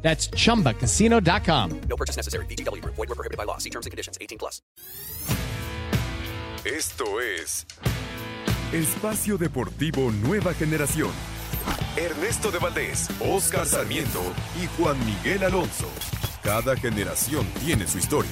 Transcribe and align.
That's 0.00 0.30
chumbacasino.com. 0.30 1.80
No 1.88 1.96
purchase 1.96 2.16
necessary. 2.16 2.46
BGW. 2.46 2.82
Void 2.84 2.96
were 2.96 3.14
prohibited 3.14 3.36
by 3.36 3.44
law. 3.44 3.58
See 3.58 3.70
terms 3.70 3.84
and 3.84 3.90
conditions. 3.90 4.16
18 4.20 4.38
plus. 4.38 4.62
Esto 6.64 7.20
es 7.20 7.66
Espacio 8.72 9.38
Deportivo 9.38 10.10
Nueva 10.12 10.52
Generación. 10.54 11.10
Ernesto 11.96 12.50
de 12.50 12.58
Valdés, 12.58 13.08
Oscar 13.20 13.66
Sarmiento 13.66 14.20
y 14.60 14.66
Juan 14.76 14.96
Miguel 15.06 15.44
Alonso. 15.44 15.88
Cada 16.42 16.76
generación 16.76 17.46
tiene 17.64 17.86
su 17.86 17.98
historia. 17.98 18.30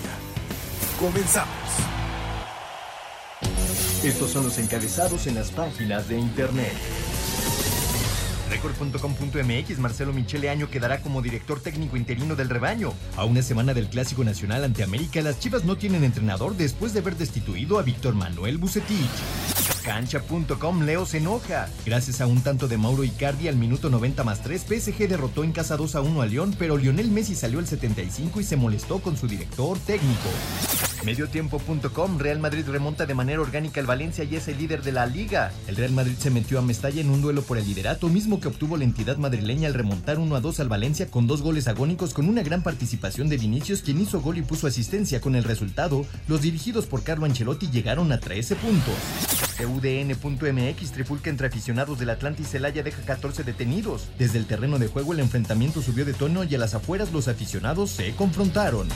Comenzamos. 0.99 1.51
Estos 4.05 4.31
son 4.31 4.45
los 4.45 4.59
encabezados 4.59 5.27
en 5.27 5.35
las 5.35 5.51
páginas 5.51 6.09
de 6.09 6.19
internet. 6.19 6.73
Record.com.mx 8.51 9.79
Marcelo 9.79 10.13
Michele 10.13 10.51
Año 10.51 10.71
quedará 10.71 11.01
como 11.01 11.23
director 11.23 11.61
técnico 11.61 11.97
interino 11.97 12.37
del 12.37 12.49
rebaño. 12.49 12.93
A 13.17 13.25
una 13.25 13.43
semana 13.43 13.75
del 13.75 13.89
Clásico 13.89 14.25
Nacional 14.25 14.65
ante 14.65 14.83
América, 14.83 15.21
las 15.23 15.39
Chivas 15.39 15.65
no 15.65 15.77
tienen 15.77 16.05
entrenador 16.05 16.57
después 16.57 16.93
de 16.93 17.01
haber 17.01 17.17
destituido 17.17 17.79
a 17.79 17.83
Víctor 17.83 18.15
Manuel 18.15 18.59
Bucetich. 18.59 19.76
Cancha.com 19.87 20.83
Leo 20.83 21.07
se 21.07 21.19
enoja. 21.19 21.69
Gracias 21.85 22.21
a 22.21 22.27
un 22.27 22.41
tanto 22.41 22.67
de 22.67 22.77
Mauro 22.77 23.05
Icardi 23.05 23.47
al 23.47 23.55
minuto 23.55 23.89
90 23.89 24.25
más 24.25 24.43
3, 24.43 24.63
PSG 24.63 25.07
derrotó 25.09 25.45
en 25.45 25.53
casa 25.53 25.77
2 25.77 25.95
a 25.95 26.01
1 26.01 26.23
a 26.23 26.27
León, 26.27 26.57
pero 26.59 26.77
Lionel 26.77 27.09
Messi 27.09 27.37
salió 27.37 27.61
al 27.61 27.69
75 27.69 28.41
y 28.41 28.45
se 28.45 28.57
molestó 28.57 28.99
con 28.99 29.17
su 29.17 29.29
director 29.29 29.79
técnico. 29.79 30.29
Mediotiempo.com 31.05 32.19
Real 32.19 32.41
Madrid 32.41 32.65
remonta 32.67 33.07
de 33.07 33.15
manera 33.15 33.41
orgánica 33.41 33.81
al 33.81 33.87
Valencia 33.87 34.25
y 34.25 34.35
es 34.35 34.49
el 34.49 34.59
líder 34.59 34.83
de 34.83 34.91
la 34.91 35.07
liga. 35.07 35.53
El 35.69 35.77
Real 35.77 35.93
Madrid 35.93 36.17
se 36.19 36.31
metió 36.31 36.59
a 36.59 36.63
Mestalla 36.63 37.01
en 37.01 37.11
un 37.11 37.23
duelo 37.23 37.43
por 37.43 37.57
el 37.57 37.65
liderato, 37.65 38.09
mismo 38.09 38.41
que 38.41 38.49
obtuvo 38.49 38.77
la 38.77 38.83
entidad 38.83 39.19
madrileña 39.19 39.69
al 39.69 39.75
remontar 39.75 40.19
1 40.19 40.35
a 40.35 40.41
2 40.41 40.59
al 40.59 40.69
Valencia 40.69 41.09
con 41.13 41.29
dos 41.29 41.43
goles 41.43 41.69
agónicos 41.69 42.13
con 42.13 42.29
una 42.29 42.43
gran 42.43 42.65
participación 42.65 43.29
de 43.29 43.39
Vinicius, 43.39 43.83
quien 43.83 44.01
hizo 44.01 44.21
gol 44.21 44.39
y 44.39 44.43
puso 44.43 44.67
asistencia. 44.67 45.21
Con 45.21 45.37
el 45.37 45.45
resultado, 45.45 46.05
los 46.27 46.43
dirigidos 46.43 46.87
por 46.87 47.05
Carlo 47.05 47.25
Ancelotti 47.25 47.71
llegaron 47.71 48.11
a 48.11 48.19
13 48.19 48.57
puntos. 48.57 49.46
UDN.mx 49.65 50.93
trifulca 50.93 51.31
entre 51.31 51.47
aficionados 51.47 51.99
del 51.99 52.11
Atlante 52.11 52.43
y 52.43 52.45
Celaya 52.45 52.83
deja 52.83 53.03
14 53.03 53.45
detenidos. 53.45 54.09
Desde 54.19 54.39
el 54.39 54.47
terreno 54.47 54.79
de 54.79 54.89
juego 54.89 55.13
el 55.13 55.21
enfrentamiento 55.21 55.81
subió 55.81 56.05
de 56.05 56.13
tono 56.13 56.45
y 56.45 56.55
a 56.55 56.59
las 56.59 56.75
afueras 56.75 57.13
los 57.13 57.29
aficionados 57.29 57.91
se 57.91 58.15
confrontaron. 58.15 58.89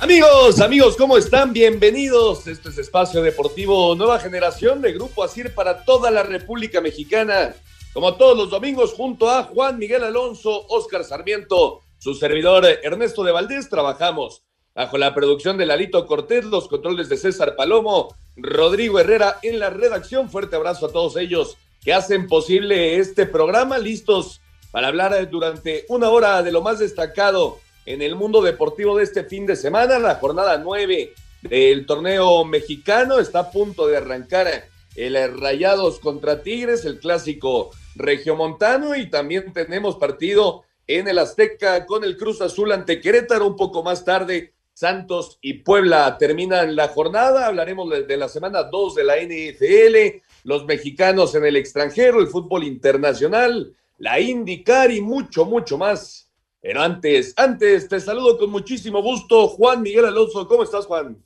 Amigos, 0.00 0.60
amigos, 0.60 0.96
¿cómo 0.96 1.18
están? 1.18 1.52
Bienvenidos. 1.52 2.46
Este 2.46 2.68
es 2.68 2.78
Espacio 2.78 3.20
Deportivo 3.20 3.96
Nueva 3.96 4.20
Generación 4.20 4.80
de 4.80 4.92
Grupo 4.92 5.24
Asir 5.24 5.52
para 5.52 5.82
toda 5.84 6.12
la 6.12 6.22
República 6.22 6.80
Mexicana. 6.80 7.56
Como 7.92 8.14
todos 8.14 8.38
los 8.38 8.48
domingos, 8.48 8.92
junto 8.92 9.28
a 9.28 9.42
Juan 9.42 9.76
Miguel 9.76 10.04
Alonso, 10.04 10.66
Oscar 10.68 11.02
Sarmiento, 11.02 11.80
su 11.98 12.14
servidor 12.14 12.64
Ernesto 12.84 13.24
de 13.24 13.32
Valdés, 13.32 13.68
trabajamos 13.68 14.44
bajo 14.72 14.98
la 14.98 15.12
producción 15.16 15.58
de 15.58 15.66
Lalito 15.66 16.06
Cortés, 16.06 16.44
los 16.44 16.68
controles 16.68 17.08
de 17.08 17.16
César 17.16 17.56
Palomo, 17.56 18.14
Rodrigo 18.36 19.00
Herrera 19.00 19.40
en 19.42 19.58
la 19.58 19.70
redacción. 19.70 20.30
Fuerte 20.30 20.54
abrazo 20.54 20.86
a 20.86 20.92
todos 20.92 21.16
ellos 21.16 21.56
que 21.82 21.92
hacen 21.92 22.28
posible 22.28 22.98
este 22.98 23.26
programa, 23.26 23.78
listos 23.78 24.40
para 24.70 24.86
hablar 24.86 25.28
durante 25.28 25.86
una 25.88 26.08
hora 26.10 26.40
de 26.44 26.52
lo 26.52 26.62
más 26.62 26.78
destacado 26.78 27.58
en 27.88 28.02
el 28.02 28.16
mundo 28.16 28.42
deportivo 28.42 28.98
de 28.98 29.04
este 29.04 29.24
fin 29.24 29.46
de 29.46 29.56
semana. 29.56 29.98
La 29.98 30.16
jornada 30.16 30.58
9 30.58 31.14
del 31.40 31.86
torneo 31.86 32.44
mexicano 32.44 33.18
está 33.18 33.38
a 33.38 33.50
punto 33.50 33.86
de 33.86 33.96
arrancar 33.96 34.66
el 34.94 35.40
Rayados 35.40 35.98
contra 35.98 36.42
Tigres, 36.42 36.84
el 36.84 36.98
clásico 36.98 37.70
regiomontano 37.94 38.94
y 38.94 39.08
también 39.08 39.54
tenemos 39.54 39.96
partido 39.96 40.64
en 40.86 41.08
el 41.08 41.18
Azteca 41.18 41.86
con 41.86 42.04
el 42.04 42.18
Cruz 42.18 42.42
Azul 42.42 42.72
ante 42.72 43.00
Querétaro 43.00 43.46
un 43.46 43.56
poco 43.56 43.82
más 43.82 44.04
tarde. 44.04 44.52
Santos 44.74 45.38
y 45.40 45.54
Puebla 45.54 46.18
terminan 46.18 46.76
la 46.76 46.88
jornada. 46.88 47.46
Hablaremos 47.46 47.88
de 48.06 48.16
la 48.18 48.28
semana 48.28 48.64
2 48.64 48.94
de 48.96 49.04
la 49.04 49.16
NFL, 49.16 50.22
los 50.44 50.66
mexicanos 50.66 51.34
en 51.34 51.46
el 51.46 51.56
extranjero, 51.56 52.20
el 52.20 52.28
fútbol 52.28 52.64
internacional, 52.64 53.72
la 53.96 54.20
IndyCar 54.20 54.90
y 54.90 55.00
mucho, 55.00 55.46
mucho 55.46 55.78
más 55.78 56.27
pero 56.60 56.82
antes, 56.82 57.34
antes, 57.36 57.88
te 57.88 58.00
saludo 58.00 58.36
con 58.36 58.50
muchísimo 58.50 59.00
gusto, 59.00 59.48
Juan 59.48 59.80
Miguel 59.80 60.06
Alonso. 60.06 60.46
¿Cómo 60.48 60.64
estás, 60.64 60.86
Juan? 60.86 61.22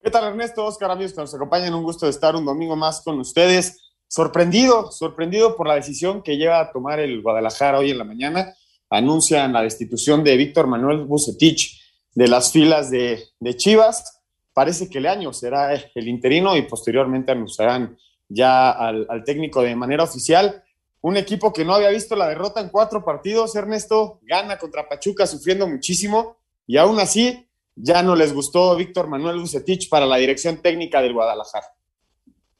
¿Qué 0.00 0.10
tal, 0.10 0.28
Ernesto? 0.28 0.64
Oscar, 0.64 0.92
amigos 0.92 1.12
que 1.12 1.20
nos 1.20 1.34
acompañan, 1.34 1.74
un 1.74 1.82
gusto 1.82 2.06
de 2.06 2.10
estar 2.10 2.36
un 2.36 2.44
domingo 2.44 2.76
más 2.76 3.00
con 3.02 3.18
ustedes. 3.18 3.92
Sorprendido, 4.06 4.92
sorprendido 4.92 5.56
por 5.56 5.66
la 5.66 5.74
decisión 5.74 6.22
que 6.22 6.36
lleva 6.36 6.60
a 6.60 6.70
tomar 6.70 7.00
el 7.00 7.20
Guadalajara 7.20 7.78
hoy 7.80 7.90
en 7.90 7.98
la 7.98 8.04
mañana. 8.04 8.54
Anuncian 8.88 9.52
la 9.52 9.62
destitución 9.62 10.22
de 10.22 10.36
Víctor 10.36 10.68
Manuel 10.68 11.04
Bucetich 11.04 11.82
de 12.14 12.28
las 12.28 12.52
filas 12.52 12.90
de, 12.90 13.22
de 13.40 13.56
Chivas. 13.56 14.22
Parece 14.52 14.88
que 14.88 14.98
el 14.98 15.06
año 15.06 15.32
será 15.32 15.74
el 15.74 16.08
interino 16.08 16.56
y 16.56 16.62
posteriormente 16.62 17.32
anunciarán 17.32 17.98
ya 18.28 18.70
al, 18.70 19.04
al 19.10 19.24
técnico 19.24 19.62
de 19.62 19.74
manera 19.74 20.04
oficial 20.04 20.62
un 21.00 21.16
equipo 21.16 21.52
que 21.52 21.64
no 21.64 21.74
había 21.74 21.90
visto 21.90 22.16
la 22.16 22.28
derrota 22.28 22.60
en 22.60 22.70
cuatro 22.70 23.04
partidos, 23.04 23.54
Ernesto, 23.54 24.18
gana 24.22 24.58
contra 24.58 24.88
Pachuca 24.88 25.26
sufriendo 25.26 25.66
muchísimo 25.66 26.38
y 26.66 26.76
aún 26.76 26.98
así 26.98 27.48
ya 27.74 28.02
no 28.02 28.16
les 28.16 28.32
gustó 28.32 28.74
Víctor 28.74 29.06
Manuel 29.06 29.38
Bucetich 29.38 29.88
para 29.88 30.06
la 30.06 30.16
dirección 30.16 30.60
técnica 30.60 31.00
del 31.00 31.12
Guadalajara. 31.12 31.66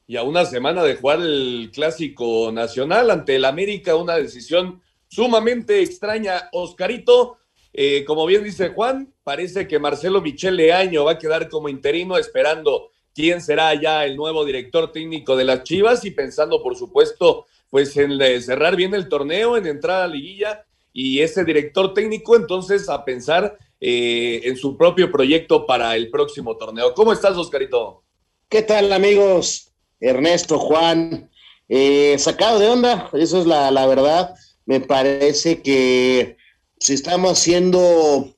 Y 0.07 0.15
a 0.15 0.23
una 0.23 0.45
semana 0.45 0.81
de 0.83 0.95
jugar 0.95 1.19
el 1.19 1.69
clásico 1.73 2.51
nacional 2.51 3.11
ante 3.11 3.35
el 3.35 3.45
América, 3.45 3.95
una 3.95 4.15
decisión 4.15 4.81
sumamente 5.07 5.81
extraña. 5.81 6.49
Oscarito, 6.53 7.37
eh, 7.73 8.05
como 8.05 8.25
bien 8.25 8.43
dice 8.43 8.69
Juan, 8.69 9.13
parece 9.23 9.67
que 9.67 9.77
Marcelo 9.77 10.21
Michel 10.21 10.55
Leaño 10.55 11.03
va 11.03 11.11
a 11.11 11.17
quedar 11.19 11.49
como 11.49 11.69
interino 11.69 12.17
esperando 12.17 12.89
quién 13.13 13.41
será 13.41 13.73
ya 13.75 14.05
el 14.05 14.15
nuevo 14.15 14.45
director 14.45 14.91
técnico 14.91 15.35
de 15.35 15.43
las 15.43 15.63
Chivas 15.63 16.05
y 16.05 16.11
pensando, 16.11 16.63
por 16.63 16.75
supuesto, 16.75 17.45
pues 17.69 17.95
en 17.97 18.19
cerrar 18.41 18.75
bien 18.75 18.93
el 18.93 19.09
torneo, 19.09 19.57
en 19.57 19.67
entrar 19.67 19.97
a 19.97 20.07
la 20.07 20.13
liguilla 20.13 20.65
y 20.93 21.21
ese 21.21 21.43
director 21.43 21.93
técnico 21.93 22.35
entonces 22.35 22.89
a 22.89 23.05
pensar 23.05 23.57
eh, 23.79 24.41
en 24.43 24.57
su 24.57 24.75
propio 24.75 25.11
proyecto 25.11 25.65
para 25.65 25.95
el 25.95 26.09
próximo 26.09 26.57
torneo. 26.57 26.93
¿Cómo 26.93 27.13
estás, 27.13 27.37
Oscarito? 27.37 28.03
¿Qué 28.49 28.63
tal, 28.63 28.91
amigos? 28.91 29.71
Ernesto, 29.99 30.57
Juan, 30.57 31.29
eh, 31.67 32.15
sacado 32.17 32.59
de 32.59 32.67
onda, 32.67 33.09
eso 33.13 33.39
es 33.39 33.45
la, 33.45 33.69
la 33.71 33.85
verdad. 33.85 34.33
Me 34.65 34.79
parece 34.79 35.61
que 35.61 36.37
si 36.79 36.93
estamos 36.93 37.31
haciendo 37.33 38.35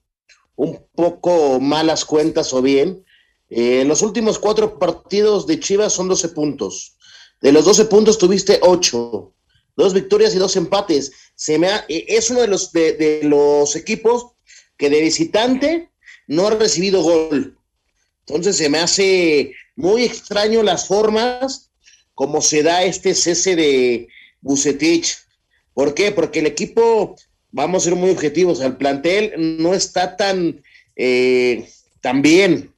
un 0.55 0.85
poco 0.93 1.59
malas 1.59 2.05
cuentas 2.05 2.53
o 2.53 2.61
bien, 2.61 3.03
eh, 3.49 3.83
los 3.85 4.01
últimos 4.01 4.39
cuatro 4.39 4.79
partidos 4.79 5.45
de 5.47 5.59
Chivas 5.59 5.93
son 5.93 6.07
12 6.07 6.29
puntos. 6.29 6.97
De 7.41 7.51
los 7.51 7.65
12 7.65 7.85
puntos 7.85 8.17
tuviste 8.17 8.59
8, 8.61 9.33
dos 9.75 9.93
victorias 9.93 10.35
y 10.35 10.37
dos 10.37 10.55
empates. 10.55 11.11
Se 11.35 11.57
me 11.57 11.69
e, 11.87 12.05
es 12.07 12.29
uno 12.29 12.41
de 12.41 12.47
los, 12.47 12.71
de, 12.71 13.21
los 13.23 13.75
equipos 13.75 14.33
que 14.77 14.89
de 14.89 15.01
visitante 15.01 15.89
no 16.27 16.47
ha 16.47 16.51
recibido 16.51 17.01
gol. 17.01 17.57
Entonces 18.27 18.57
se 18.57 18.69
me 18.69 18.77
hace 18.77 19.53
muy 19.75 20.03
extraño 20.03 20.61
las 20.61 20.87
formas 20.87 21.71
como 22.13 22.41
se 22.41 22.61
da 22.61 22.83
este 22.83 23.15
cese 23.15 23.55
de 23.55 24.07
Bucetich. 24.41 25.17
¿Por 25.73 25.95
qué? 25.95 26.11
Porque 26.11 26.39
el 26.39 26.45
equipo, 26.45 27.15
vamos 27.49 27.81
a 27.81 27.85
ser 27.85 27.95
muy 27.95 28.11
objetivos, 28.11 28.61
el 28.61 28.77
plantel 28.77 29.33
no 29.37 29.73
está 29.73 30.15
tan, 30.15 30.61
eh, 30.95 31.67
tan 32.01 32.21
bien. 32.21 32.71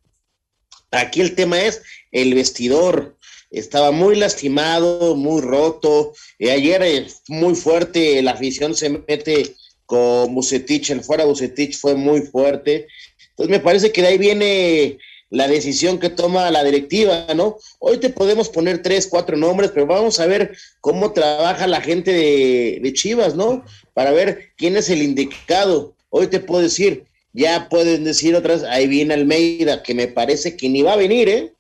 Aquí 0.92 1.20
el 1.22 1.36
tema 1.36 1.60
es 1.62 1.82
el 2.12 2.34
vestidor. 2.34 3.18
Estaba 3.60 3.92
muy 3.92 4.16
lastimado, 4.16 5.16
muy 5.16 5.42
roto. 5.42 6.14
Y 6.40 6.50
ayer 6.50 6.82
eh, 6.84 7.08
muy 7.28 7.56
fuerte, 7.56 8.22
la 8.22 8.32
afición 8.32 8.76
se 8.76 8.90
mete 8.90 9.56
con 9.86 10.34
Bucetich, 10.34 10.90
el 10.90 11.04
fuera 11.04 11.26
Bucetich 11.26 11.78
fue 11.78 11.96
muy 11.96 12.22
fuerte. 12.22 12.88
Entonces 13.30 13.50
me 13.50 13.60
parece 13.60 13.92
que 13.92 14.02
de 14.02 14.08
ahí 14.08 14.18
viene 14.18 14.98
la 15.30 15.48
decisión 15.48 16.00
que 16.00 16.10
toma 16.10 16.52
la 16.52 16.64
directiva, 16.64 17.26
¿no? 17.36 17.58
Hoy 17.80 17.98
te 17.98 18.10
podemos 18.10 18.50
poner 18.50 18.84
tres, 18.84 19.08
cuatro 19.08 19.36
nombres, 19.36 19.72
pero 19.72 19.88
vamos 19.88 20.20
a 20.20 20.28
ver 20.28 20.56
cómo 20.80 21.12
trabaja 21.12 21.66
la 21.66 21.82
gente 21.82 22.14
de, 22.14 22.80
de 22.82 22.94
Chivas, 22.94 23.36
¿no? 23.36 23.64
Para 23.94 24.12
ver 24.12 24.52
quién 24.58 24.78
es 24.78 24.90
el 24.90 25.02
indicado. 25.02 25.96
Hoy 26.10 26.28
te 26.28 26.40
puedo 26.40 26.62
decir, 26.62 27.06
ya 27.34 27.68
pueden 27.68 28.04
decir 28.04 28.36
otras, 28.36 28.64
ahí 28.64 28.88
viene 28.88 29.16
Almeida, 29.16 29.82
que 29.82 29.96
me 29.96 30.08
parece 30.08 30.56
que 30.56 30.70
ni 30.70 30.84
va 30.84 30.94
a 30.94 30.98
venir, 30.98 31.30
¿eh? 31.30 31.54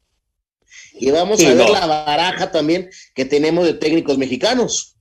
Y 0.93 1.11
vamos 1.11 1.39
Sí, 1.39 1.45
a 1.45 1.53
ver 1.53 1.67
no. 1.67 1.73
la 1.73 1.85
baraja 1.85 2.51
también 2.51 2.89
que 3.13 3.25
tenemos 3.25 3.65
de 3.65 3.73
técnicos 3.73 4.17
mexicanos. 4.17 4.95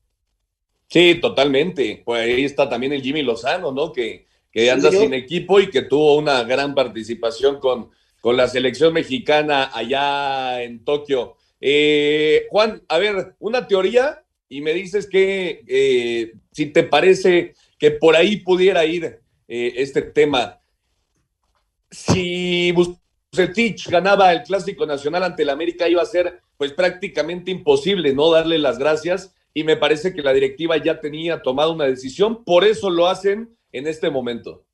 Sí, 0.88 1.16
totalmente. 1.20 2.02
Pues 2.04 2.22
ahí 2.22 2.44
está 2.44 2.68
también 2.68 2.92
el 2.92 3.02
Jimmy 3.02 3.22
Lozano, 3.22 3.72
¿no? 3.72 3.92
Que, 3.92 4.26
que 4.50 4.70
anda 4.70 4.90
Sí, 4.90 4.98
sin 4.98 5.14
equipo 5.14 5.58
y 5.60 5.70
que 5.70 5.82
tuvo 5.82 6.16
una 6.16 6.42
gran 6.44 6.74
participación 6.74 7.60
con, 7.60 7.90
con 8.20 8.36
la 8.36 8.46
selección 8.48 8.92
mexicana 8.92 9.70
allá 9.72 10.62
en 10.62 10.84
Tokio. 10.84 11.36
Eh, 11.60 12.46
Juan, 12.50 12.82
a 12.88 12.98
ver, 12.98 13.36
una 13.38 13.66
teoría 13.66 14.22
y 14.48 14.60
me 14.60 14.74
dices 14.74 15.08
que 15.08 15.62
eh, 15.66 16.32
si 16.52 16.66
te 16.66 16.82
parece 16.82 17.54
que 17.78 17.92
por 17.92 18.14
ahí 18.16 18.36
pudiera 18.38 18.84
ir 18.84 19.20
eh, 19.48 19.72
este 19.76 20.02
tema. 20.02 20.60
Si 21.90 22.72
Bucetich 23.32 23.88
ganaba 23.88 24.30
el 24.30 24.42
Clásico 24.42 24.84
Nacional 24.84 25.22
ante 25.22 25.42
el 25.42 25.48
América, 25.48 25.88
iba 25.88 26.02
a 26.02 26.06
ser 26.06 26.42
pues 26.58 26.72
prácticamente 26.72 27.50
imposible 27.50 28.12
no 28.12 28.30
darle 28.30 28.58
las 28.58 28.78
gracias 28.78 29.34
y 29.54 29.64
me 29.64 29.78
parece 29.78 30.12
que 30.12 30.20
la 30.20 30.34
directiva 30.34 30.76
ya 30.76 31.00
tenía 31.00 31.40
tomado 31.40 31.72
una 31.72 31.86
decisión, 31.86 32.44
por 32.44 32.64
eso 32.64 32.90
lo 32.90 33.06
hacen 33.06 33.56
en 33.72 33.86
este 33.86 34.10
momento. 34.10 34.64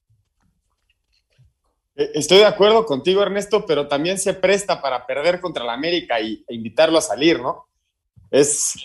Eh, 1.94 2.10
Estoy 2.14 2.38
de 2.38 2.46
acuerdo 2.46 2.84
contigo, 2.84 3.22
Ernesto, 3.22 3.64
pero 3.64 3.86
también 3.86 4.18
se 4.18 4.34
presta 4.34 4.82
para 4.82 5.06
perder 5.06 5.40
contra 5.40 5.64
la 5.64 5.74
América 5.74 6.20
y, 6.20 6.44
e 6.48 6.54
invitarlo 6.54 6.98
a 6.98 7.02
salir, 7.02 7.40
¿no? 7.40 7.68
Es 8.28 8.84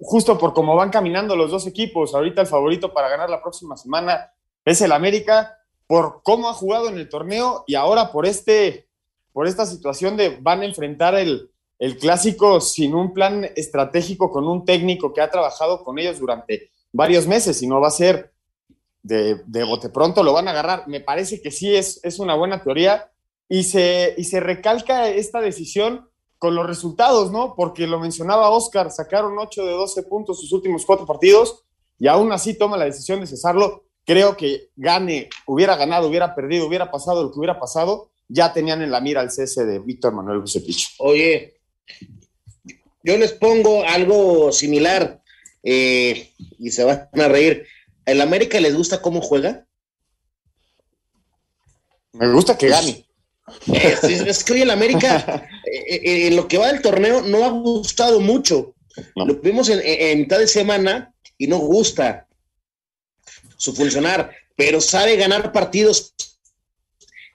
justo 0.00 0.38
por 0.38 0.54
cómo 0.54 0.76
van 0.76 0.90
caminando 0.90 1.34
los 1.34 1.50
dos 1.50 1.66
equipos. 1.66 2.14
Ahorita 2.14 2.40
el 2.40 2.46
favorito 2.46 2.94
para 2.94 3.08
ganar 3.08 3.28
la 3.28 3.42
próxima 3.42 3.76
semana 3.76 4.32
es 4.64 4.80
el 4.80 4.92
América, 4.92 5.58
por 5.88 6.22
cómo 6.22 6.48
ha 6.48 6.54
jugado 6.54 6.88
en 6.88 6.98
el 6.98 7.08
torneo 7.08 7.64
y 7.66 7.74
ahora 7.74 8.12
por 8.12 8.26
este, 8.26 8.87
por 9.38 9.46
esta 9.46 9.66
situación 9.66 10.16
de 10.16 10.36
van 10.40 10.62
a 10.62 10.64
enfrentar 10.64 11.14
el, 11.14 11.48
el 11.78 11.96
clásico 11.96 12.60
sin 12.60 12.92
un 12.92 13.14
plan 13.14 13.48
estratégico 13.54 14.32
con 14.32 14.48
un 14.48 14.64
técnico 14.64 15.14
que 15.14 15.20
ha 15.20 15.30
trabajado 15.30 15.84
con 15.84 15.96
ellos 16.00 16.18
durante 16.18 16.72
varios 16.90 17.28
meses 17.28 17.62
y 17.62 17.68
no 17.68 17.80
va 17.80 17.86
a 17.86 17.92
ser 17.92 18.32
de, 19.00 19.36
de 19.46 19.62
bote 19.62 19.90
pronto 19.90 20.24
lo 20.24 20.32
van 20.32 20.48
a 20.48 20.50
agarrar. 20.50 20.88
Me 20.88 20.98
parece 20.98 21.40
que 21.40 21.52
sí 21.52 21.72
es, 21.72 22.00
es 22.02 22.18
una 22.18 22.34
buena 22.34 22.64
teoría 22.64 23.12
y 23.48 23.62
se, 23.62 24.12
y 24.18 24.24
se 24.24 24.40
recalca 24.40 25.08
esta 25.08 25.40
decisión 25.40 26.08
con 26.40 26.56
los 26.56 26.66
resultados, 26.66 27.30
¿no? 27.30 27.54
Porque 27.54 27.86
lo 27.86 28.00
mencionaba 28.00 28.50
Oscar, 28.50 28.90
sacaron 28.90 29.38
8 29.38 29.64
de 29.64 29.70
12 29.70 30.02
puntos 30.02 30.40
sus 30.40 30.50
últimos 30.50 30.84
cuatro 30.84 31.06
partidos 31.06 31.62
y 31.96 32.08
aún 32.08 32.32
así 32.32 32.58
toma 32.58 32.76
la 32.76 32.86
decisión 32.86 33.20
de 33.20 33.28
cesarlo. 33.28 33.84
Creo 34.04 34.36
que 34.36 34.70
gane, 34.74 35.28
hubiera 35.46 35.76
ganado, 35.76 36.08
hubiera 36.08 36.34
perdido, 36.34 36.66
hubiera 36.66 36.90
pasado 36.90 37.22
lo 37.22 37.30
que 37.30 37.38
hubiera 37.38 37.60
pasado, 37.60 38.10
ya 38.28 38.52
tenían 38.52 38.82
en 38.82 38.90
la 38.90 39.00
mira 39.00 39.22
el 39.22 39.30
cese 39.30 39.64
de 39.64 39.78
Víctor 39.78 40.12
Manuel 40.12 40.40
Bucetich. 40.40 40.94
Oye, 40.98 41.60
yo 43.02 43.16
les 43.16 43.32
pongo 43.32 43.82
algo 43.84 44.52
similar 44.52 45.22
eh, 45.62 46.32
y 46.58 46.70
se 46.70 46.84
van 46.84 47.08
a 47.12 47.28
reír. 47.28 47.66
¿El 48.04 48.20
América 48.20 48.60
les 48.60 48.74
gusta 48.76 49.00
cómo 49.02 49.20
juega? 49.20 49.66
Me 52.12 52.28
gusta 52.32 52.56
que 52.56 52.68
gane. 52.68 53.06
Es, 53.72 54.04
es- 54.04 54.20
es 54.26 54.44
que 54.44 54.52
hoy 54.54 54.62
el 54.62 54.70
América, 54.70 55.48
eh, 55.66 55.94
eh, 56.04 56.26
en 56.28 56.36
lo 56.36 56.48
que 56.48 56.58
va 56.58 56.68
del 56.72 56.82
torneo, 56.82 57.22
no 57.22 57.44
ha 57.44 57.48
gustado 57.50 58.20
mucho. 58.20 58.74
No. 59.16 59.26
Lo 59.26 59.34
vimos 59.36 59.68
en- 59.68 59.80
en 59.84 60.18
mitad 60.20 60.38
de 60.38 60.46
semana 60.48 61.14
y 61.36 61.46
no 61.46 61.58
gusta 61.58 62.26
su 63.56 63.74
funcionar, 63.74 64.32
pero 64.56 64.80
sabe 64.80 65.16
ganar 65.16 65.52
partidos 65.52 66.14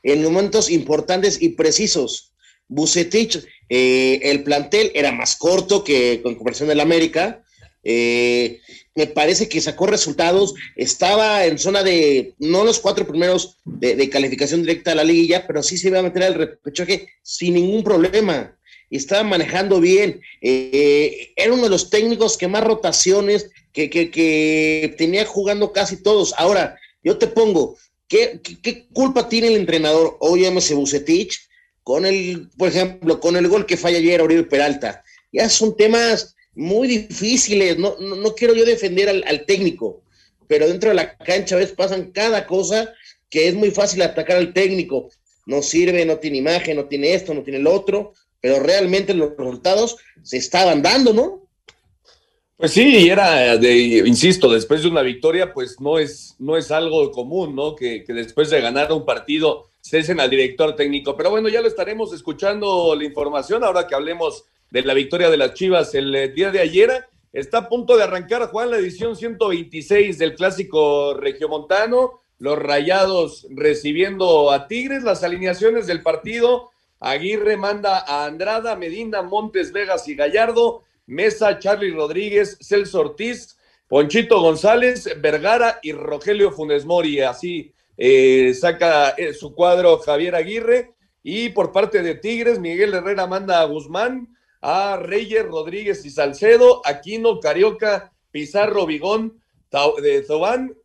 en 0.03 0.21
momentos 0.21 0.69
importantes 0.69 1.41
y 1.41 1.49
precisos. 1.49 2.33
Bucetich, 2.67 3.43
eh, 3.69 4.19
el 4.23 4.43
plantel 4.43 4.91
era 4.93 5.11
más 5.11 5.35
corto 5.35 5.83
que 5.83 6.21
con 6.21 6.35
comparación 6.35 6.69
del 6.69 6.81
América. 6.81 7.43
Eh, 7.83 8.61
me 8.95 9.07
parece 9.07 9.49
que 9.49 9.59
sacó 9.59 9.87
resultados, 9.87 10.53
estaba 10.75 11.45
en 11.45 11.57
zona 11.57 11.83
de, 11.83 12.35
no 12.37 12.63
los 12.63 12.79
cuatro 12.79 13.07
primeros 13.07 13.57
de, 13.65 14.09
calificación 14.09 14.61
directa 14.61 14.91
a 14.91 14.95
la 14.95 15.03
liguilla, 15.03 15.47
pero 15.47 15.63
sí 15.63 15.77
se 15.77 15.87
iba 15.87 15.99
a 15.99 16.03
meter 16.03 16.23
al 16.23 16.35
repechaje 16.35 17.07
sin 17.23 17.55
ningún 17.55 17.83
problema. 17.83 18.55
Estaba 18.89 19.23
manejando 19.23 19.79
bien. 19.81 20.21
Eh, 20.41 21.33
era 21.35 21.53
uno 21.53 21.63
de 21.63 21.69
los 21.69 21.89
técnicos 21.89 22.37
que 22.37 22.47
más 22.47 22.63
rotaciones, 22.63 23.49
que, 23.71 23.89
que, 23.89 24.11
que 24.11 24.93
tenía 24.97 25.25
jugando 25.25 25.71
casi 25.73 26.03
todos. 26.03 26.35
Ahora, 26.37 26.77
yo 27.03 27.17
te 27.17 27.25
pongo, 27.25 27.75
¿qué, 28.61 28.85
culpa 28.93 29.27
tiene 29.27 29.47
el 29.47 29.55
entrenador? 29.55 30.17
Hoy 30.19 30.41
llámese 30.41 30.75
Bucetich, 30.75 31.39
con 31.83 32.05
el, 32.05 32.49
por 32.57 32.69
ejemplo, 32.69 33.19
con 33.19 33.35
el 33.35 33.47
gol 33.47 33.65
que 33.65 33.77
falla 33.77 33.97
ayer 33.97 34.21
Oriol 34.21 34.47
Peralta. 34.47 35.03
Ya 35.31 35.49
son 35.49 35.75
temas 35.75 36.35
muy 36.53 36.87
difíciles. 36.87 37.77
No, 37.77 37.95
no, 37.99 38.15
no 38.15 38.35
quiero 38.35 38.53
yo 38.53 38.65
defender 38.65 39.09
al, 39.09 39.23
al 39.27 39.45
técnico, 39.45 40.03
pero 40.47 40.67
dentro 40.67 40.89
de 40.89 40.95
la 40.95 41.17
cancha 41.17 41.55
a 41.55 41.59
veces 41.59 41.75
pasan 41.75 42.11
cada 42.11 42.45
cosa 42.45 42.93
que 43.29 43.47
es 43.47 43.55
muy 43.55 43.71
fácil 43.71 44.01
atacar 44.01 44.37
al 44.37 44.53
técnico. 44.53 45.09
No 45.45 45.61
sirve, 45.61 46.05
no 46.05 46.19
tiene 46.19 46.37
imagen, 46.37 46.77
no 46.77 46.85
tiene 46.85 47.13
esto, 47.15 47.33
no 47.33 47.43
tiene 47.43 47.59
lo 47.59 47.73
otro, 47.73 48.13
pero 48.39 48.59
realmente 48.59 49.13
los 49.13 49.35
resultados 49.35 49.97
se 50.21 50.37
estaban 50.37 50.81
dando, 50.81 51.13
¿no? 51.13 51.42
Pues 52.63 52.71
sí, 52.71 53.09
era 53.09 53.57
de, 53.57 54.03
insisto, 54.05 54.49
después 54.49 54.83
de 54.83 54.87
una 54.87 55.01
victoria, 55.01 55.53
pues 55.53 55.81
no 55.81 55.99
es, 55.99 56.37
no 56.39 56.55
es 56.55 56.71
algo 56.71 57.11
común, 57.11 57.57
¿no? 57.57 57.75
Que, 57.75 58.05
que 58.05 58.13
después 58.13 58.49
de 58.49 58.61
ganar 58.61 58.93
un 58.93 59.03
partido 59.03 59.67
cesen 59.81 60.21
al 60.21 60.29
director 60.29 60.73
técnico. 60.73 61.17
Pero 61.17 61.29
bueno, 61.29 61.49
ya 61.49 61.59
lo 61.59 61.67
estaremos 61.67 62.13
escuchando 62.13 62.95
la 62.95 63.03
información 63.03 63.65
ahora 63.65 63.85
que 63.85 63.95
hablemos 63.95 64.45
de 64.71 64.81
la 64.81 64.93
victoria 64.93 65.29
de 65.29 65.35
las 65.35 65.55
Chivas 65.55 65.93
el 65.93 66.15
eh, 66.15 66.29
día 66.29 66.51
de 66.51 66.61
ayer. 66.61 67.05
Está 67.33 67.57
a 67.57 67.67
punto 67.67 67.97
de 67.97 68.03
arrancar, 68.03 68.47
Juan, 68.47 68.71
la 68.71 68.77
edición 68.77 69.17
126 69.17 70.17
del 70.17 70.33
clásico 70.33 71.15
regiomontano. 71.15 72.21
Los 72.39 72.57
rayados 72.57 73.45
recibiendo 73.49 74.51
a 74.51 74.69
Tigres, 74.69 75.03
las 75.03 75.21
alineaciones 75.25 75.85
del 75.85 76.01
partido. 76.01 76.71
Aguirre 77.01 77.57
manda 77.57 77.99
a 78.07 78.23
Andrada, 78.23 78.77
Medina, 78.77 79.21
Montes, 79.21 79.73
Vegas 79.73 80.07
y 80.07 80.15
Gallardo. 80.15 80.85
Mesa, 81.05 81.59
Charlie 81.59 81.91
Rodríguez, 81.91 82.57
Celso 82.61 83.01
Ortiz, 83.01 83.57
Ponchito 83.87 84.41
González, 84.41 85.09
Vergara 85.19 85.79
y 85.81 85.91
Rogelio 85.91 86.51
Funes 86.51 86.85
Mori. 86.85 87.19
Así 87.21 87.73
eh, 87.97 88.53
saca 88.53 89.09
eh, 89.11 89.33
su 89.33 89.53
cuadro 89.53 89.97
Javier 89.99 90.35
Aguirre. 90.35 90.93
Y 91.21 91.49
por 91.49 91.71
parte 91.71 92.01
de 92.01 92.15
Tigres, 92.15 92.59
Miguel 92.59 92.93
Herrera 92.93 93.27
manda 93.27 93.61
a 93.61 93.65
Guzmán, 93.65 94.35
a 94.61 94.97
Reyes, 94.97 95.45
Rodríguez 95.45 96.05
y 96.05 96.09
Salcedo, 96.09 96.81
Aquino, 96.85 97.39
Carioca, 97.39 98.13
Pizarro, 98.31 98.85
Vigón, 98.85 99.41
de 100.01 100.23
Zobán, 100.23 100.75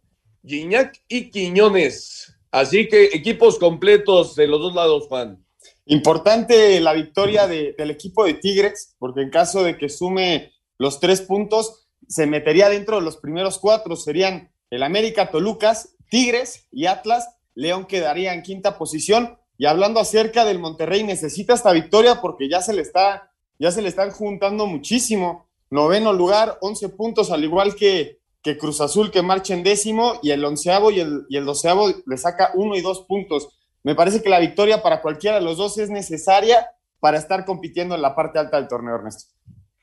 Guiñac 0.43 1.03
y 1.09 1.31
Quiñones. 1.31 2.35
Así 2.51 2.89
que 2.89 3.05
equipos 3.05 3.59
completos 3.59 4.35
de 4.35 4.47
los 4.47 4.61
dos 4.61 4.75
lados, 4.75 5.07
Juan. 5.09 5.45
Importante 5.91 6.79
la 6.81 6.93
victoria 6.93 7.47
de- 7.47 7.75
del 7.77 7.91
equipo 7.91 8.25
de 8.25 8.35
Tigres, 8.35 8.95
porque 8.99 9.23
en 9.23 9.31
caso 9.31 9.63
de 9.63 9.79
que 9.79 9.89
sume 9.89 10.53
los 10.79 11.01
tres 11.01 11.23
puntos, 11.23 11.89
se 12.07 12.27
metería 12.27 12.69
dentro 12.69 12.97
de 12.97 13.03
los 13.03 13.17
primeros 13.17 13.59
cuatro. 13.59 13.97
Serían 13.97 14.53
el 14.71 14.83
América, 14.83 15.31
Tolucas, 15.31 15.97
Tigres 16.11 16.67
y 16.71 16.85
Atlas. 16.87 17.27
León 17.55 17.87
quedaría 17.87 18.35
en 18.35 18.43
quinta 18.43 18.77
posición. 18.77 19.39
Y 19.57 19.65
hablando 19.65 19.99
acerca 19.99 20.45
del 20.45 20.59
Monterrey, 20.59 21.05
necesita 21.05 21.55
esta 21.55 21.73
victoria 21.73 22.21
porque 22.21 22.49
ya 22.51 22.61
se 22.61 22.75
le 22.75 22.83
está, 22.83 23.33
ya 23.59 23.71
se 23.73 23.81
le 23.83 23.89
están 23.89 24.11
juntando 24.11 24.67
muchísimo. 24.67 25.49
Noveno 25.71 26.13
lugar, 26.13 26.59
11 26.61 26.91
puntos, 26.91 27.31
al 27.31 27.45
igual 27.45 27.75
que, 27.75 28.19
que 28.43 28.57
Cruz 28.59 28.81
Azul, 28.83 29.11
que 29.11 29.23
marcha 29.23 29.55
en 29.55 29.63
décimo, 29.65 30.21
y 30.23 30.31
el 30.33 30.45
onceavo 30.45 30.91
y 30.91 31.01
el, 31.01 31.25
y 31.31 31.39
el 31.39 31.47
doceavo 31.47 31.89
le 32.07 32.17
saca 32.19 32.53
uno 32.55 32.77
y 32.77 32.83
dos 32.83 33.05
puntos. 33.09 33.49
Me 33.83 33.95
parece 33.95 34.23
que 34.23 34.29
la 34.29 34.41
victoria 34.41 34.83
para 34.83 35.01
cualquiera 35.01 35.39
de 35.39 35.45
los 35.45 35.57
dos 35.57 35.79
es 35.79 35.91
necesaria 35.91 36.69
para 37.01 37.19
estar 37.19 37.45
compitiendo 37.45 37.95
en 37.95 38.03
la 38.03 38.15
parte 38.15 38.39
alta 38.39 38.59
del 38.59 38.69
torneo, 38.69 38.97
Ernesto. 38.97 39.33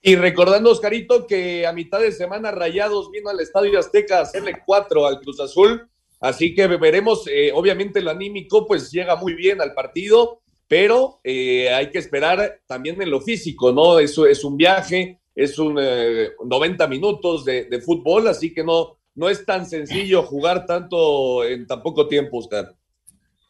Y 0.02 0.16
recordando, 0.18 0.70
Oscarito, 0.70 1.25
que 1.25 1.66
a 1.66 1.74
mitad 1.74 2.00
de 2.00 2.12
semana 2.12 2.52
Rayados 2.52 3.10
vino 3.10 3.30
al 3.30 3.40
Estadio 3.40 3.80
Azteca 3.80 4.20
a 4.20 4.22
hacerle 4.22 4.62
cuatro 4.66 5.08
al 5.08 5.20
Cruz 5.20 5.40
Azul. 5.40 5.90
Así 6.20 6.54
que 6.54 6.68
veremos, 6.68 7.28
eh, 7.28 7.52
obviamente, 7.54 8.02
lo 8.02 8.12
anímico, 8.12 8.68
pues 8.68 8.92
llega 8.92 9.16
muy 9.16 9.34
bien 9.34 9.62
al 9.62 9.74
partido. 9.74 10.42
pero 10.68 11.20
eh, 11.24 11.70
hay 11.72 11.92
que 11.92 12.00
esperar 12.00 12.60
también 12.66 13.00
en 13.00 13.12
lo 13.12 13.22
físico, 13.22 13.72
¿no? 13.72 14.00
Eso 14.00 14.25
es 14.25 14.44
un 14.44 14.58
viaje, 14.58 15.20
es 15.36 15.60
un 15.60 15.75
90 15.75 16.88
minutos 16.88 17.46
de, 17.46 17.66
de, 17.66 17.82
fútbol, 17.82 18.28
así 18.28 18.52
que 18.52 18.64
no, 18.64 18.98
no 19.14 19.30
es 19.30 19.46
tan 19.46 19.68
sencillo 19.68 20.24
jugar 20.24 20.66
tanto 20.66 21.44
en 21.44 21.68
tan 21.68 21.84
poco 21.84 22.08
tiempo, 22.08 22.38
Oscar. 22.38 22.75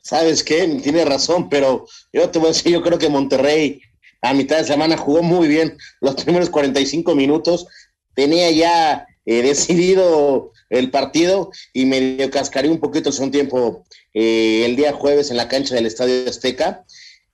¿Sabes 0.06 0.44
qué? 0.44 0.68
Tiene 0.84 1.04
razón, 1.04 1.50
pero 1.50 1.88
yo 2.14 2.30
te 2.30 2.38
voy 2.38 2.50
a 2.50 2.52
decir, 2.52 2.72
yo 2.72 2.84
creo 2.84 3.00
que 3.00 3.10
Monterrey 3.10 3.82
a 4.22 4.36
mitad 4.36 4.58
de 4.58 4.64
semana 4.64 4.98
jugó 4.98 5.24
muy 5.24 5.48
bien 5.48 5.80
los 6.00 6.14
primeros 6.24 6.52
45 6.52 7.16
minutos, 7.16 7.66
tenía 8.14 8.52
ya 8.52 9.08
eh, 9.26 9.42
decidido 9.42 10.52
el 10.70 10.92
partido 10.92 11.50
y 11.74 11.86
medio 11.86 12.30
cascaría 12.30 12.72
un 12.72 12.80
poquito 12.80 13.10
el 13.10 13.16
segundo 13.16 13.36
tiempo 13.36 13.84
eh, 14.14 14.64
el 14.66 14.76
día 14.76 14.94
jueves 14.94 15.32
en 15.32 15.38
la 15.38 15.48
cancha 15.48 15.74
del 15.74 15.88
Estadio 15.88 16.30
Azteca. 16.30 16.86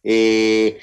Eh, 0.05 0.79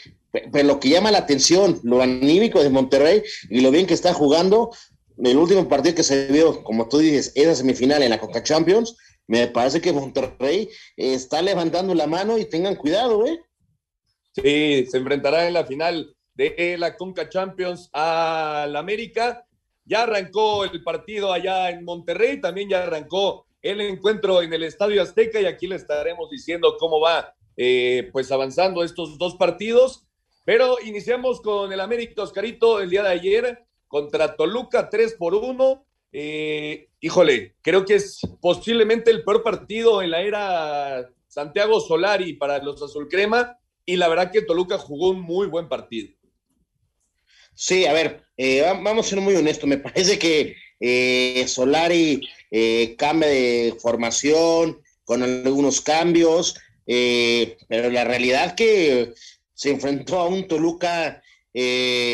pero 0.52 0.68
lo 0.68 0.80
que 0.80 0.90
llama 0.90 1.10
la 1.10 1.18
atención, 1.18 1.80
lo 1.84 2.02
anímico 2.02 2.62
de 2.62 2.68
Monterrey 2.68 3.22
y 3.48 3.62
lo 3.62 3.70
bien 3.70 3.86
que 3.86 3.94
está 3.94 4.12
jugando, 4.12 4.72
el 5.24 5.38
último 5.38 5.66
partido 5.70 5.94
que 5.94 6.02
se 6.02 6.26
vio, 6.26 6.62
como 6.64 6.86
tú 6.86 6.98
dices, 6.98 7.32
esa 7.34 7.54
semifinal 7.54 8.02
en 8.02 8.10
la 8.10 8.20
Coca 8.20 8.42
Champions, 8.42 8.94
me 9.28 9.46
parece 9.46 9.80
que 9.80 9.92
Monterrey 9.92 10.70
está 10.96 11.42
levantando 11.42 11.94
la 11.94 12.06
mano 12.06 12.38
y 12.38 12.46
tengan 12.46 12.76
cuidado, 12.76 13.26
¿eh? 13.26 13.40
Sí, 14.32 14.86
se 14.90 14.96
enfrentará 14.96 15.46
en 15.46 15.54
la 15.54 15.66
final 15.66 16.16
de 16.34 16.76
la 16.78 16.96
Conca 16.96 17.28
Champions 17.28 17.90
al 17.92 18.74
América. 18.74 19.44
Ya 19.84 20.04
arrancó 20.04 20.64
el 20.64 20.82
partido 20.82 21.32
allá 21.32 21.68
en 21.70 21.84
Monterrey, 21.84 22.40
también 22.40 22.70
ya 22.70 22.84
arrancó 22.84 23.46
el 23.60 23.80
encuentro 23.82 24.40
en 24.40 24.52
el 24.52 24.62
Estadio 24.62 25.02
Azteca 25.02 25.40
y 25.40 25.46
aquí 25.46 25.66
le 25.66 25.76
estaremos 25.76 26.30
diciendo 26.30 26.76
cómo 26.78 27.00
va 27.00 27.34
eh, 27.56 28.08
pues 28.12 28.32
avanzando 28.32 28.82
estos 28.82 29.18
dos 29.18 29.34
partidos. 29.36 30.06
Pero 30.44 30.78
iniciamos 30.82 31.42
con 31.42 31.70
el 31.70 31.80
América 31.80 32.22
Oscarito 32.22 32.80
el 32.80 32.88
día 32.88 33.02
de 33.02 33.10
ayer 33.10 33.66
contra 33.88 34.36
Toluca 34.36 34.88
3 34.88 35.16
por 35.18 35.34
1. 35.34 35.84
Eh, 36.12 36.88
híjole, 37.00 37.56
creo 37.62 37.84
que 37.84 37.96
es 37.96 38.20
posiblemente 38.40 39.10
el 39.10 39.24
peor 39.24 39.42
partido 39.42 40.02
en 40.02 40.10
la 40.10 40.22
era 40.22 41.10
Santiago 41.26 41.80
Solari 41.80 42.32
para 42.32 42.58
los 42.62 42.82
Azul 42.82 43.08
Crema 43.08 43.58
y 43.84 43.96
la 43.96 44.08
verdad 44.08 44.30
que 44.30 44.42
Toluca 44.42 44.78
jugó 44.78 45.10
un 45.10 45.20
muy 45.20 45.46
buen 45.46 45.68
partido. 45.68 46.10
Sí, 47.54 47.86
a 47.86 47.92
ver, 47.92 48.22
eh, 48.36 48.60
vamos 48.60 49.06
a 49.06 49.10
ser 49.10 49.20
muy 49.20 49.34
honestos. 49.34 49.68
Me 49.68 49.78
parece 49.78 50.18
que 50.18 50.54
eh, 50.78 51.44
Solari 51.48 52.20
eh, 52.50 52.94
cambia 52.96 53.28
de 53.28 53.74
formación 53.80 54.80
con 55.04 55.22
algunos 55.22 55.80
cambios, 55.80 56.54
pero 56.86 57.90
la 57.90 58.04
realidad 58.04 58.54
que 58.54 59.12
se 59.54 59.70
enfrentó 59.70 60.20
a 60.20 60.28
un 60.28 60.46
Toluca 60.46 61.22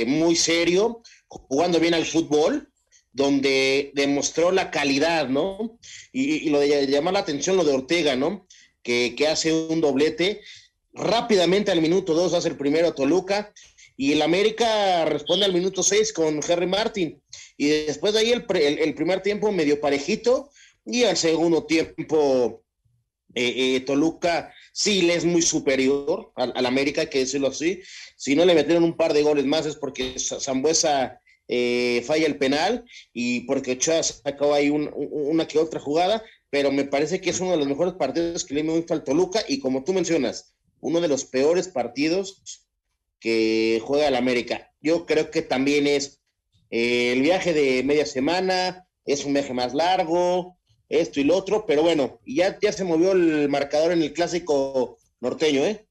muy 0.06 0.36
serio, 0.36 1.02
jugando 1.26 1.78
bien 1.78 1.94
al 1.94 2.06
fútbol, 2.06 2.72
donde 3.14 3.92
demostró 3.94 4.52
la 4.52 4.70
calidad, 4.70 5.28
¿no? 5.28 5.78
Y, 6.12 6.50
lo 6.50 6.60
de 6.60 6.86
llamar 6.86 7.14
la 7.14 7.20
atención 7.20 7.56
lo 7.56 7.64
de 7.64 7.72
Ortega, 7.72 8.16
¿no? 8.16 8.46
Que, 8.82 9.14
que 9.16 9.28
hace 9.28 9.52
un 9.52 9.80
doblete. 9.80 10.42
Rápidamente 10.92 11.70
al 11.70 11.80
minuto 11.80 12.12
dos 12.12 12.34
hace 12.34 12.48
el 12.48 12.56
primero 12.56 12.92
Toluca 12.92 13.52
y 13.96 14.12
el 14.12 14.22
América 14.22 15.04
responde 15.04 15.44
al 15.46 15.52
minuto 15.52 15.82
6 15.82 16.12
con 16.12 16.40
Henry 16.46 16.66
Martin. 16.66 17.22
Y 17.56 17.68
después 17.68 18.12
de 18.12 18.20
ahí 18.20 18.32
el, 18.32 18.44
el, 18.50 18.94
primer 18.94 19.22
tiempo 19.22 19.50
medio 19.52 19.80
parejito 19.80 20.50
y 20.84 21.04
al 21.04 21.16
segundo 21.16 21.64
tiempo 21.64 22.64
eh, 23.34 23.76
eh, 23.76 23.80
Toluca 23.80 24.52
sí 24.72 25.02
le 25.02 25.14
es 25.14 25.24
muy 25.24 25.42
superior 25.42 26.32
al, 26.34 26.66
América, 26.66 27.02
hay 27.02 27.08
que 27.08 27.20
decirlo 27.20 27.48
así. 27.48 27.80
Si 28.16 28.34
no 28.34 28.44
le 28.44 28.54
metieron 28.54 28.82
un 28.82 28.96
par 28.96 29.12
de 29.12 29.22
goles 29.22 29.44
más 29.44 29.66
es 29.66 29.76
porque 29.76 30.16
Zambuesa 30.18 31.20
eh, 31.48 32.02
falla 32.06 32.26
el 32.26 32.38
penal 32.38 32.84
y 33.12 33.40
porque 33.40 33.72
Ochoa 33.72 34.02
sacó 34.02 34.54
ahí 34.54 34.70
una 34.70 35.46
que 35.46 35.58
otra 35.58 35.80
jugada, 35.80 36.22
pero 36.50 36.72
me 36.72 36.84
parece 36.84 37.20
que 37.20 37.30
es 37.30 37.40
uno 37.40 37.52
de 37.52 37.58
los 37.58 37.66
mejores 37.66 37.94
partidos 37.94 38.44
que 38.44 38.54
le 38.54 38.60
hemos 38.60 38.76
visto 38.76 38.94
al 38.94 39.04
Toluca 39.04 39.40
y 39.48 39.58
como 39.60 39.84
tú 39.84 39.92
mencionas, 39.92 40.54
uno 40.80 41.00
de 41.00 41.08
los 41.08 41.24
peores 41.24 41.68
partidos 41.68 42.66
que 43.20 43.80
juega 43.84 44.08
el 44.08 44.16
América. 44.16 44.72
Yo 44.80 45.06
creo 45.06 45.30
que 45.30 45.42
también 45.42 45.86
es 45.86 46.20
eh, 46.70 47.12
el 47.12 47.22
viaje 47.22 47.52
de 47.52 47.82
media 47.82 48.06
semana, 48.06 48.86
es 49.04 49.24
un 49.24 49.32
viaje 49.32 49.54
más 49.54 49.74
largo, 49.74 50.58
esto 50.88 51.20
y 51.20 51.24
lo 51.24 51.36
otro, 51.36 51.64
pero 51.66 51.82
bueno, 51.82 52.20
ya, 52.26 52.58
ya 52.60 52.72
se 52.72 52.84
movió 52.84 53.12
el 53.12 53.48
marcador 53.48 53.92
en 53.92 54.02
el 54.02 54.12
clásico 54.12 54.98
norteño, 55.20 55.64
¿eh? 55.64 55.86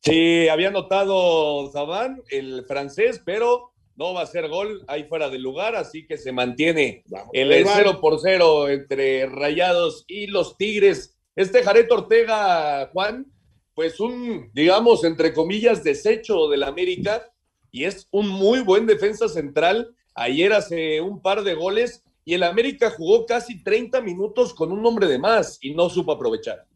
Sí, 0.00 0.48
había 0.48 0.70
notado 0.70 1.70
Zabán, 1.72 2.22
el 2.30 2.64
francés, 2.66 3.20
pero 3.24 3.72
no 3.98 4.14
va 4.14 4.22
a 4.22 4.26
ser 4.26 4.48
gol 4.48 4.84
ahí 4.86 5.04
fuera 5.04 5.28
del 5.28 5.42
lugar, 5.42 5.74
así 5.74 6.06
que 6.06 6.16
se 6.16 6.30
mantiene 6.30 7.02
el 7.32 7.66
0 7.66 7.98
por 8.00 8.20
0 8.20 8.68
entre 8.68 9.26
Rayados 9.26 10.04
y 10.06 10.28
los 10.28 10.56
Tigres. 10.56 11.16
Este 11.34 11.64
Jared 11.64 11.90
Ortega, 11.90 12.88
Juan, 12.92 13.26
pues 13.74 13.98
un, 13.98 14.50
digamos, 14.54 15.02
entre 15.02 15.34
comillas, 15.34 15.82
desecho 15.82 16.48
del 16.48 16.62
América 16.62 17.28
y 17.72 17.84
es 17.84 18.06
un 18.12 18.28
muy 18.28 18.60
buen 18.60 18.86
defensa 18.86 19.28
central. 19.28 19.92
Ayer 20.14 20.52
hace 20.52 21.00
un 21.00 21.20
par 21.20 21.42
de 21.42 21.54
goles 21.54 22.04
y 22.24 22.34
el 22.34 22.44
América 22.44 22.90
jugó 22.90 23.26
casi 23.26 23.64
30 23.64 24.00
minutos 24.00 24.54
con 24.54 24.70
un 24.70 24.86
hombre 24.86 25.08
de 25.08 25.18
más 25.18 25.58
y 25.60 25.74
no 25.74 25.90
supo 25.90 26.12
aprovechar. 26.12 26.66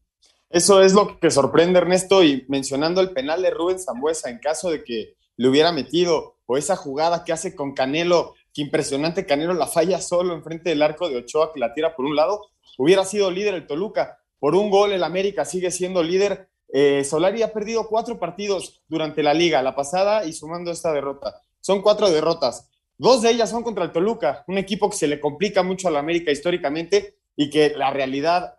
Eso 0.50 0.82
es 0.82 0.92
lo 0.92 1.20
que 1.20 1.30
sorprende, 1.30 1.78
Ernesto, 1.78 2.24
y 2.24 2.44
mencionando 2.48 3.00
el 3.00 3.10
penal 3.10 3.42
de 3.42 3.50
Rubén 3.50 3.78
Zambuesa, 3.78 4.28
en 4.28 4.38
caso 4.38 4.70
de 4.70 4.82
que 4.82 5.14
le 5.36 5.48
hubiera 5.48 5.72
metido, 5.72 6.36
esa 6.56 6.76
jugada 6.76 7.24
que 7.24 7.32
hace 7.32 7.54
con 7.54 7.74
Canelo, 7.74 8.34
que 8.52 8.62
impresionante, 8.62 9.26
Canelo 9.26 9.54
la 9.54 9.66
falla 9.66 10.00
solo 10.00 10.34
enfrente 10.34 10.70
del 10.70 10.82
arco 10.82 11.08
de 11.08 11.16
Ochoa, 11.16 11.52
que 11.52 11.60
la 11.60 11.74
tira 11.74 11.94
por 11.96 12.04
un 12.04 12.16
lado, 12.16 12.46
hubiera 12.78 13.04
sido 13.04 13.30
líder 13.30 13.54
el 13.54 13.66
Toluca. 13.66 14.18
Por 14.38 14.54
un 14.54 14.70
gol 14.70 14.92
el 14.92 15.04
América 15.04 15.44
sigue 15.44 15.70
siendo 15.70 16.02
líder 16.02 16.48
eh, 16.72 17.04
Solari 17.04 17.42
ha 17.42 17.52
perdido 17.52 17.86
cuatro 17.86 18.18
partidos 18.18 18.82
durante 18.88 19.22
la 19.22 19.34
liga, 19.34 19.62
la 19.62 19.76
pasada 19.76 20.24
y 20.24 20.32
sumando 20.32 20.70
esta 20.70 20.92
derrota. 20.92 21.40
Son 21.60 21.82
cuatro 21.82 22.10
derrotas. 22.10 22.70
Dos 22.96 23.20
de 23.20 23.30
ellas 23.30 23.50
son 23.50 23.62
contra 23.62 23.84
el 23.84 23.92
Toluca, 23.92 24.44
un 24.48 24.58
equipo 24.58 24.88
que 24.88 24.96
se 24.96 25.06
le 25.06 25.20
complica 25.20 25.62
mucho 25.62 25.88
a 25.88 25.90
la 25.90 25.98
América 25.98 26.30
históricamente 26.30 27.18
y 27.36 27.50
que 27.50 27.70
la 27.76 27.90
realidad 27.90 28.54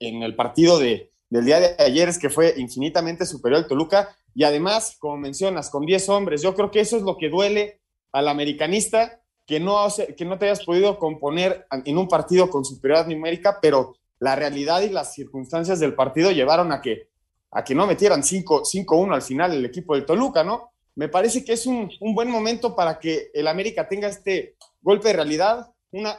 en 0.00 0.22
el 0.22 0.34
partido 0.34 0.78
de, 0.78 1.12
del 1.30 1.44
día 1.44 1.60
de 1.60 1.76
ayer 1.78 2.08
es 2.08 2.18
que 2.18 2.30
fue 2.30 2.54
infinitamente 2.56 3.26
superior 3.26 3.62
al 3.62 3.68
Toluca 3.68 4.16
y 4.34 4.44
además, 4.44 4.96
como 4.98 5.16
mencionas, 5.16 5.70
con 5.70 5.84
10 5.84 6.08
hombres. 6.08 6.42
Yo 6.42 6.54
creo 6.54 6.70
que 6.70 6.80
eso 6.80 6.96
es 6.96 7.02
lo 7.02 7.16
que 7.16 7.28
duele 7.28 7.80
al 8.12 8.28
americanista, 8.28 9.20
que 9.46 9.60
no, 9.60 9.86
que 10.16 10.24
no 10.24 10.38
te 10.38 10.46
hayas 10.46 10.64
podido 10.64 10.98
componer 10.98 11.66
en 11.84 11.98
un 11.98 12.08
partido 12.08 12.48
con 12.50 12.64
superioridad 12.64 13.08
numérica, 13.08 13.58
pero 13.60 13.96
la 14.18 14.36
realidad 14.36 14.82
y 14.82 14.88
las 14.88 15.14
circunstancias 15.14 15.80
del 15.80 15.94
partido 15.94 16.30
llevaron 16.30 16.72
a 16.72 16.80
que 16.80 17.08
a 17.50 17.64
que 17.64 17.74
no 17.74 17.86
metieran 17.86 18.22
5-1 18.22 19.14
al 19.14 19.22
final 19.22 19.54
el 19.54 19.64
equipo 19.64 19.94
del 19.94 20.04
Toluca, 20.04 20.44
¿no? 20.44 20.70
Me 20.96 21.08
parece 21.08 21.44
que 21.44 21.54
es 21.54 21.64
un, 21.64 21.90
buen 22.14 22.30
momento 22.30 22.76
para 22.76 22.98
que 22.98 23.30
el 23.32 23.48
América 23.48 23.88
tenga 23.88 24.06
este 24.06 24.56
golpe 24.82 25.08
de 25.08 25.14
realidad, 25.14 25.72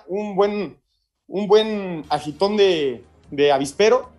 un, 0.08 0.36
buen, 0.36 0.80
un 1.28 1.48
buen 1.48 2.04
agitón 2.10 2.58
de 2.58 3.52
avispero 3.54 4.10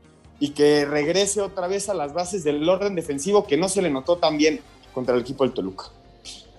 y 0.41 0.51
que 0.51 0.87
regrese 0.87 1.41
otra 1.43 1.69
vez 1.69 1.89
a 1.89 1.95
las 1.95 2.13
bases 2.15 2.43
del 2.43 2.67
orden 2.69 2.97
defensivo 2.97 3.47
que 3.47 3.57
no 3.57 3.69
se 3.69 3.83
le 3.83 3.91
notó 3.91 4.17
tan 4.17 4.39
bien 4.39 4.61
contra 4.93 5.15
el 5.15 5.21
equipo 5.21 5.45
del 5.45 5.53
Toluca. 5.53 5.85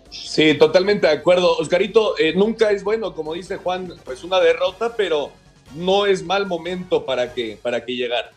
Sí, 0.10 0.54
totalmente 0.54 1.08
de 1.08 1.14
acuerdo. 1.14 1.58
Oscarito, 1.58 2.18
eh, 2.18 2.34
nunca 2.36 2.72
es 2.72 2.84
bueno, 2.84 3.16
como 3.16 3.34
dice 3.34 3.58
Juan, 3.58 3.94
pues 4.06 4.24
una 4.24 4.40
derrota, 4.40 4.96
pero 4.96 5.32
no 5.76 6.06
es 6.06 6.24
mal 6.24 6.46
momento 6.46 7.06
para 7.06 7.34
que, 7.34 7.58
para 7.62 7.84
que 7.84 7.96
llegara. 7.96 8.32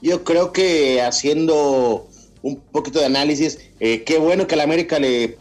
Yo 0.00 0.22
creo 0.22 0.52
que 0.52 1.00
haciendo 1.00 2.06
un 2.42 2.60
poquito 2.60 2.98
de 2.98 3.06
análisis, 3.06 3.58
eh, 3.80 4.02
qué 4.02 4.18
bueno 4.18 4.46
que 4.46 4.56
la 4.56 4.64
América 4.64 4.98
le 4.98 5.38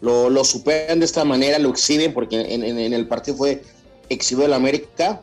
lo, 0.00 0.30
lo, 0.30 0.44
superan 0.44 0.98
de 0.98 1.04
esta 1.04 1.24
manera, 1.24 1.58
lo 1.58 1.70
exhiben, 1.70 2.12
porque 2.12 2.40
en, 2.40 2.62
el 2.92 3.06
partido 3.06 3.36
fue 3.36 3.62
exhibido 4.08 4.46
el 4.46 4.54
América, 4.54 5.20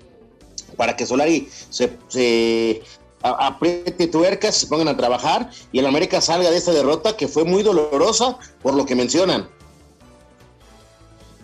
para 0.75 0.95
que 0.95 1.05
Solari 1.05 1.49
se, 1.69 1.89
se 2.07 2.81
apriete 3.21 4.07
tuercas, 4.07 4.55
se 4.55 4.67
pongan 4.67 4.87
a 4.87 4.97
trabajar 4.97 5.49
y 5.71 5.79
el 5.79 5.85
América 5.85 6.21
salga 6.21 6.49
de 6.49 6.57
esta 6.57 6.71
derrota 6.71 7.17
que 7.17 7.27
fue 7.27 7.43
muy 7.43 7.63
dolorosa 7.63 8.37
por 8.61 8.75
lo 8.75 8.85
que 8.85 8.95
mencionan. 8.95 9.49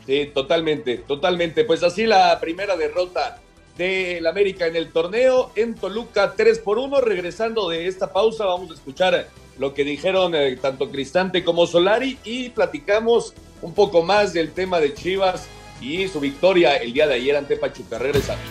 Sí, 0.05 0.31
totalmente, 0.33 0.97
totalmente. 0.97 1.63
Pues 1.63 1.81
así 1.83 2.05
la 2.05 2.39
primera 2.39 2.75
derrota 2.75 3.39
del 3.77 4.27
América 4.27 4.67
en 4.67 4.75
el 4.75 4.91
torneo 4.91 5.51
en 5.55 5.75
Toluca 5.75 6.33
3 6.35 6.59
por 6.59 6.77
1. 6.77 7.01
Regresando 7.01 7.69
de 7.69 7.87
esta 7.87 8.11
pausa, 8.11 8.45
vamos 8.45 8.71
a 8.71 8.73
escuchar 8.73 9.27
lo 9.57 9.73
que 9.73 9.83
dijeron 9.83 10.35
eh, 10.35 10.57
tanto 10.61 10.89
Cristante 10.89 11.43
como 11.43 11.67
Solari 11.67 12.17
y 12.23 12.49
platicamos 12.49 13.33
un 13.61 13.73
poco 13.73 14.03
más 14.03 14.33
del 14.33 14.51
tema 14.51 14.79
de 14.79 14.93
Chivas 14.93 15.47
y 15.81 16.07
su 16.07 16.19
victoria 16.19 16.75
el 16.77 16.93
día 16.93 17.07
de 17.07 17.15
ayer 17.15 17.35
ante 17.35 17.55
Pachuca. 17.55 17.97
Regresamos. 17.97 18.43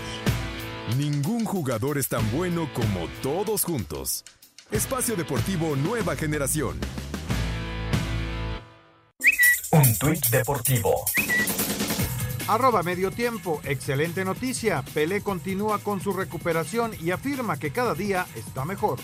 Ningún 0.96 1.21
jugador 1.52 1.98
es 1.98 2.08
tan 2.08 2.32
bueno 2.32 2.66
como 2.72 3.08
todos 3.22 3.62
juntos. 3.64 4.24
Espacio 4.70 5.16
Deportivo 5.16 5.76
Nueva 5.76 6.16
Generación. 6.16 6.80
Un 9.72 9.98
tuit 9.98 10.26
deportivo. 10.30 11.04
Arroba 12.48 12.82
medio 12.82 13.10
tiempo, 13.10 13.60
excelente 13.64 14.24
noticia. 14.24 14.82
Pelé 14.94 15.20
continúa 15.20 15.78
con 15.80 16.00
su 16.00 16.14
recuperación 16.14 16.92
y 17.02 17.10
afirma 17.10 17.58
que 17.58 17.70
cada 17.70 17.94
día 17.94 18.26
está 18.34 18.64
mejor. 18.64 18.98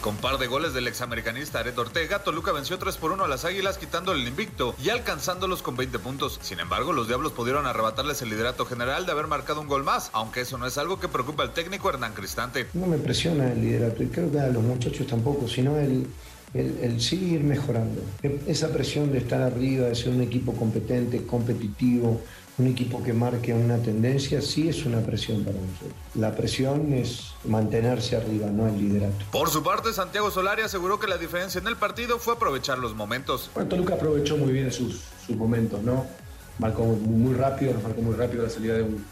Con 0.00 0.16
par 0.16 0.38
de 0.38 0.46
goles 0.46 0.72
del 0.72 0.88
examericanista 0.88 1.60
Aret 1.60 1.76
Ortega, 1.76 2.20
Toluca 2.20 2.52
venció 2.52 2.78
3 2.78 2.96
por 2.96 3.12
1 3.12 3.24
a 3.24 3.28
las 3.28 3.44
Águilas 3.44 3.76
quitando 3.76 4.12
el 4.12 4.26
invicto 4.26 4.74
y 4.82 4.88
alcanzándolos 4.88 5.60
con 5.60 5.76
20 5.76 5.98
puntos. 5.98 6.38
Sin 6.40 6.58
embargo, 6.58 6.94
los 6.94 7.06
Diablos 7.06 7.32
pudieron 7.32 7.66
arrebatarles 7.66 8.22
el 8.22 8.30
liderato 8.30 8.64
general 8.64 9.04
de 9.04 9.12
haber 9.12 9.26
marcado 9.26 9.60
un 9.60 9.68
gol 9.68 9.84
más, 9.84 10.08
aunque 10.14 10.40
eso 10.40 10.56
no 10.56 10.66
es 10.66 10.78
algo 10.78 10.98
que 10.98 11.08
preocupa 11.08 11.42
al 11.42 11.52
técnico 11.52 11.90
Hernán 11.90 12.14
Cristante. 12.14 12.66
No 12.72 12.86
me 12.86 12.96
presiona 12.96 13.52
el 13.52 13.60
liderato 13.60 14.02
y 14.02 14.06
creo 14.06 14.32
que 14.32 14.40
a 14.40 14.48
los 14.48 14.62
muchachos 14.62 15.06
tampoco, 15.06 15.46
sino 15.46 15.76
el, 15.76 16.06
el, 16.54 16.78
el 16.82 17.00
seguir 17.02 17.44
mejorando. 17.44 18.02
Esa 18.46 18.72
presión 18.72 19.12
de 19.12 19.18
estar 19.18 19.42
arriba, 19.42 19.88
de 19.88 19.94
ser 19.94 20.14
un 20.14 20.22
equipo 20.22 20.54
competente, 20.54 21.26
competitivo, 21.26 22.22
un 22.58 22.66
equipo 22.66 23.02
que 23.02 23.12
marque 23.12 23.54
una 23.54 23.78
tendencia, 23.78 24.42
sí 24.42 24.68
es 24.68 24.84
una 24.84 25.00
presión 25.00 25.44
para 25.44 25.56
nosotros. 25.58 25.92
La 26.14 26.34
presión 26.34 26.92
es 26.92 27.32
mantenerse 27.44 28.16
arriba, 28.16 28.48
no 28.48 28.68
el 28.68 28.78
liderato. 28.78 29.24
Por 29.30 29.48
su 29.48 29.62
parte, 29.62 29.92
Santiago 29.92 30.30
Solari 30.30 30.62
aseguró 30.62 30.98
que 31.00 31.06
la 31.06 31.16
diferencia 31.16 31.60
en 31.60 31.66
el 31.66 31.76
partido 31.76 32.18
fue 32.18 32.34
aprovechar 32.34 32.78
los 32.78 32.94
momentos. 32.94 33.50
Bueno, 33.54 33.68
Toluca 33.68 33.94
aprovechó 33.94 34.36
muy 34.36 34.52
bien 34.52 34.70
sus, 34.70 35.00
sus 35.26 35.36
momentos, 35.36 35.82
¿no? 35.82 36.06
Marcó 36.58 36.84
muy 36.84 37.34
rápido, 37.34 37.72
nos 37.72 37.82
marcó 37.82 38.02
muy 38.02 38.14
rápido 38.14 38.42
la 38.42 38.50
salida 38.50 38.74
de 38.74 38.82
un, 38.82 39.04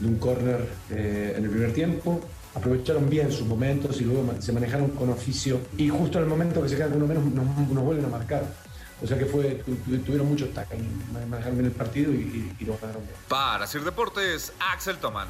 de 0.00 0.08
un 0.08 0.16
córner 0.16 0.68
eh, 0.90 1.34
en 1.36 1.44
el 1.44 1.50
primer 1.50 1.72
tiempo. 1.72 2.20
Aprovecharon 2.54 3.08
bien 3.08 3.30
sus 3.30 3.46
momentos 3.46 4.00
y 4.00 4.04
luego 4.04 4.24
se 4.40 4.50
manejaron 4.52 4.88
con 4.90 5.10
oficio. 5.10 5.60
Y 5.76 5.88
justo 5.90 6.18
en 6.18 6.24
el 6.24 6.30
momento 6.30 6.62
que 6.62 6.70
se 6.70 6.76
quedan 6.76 6.90
con 6.90 7.02
uno 7.02 7.14
menos, 7.14 7.24
nos, 7.32 7.68
nos 7.68 7.84
vuelven 7.84 8.06
a 8.06 8.08
marcar. 8.08 8.65
O 9.02 9.06
sea 9.06 9.18
que 9.18 9.26
fue, 9.26 9.62
tuvieron 10.06 10.26
muchos 10.26 10.52
tacos, 10.54 10.78
manejaron 11.12 11.58
bien 11.58 11.66
el 11.66 11.72
partido 11.72 12.12
y, 12.12 12.16
y, 12.16 12.56
y 12.60 12.64
lo 12.64 12.78
ganaron 12.78 13.02
bien. 13.02 13.14
Para 13.28 13.66
Sir 13.66 13.82
Deportes, 13.84 14.54
Axel 14.58 14.96
Toman. 14.96 15.28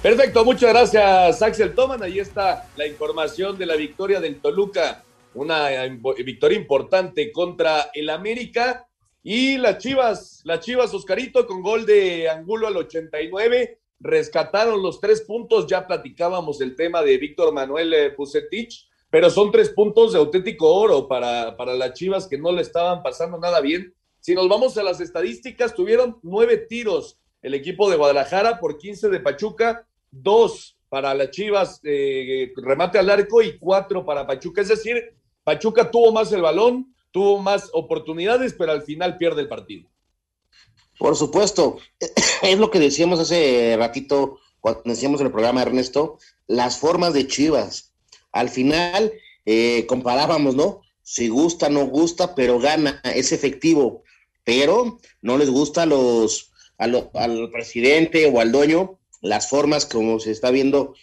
Perfecto, 0.00 0.44
muchas 0.44 0.70
gracias 0.70 1.42
Axel 1.42 1.74
Toman. 1.74 2.04
Ahí 2.04 2.20
está 2.20 2.68
la 2.76 2.86
información 2.86 3.58
de 3.58 3.66
la 3.66 3.74
victoria 3.74 4.20
del 4.20 4.40
Toluca, 4.40 5.02
una 5.34 5.70
victoria 6.24 6.56
importante 6.56 7.32
contra 7.32 7.90
el 7.92 8.10
América. 8.10 8.86
Y 9.24 9.58
las 9.58 9.78
Chivas, 9.78 10.40
las 10.44 10.60
Chivas 10.60 10.94
Oscarito 10.94 11.46
con 11.48 11.62
gol 11.62 11.84
de 11.84 12.30
Angulo 12.30 12.68
al 12.68 12.76
89, 12.76 13.78
rescataron 14.00 14.82
los 14.82 15.00
tres 15.00 15.22
puntos. 15.22 15.66
Ya 15.66 15.86
platicábamos 15.86 16.60
el 16.60 16.76
tema 16.76 17.02
de 17.02 17.18
Víctor 17.18 17.52
Manuel 17.52 18.14
Pucetich, 18.14 18.88
pero 19.10 19.30
son 19.30 19.50
tres 19.50 19.70
puntos 19.70 20.12
de 20.12 20.18
auténtico 20.18 20.72
oro 20.74 21.08
para, 21.08 21.56
para 21.56 21.74
las 21.74 21.94
Chivas 21.94 22.26
que 22.26 22.38
no 22.38 22.52
le 22.52 22.62
estaban 22.62 23.02
pasando 23.02 23.38
nada 23.38 23.60
bien. 23.60 23.94
Si 24.20 24.34
nos 24.34 24.48
vamos 24.48 24.76
a 24.76 24.82
las 24.82 25.00
estadísticas, 25.00 25.74
tuvieron 25.74 26.18
nueve 26.22 26.58
tiros 26.68 27.18
el 27.42 27.54
equipo 27.54 27.88
de 27.88 27.96
Guadalajara 27.96 28.58
por 28.58 28.78
15 28.78 29.08
de 29.08 29.20
Pachuca, 29.20 29.86
dos 30.10 30.76
para 30.88 31.14
las 31.14 31.30
Chivas, 31.30 31.80
eh, 31.84 32.52
remate 32.56 32.98
al 32.98 33.10
arco 33.10 33.42
y 33.42 33.58
cuatro 33.58 34.04
para 34.04 34.26
Pachuca. 34.26 34.60
Es 34.60 34.68
decir, 34.68 35.14
Pachuca 35.44 35.90
tuvo 35.90 36.12
más 36.12 36.32
el 36.32 36.42
balón, 36.42 36.94
tuvo 37.10 37.38
más 37.40 37.70
oportunidades, 37.72 38.54
pero 38.54 38.72
al 38.72 38.82
final 38.82 39.16
pierde 39.16 39.42
el 39.42 39.48
partido. 39.48 39.88
Por 40.98 41.16
supuesto, 41.16 41.78
es 42.42 42.58
lo 42.58 42.70
que 42.70 42.80
decíamos 42.80 43.20
hace 43.20 43.76
ratito 43.78 44.38
cuando 44.60 44.82
decíamos 44.84 45.20
en 45.20 45.26
el 45.26 45.32
programa 45.32 45.62
Ernesto, 45.62 46.18
las 46.46 46.78
formas 46.78 47.12
de 47.12 47.26
Chivas. 47.26 47.92
Al 48.32 48.48
final 48.48 49.12
eh, 49.46 49.86
comparábamos, 49.86 50.54
¿no? 50.54 50.82
Si 51.02 51.28
gusta, 51.28 51.68
no 51.68 51.86
gusta, 51.86 52.34
pero 52.34 52.58
gana, 52.58 53.00
es 53.04 53.32
efectivo, 53.32 54.02
pero 54.44 54.98
no 55.22 55.38
les 55.38 55.48
gusta 55.48 55.82
a 55.82 55.86
los, 55.86 56.50
a 56.76 56.84
al 56.84 57.50
presidente 57.50 58.26
o 58.26 58.40
al 58.40 58.52
dueño 58.52 58.98
las 59.20 59.48
formas 59.48 59.86
como 59.86 60.20
se 60.20 60.30
está 60.30 60.50
viendo, 60.50 60.94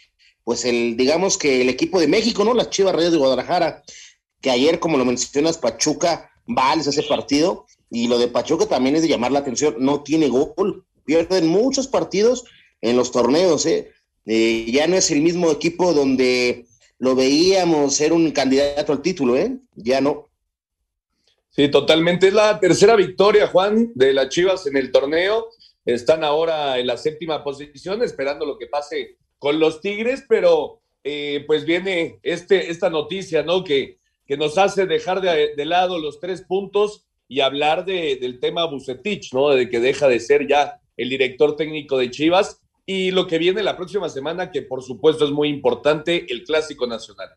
pues 0.43 0.65
el, 0.65 0.95
digamos 0.95 1.38
que 1.38 1.62
el 1.62 1.69
equipo 1.69 1.99
de 1.99 2.08
México, 2.08 2.43
¿no? 2.45 2.53
Las 2.53 2.69
Chivas 2.69 2.95
Reyes 2.95 3.12
de 3.12 3.17
Guadalajara, 3.17 3.84
que 4.41 4.51
ayer, 4.51 4.79
como 4.79 4.97
lo 4.97 5.05
mencionas, 5.05 5.58
Pachuca 5.58 6.31
vales 6.45 6.88
ese 6.88 7.03
partido, 7.03 7.65
y 7.95 8.10
lo 8.10 8.17
de 8.19 8.27
Pachuca 8.27 8.65
también 8.65 8.97
es 8.97 9.03
de 9.03 9.08
llamar 9.08 9.31
la 9.31 9.39
atención, 9.39 9.75
no 9.79 10.03
tiene 10.03 10.27
gol, 10.27 10.84
pierden 11.05 11.47
muchos 11.47 11.88
partidos 11.88 12.43
en 12.81 12.97
los 12.97 13.10
torneos, 13.13 13.65
¿eh? 13.65 13.89
Eh, 14.25 14.69
ya 14.69 14.86
no 14.86 14.97
es 14.97 15.12
el 15.12 15.21
mismo 15.21 15.49
equipo 15.49 15.93
donde 15.93 16.65
lo 16.99 17.15
veíamos 17.15 17.95
ser 17.95 18.12
un 18.12 18.31
candidato 18.31 18.91
al 18.91 19.01
título, 19.01 19.38
¿eh? 19.38 19.60
Ya 19.75 20.01
no. 20.01 20.27
Sí, 21.51 21.71
totalmente. 21.71 22.27
Es 22.27 22.34
la 22.34 22.60
tercera 22.60 22.97
victoria, 22.97 23.47
Juan, 23.47 23.93
de 23.95 24.12
las 24.12 24.27
Chivas 24.27 24.67
en 24.67 24.75
el 24.75 24.91
torneo. 24.91 25.47
Están 25.86 26.25
ahora 26.25 26.77
en 26.77 26.88
la 26.88 26.97
séptima 26.97 27.45
posición, 27.45 28.03
esperando 28.03 28.45
lo 28.45 28.58
que 28.58 28.67
pase 28.67 29.15
con 29.39 29.58
los 29.58 29.79
Tigres, 29.79 30.25
pero 30.27 30.81
eh, 31.01 31.45
pues 31.47 31.63
viene 31.63 32.19
este, 32.23 32.69
esta 32.69 32.89
noticia, 32.89 33.41
¿no? 33.43 33.63
Que, 33.63 33.99
que 34.27 34.36
nos 34.36 34.58
hace 34.58 34.86
dejar 34.86 35.21
de, 35.21 35.55
de 35.55 35.65
lado 35.65 35.97
los 35.97 36.19
tres 36.19 36.41
puntos 36.41 37.04
y 37.27 37.41
hablar 37.41 37.85
de, 37.85 38.17
del 38.21 38.39
tema 38.39 38.65
Bucetich, 38.65 39.33
¿no? 39.33 39.49
De 39.49 39.69
que 39.69 39.79
deja 39.79 40.07
de 40.07 40.19
ser 40.19 40.47
ya 40.47 40.79
el 40.97 41.09
director 41.09 41.55
técnico 41.55 41.97
de 41.97 42.11
Chivas 42.11 42.61
y 42.85 43.11
lo 43.11 43.27
que 43.27 43.38
viene 43.38 43.63
la 43.63 43.75
próxima 43.75 44.09
semana, 44.09 44.51
que 44.51 44.61
por 44.61 44.83
supuesto 44.83 45.25
es 45.25 45.31
muy 45.31 45.49
importante, 45.49 46.25
el 46.29 46.43
Clásico 46.43 46.85
Nacional. 46.85 47.29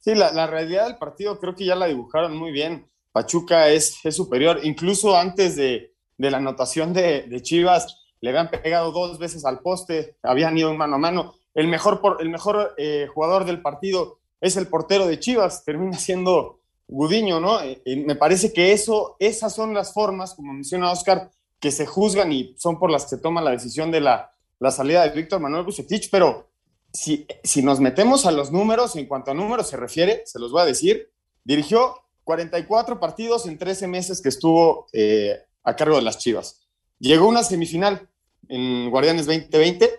Sí, 0.00 0.14
la, 0.14 0.46
realidad 0.46 0.86
del 0.86 0.98
partido 0.98 1.40
creo 1.40 1.54
que 1.54 1.64
ya 1.64 1.74
la 1.74 1.86
dibujaron 1.86 2.36
muy 2.36 2.52
bien. 2.52 2.88
Pachuca 3.10 3.70
es, 3.70 4.04
es 4.04 4.14
superior, 4.14 4.60
incluso 4.62 5.16
antes 5.16 5.56
de, 5.56 5.94
la 6.18 6.36
anotación 6.36 6.92
de, 6.92 7.22
de, 7.22 7.42
Chivas, 7.42 8.04
le 8.20 8.30
habían 8.30 8.50
pegado 8.50 8.92
dos 8.92 9.18
veces 9.18 9.44
al 9.44 9.60
poste, 9.60 10.16
habían 10.22 10.56
ido 10.56 10.72
mano 10.74 10.96
a 10.96 10.98
mano. 10.98 11.34
El 11.54 11.68
mejor, 11.68 12.00
por, 12.00 12.20
el 12.20 12.28
mejor 12.28 12.74
eh, 12.76 13.08
jugador 13.12 13.46
del 13.46 13.62
partido 13.62 14.18
es 14.40 14.56
el 14.56 14.68
portero 14.68 15.06
de 15.06 15.18
Chivas, 15.18 15.64
termina 15.64 15.96
siendo 15.96 16.60
Gudiño, 16.88 17.40
¿no? 17.40 17.60
Eh, 17.60 17.82
eh, 17.84 17.96
me 17.96 18.14
parece 18.14 18.52
que 18.52 18.72
eso, 18.72 19.16
esas 19.18 19.54
son 19.54 19.74
las 19.74 19.92
formas, 19.92 20.34
como 20.34 20.52
menciona 20.52 20.92
Oscar, 20.92 21.30
que 21.58 21.72
se 21.72 21.86
juzgan 21.86 22.32
y 22.32 22.54
son 22.58 22.78
por 22.78 22.90
las 22.90 23.04
que 23.04 23.10
se 23.10 23.18
toma 23.18 23.40
la 23.40 23.50
decisión 23.50 23.90
de 23.90 24.00
la, 24.00 24.32
la 24.58 24.70
salida 24.70 25.02
de 25.02 25.10
Víctor 25.10 25.40
Manuel 25.40 25.64
Bucetich, 25.64 26.10
pero 26.10 26.48
si, 26.92 27.26
si 27.42 27.62
nos 27.62 27.80
metemos 27.80 28.26
a 28.26 28.30
los 28.30 28.52
números, 28.52 28.96
en 28.96 29.06
cuanto 29.06 29.30
a 29.30 29.34
números 29.34 29.68
se 29.68 29.76
refiere, 29.76 30.22
se 30.24 30.38
los 30.38 30.52
voy 30.52 30.62
a 30.62 30.66
decir, 30.66 31.10
dirigió 31.44 32.02
44 32.24 32.98
partidos 32.98 33.46
en 33.46 33.56
13 33.56 33.86
meses 33.86 34.20
que 34.20 34.28
estuvo 34.28 34.88
eh, 34.92 35.38
a 35.62 35.76
cargo 35.76 35.96
de 35.96 36.02
las 36.02 36.18
Chivas. 36.18 36.66
Llegó 36.98 37.28
una 37.28 37.44
semifinal 37.44 38.08
en 38.48 38.90
Guardianes 38.90 39.26
2020 39.26 39.90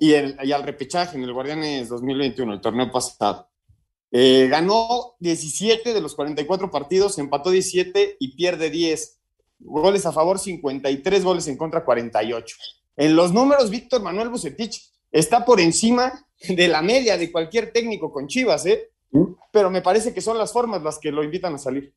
y, 0.00 0.12
el, 0.14 0.36
y, 0.42 0.52
al 0.52 0.64
repechaje 0.64 1.16
en 1.16 1.22
el 1.22 1.32
Guardianes 1.32 1.88
2021, 1.88 2.54
el 2.54 2.60
torneo 2.60 2.90
pasado. 2.90 3.47
Eh, 4.10 4.48
ganó 4.48 5.16
17 5.20 5.92
de 5.92 6.00
los 6.00 6.14
44 6.14 6.70
partidos, 6.70 7.18
empató 7.18 7.50
17 7.50 8.16
y 8.18 8.36
pierde 8.36 8.70
10. 8.70 9.18
Goles 9.60 10.06
a 10.06 10.12
favor 10.12 10.38
53, 10.38 11.24
goles 11.24 11.48
en 11.48 11.56
contra 11.56 11.84
48. 11.84 12.56
En 12.96 13.16
los 13.16 13.32
números, 13.32 13.70
Víctor 13.70 14.02
Manuel 14.02 14.28
Bucetich 14.28 14.90
está 15.10 15.44
por 15.44 15.60
encima 15.60 16.24
de 16.48 16.68
la 16.68 16.82
media 16.82 17.16
de 17.16 17.30
cualquier 17.30 17.72
técnico 17.72 18.12
con 18.12 18.28
Chivas, 18.28 18.66
¿eh? 18.66 18.90
pero 19.52 19.70
me 19.70 19.82
parece 19.82 20.12
que 20.12 20.20
son 20.20 20.38
las 20.38 20.52
formas 20.52 20.82
las 20.82 20.98
que 20.98 21.10
lo 21.10 21.24
invitan 21.24 21.54
a 21.54 21.58
salir. 21.58 21.94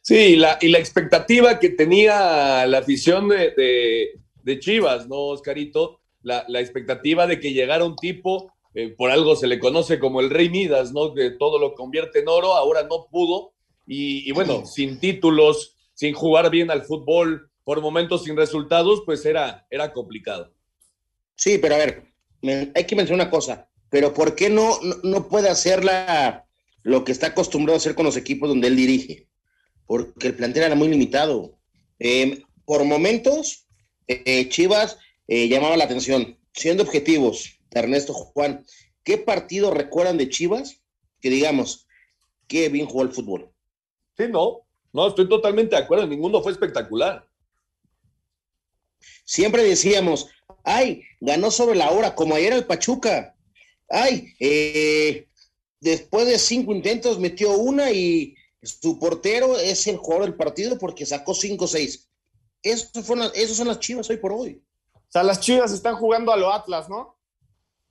Sí, 0.00 0.36
la, 0.36 0.58
y 0.60 0.68
la 0.68 0.78
expectativa 0.78 1.58
que 1.58 1.70
tenía 1.70 2.66
la 2.66 2.78
afición 2.78 3.28
de, 3.28 3.50
de, 3.50 4.20
de 4.42 4.58
Chivas, 4.58 5.08
¿no, 5.08 5.16
Oscarito? 5.16 6.00
La, 6.22 6.44
la, 6.48 6.60
expectativa 6.60 7.26
de 7.26 7.38
que 7.38 7.52
llegara 7.52 7.84
un 7.84 7.96
tipo, 7.96 8.52
eh, 8.74 8.88
por 8.88 9.10
algo 9.10 9.36
se 9.36 9.46
le 9.46 9.58
conoce 9.58 9.98
como 9.98 10.20
el 10.20 10.30
Rey 10.30 10.48
Midas, 10.48 10.92
¿no? 10.92 11.14
Que 11.14 11.30
todo 11.30 11.58
lo 11.58 11.74
convierte 11.74 12.20
en 12.20 12.28
oro, 12.28 12.54
ahora 12.54 12.82
no 12.82 13.06
pudo. 13.10 13.52
Y, 13.86 14.28
y 14.28 14.32
bueno, 14.32 14.66
sin 14.66 15.00
títulos, 15.00 15.76
sin 15.94 16.14
jugar 16.14 16.50
bien 16.50 16.70
al 16.70 16.82
fútbol, 16.82 17.50
por 17.64 17.80
momentos 17.80 18.24
sin 18.24 18.36
resultados, 18.36 19.02
pues 19.04 19.24
era, 19.24 19.66
era 19.70 19.92
complicado. 19.92 20.52
Sí, 21.34 21.58
pero 21.58 21.74
a 21.74 21.78
ver, 21.78 22.04
hay 22.74 22.84
que 22.84 22.96
mencionar 22.96 23.26
una 23.26 23.30
cosa 23.30 23.68
pero 23.90 24.12
¿por 24.12 24.34
qué 24.34 24.50
no, 24.50 24.78
no, 24.82 24.96
no 25.02 25.28
puede 25.28 25.48
hacer 25.48 25.84
la, 25.84 26.46
lo 26.82 27.04
que 27.04 27.12
está 27.12 27.28
acostumbrado 27.28 27.76
a 27.76 27.78
hacer 27.78 27.94
con 27.94 28.04
los 28.04 28.16
equipos 28.16 28.48
donde 28.48 28.68
él 28.68 28.76
dirige? 28.76 29.28
Porque 29.86 30.28
el 30.28 30.34
plantel 30.34 30.64
era 30.64 30.74
muy 30.74 30.88
limitado. 30.88 31.58
Eh, 31.98 32.42
por 32.66 32.84
momentos, 32.84 33.66
eh, 34.06 34.48
Chivas 34.48 34.98
eh, 35.26 35.48
llamaba 35.48 35.76
la 35.76 35.84
atención. 35.84 36.38
Siendo 36.52 36.82
objetivos, 36.82 37.57
Ernesto 37.72 38.12
Juan, 38.12 38.64
¿qué 39.04 39.18
partido 39.18 39.70
recuerdan 39.70 40.18
de 40.18 40.28
Chivas 40.28 40.80
que 41.20 41.30
digamos, 41.30 41.86
qué 42.46 42.68
bien 42.68 42.86
jugó 42.86 43.02
el 43.02 43.12
fútbol? 43.12 43.52
Sí, 44.16 44.24
no, 44.28 44.66
no, 44.92 45.08
estoy 45.08 45.28
totalmente 45.28 45.76
de 45.76 45.82
acuerdo, 45.82 46.06
ninguno 46.06 46.42
fue 46.42 46.52
espectacular. 46.52 47.26
Siempre 49.24 49.62
decíamos, 49.62 50.28
ay, 50.64 51.02
ganó 51.20 51.50
sobre 51.50 51.76
la 51.76 51.90
hora, 51.90 52.14
como 52.14 52.34
ayer 52.34 52.52
el 52.52 52.66
Pachuca. 52.66 53.36
Ay, 53.88 54.34
eh, 54.40 55.28
después 55.80 56.26
de 56.26 56.38
cinco 56.38 56.74
intentos 56.74 57.18
metió 57.18 57.52
una 57.52 57.90
y 57.90 58.34
su 58.62 58.98
portero 58.98 59.58
es 59.58 59.86
el 59.86 59.98
jugador 59.98 60.26
del 60.26 60.36
partido 60.36 60.78
porque 60.78 61.06
sacó 61.06 61.34
cinco 61.34 61.66
o 61.66 61.68
seis. 61.68 62.08
Esos, 62.62 62.90
esos 63.34 63.56
son 63.56 63.68
las 63.68 63.78
chivas 63.78 64.10
hoy 64.10 64.16
por 64.16 64.32
hoy. 64.32 64.62
O 64.94 65.10
sea, 65.10 65.22
las 65.22 65.40
chivas 65.40 65.72
están 65.72 65.96
jugando 65.96 66.32
a 66.32 66.36
lo 66.36 66.52
Atlas, 66.52 66.88
¿no? 66.88 67.17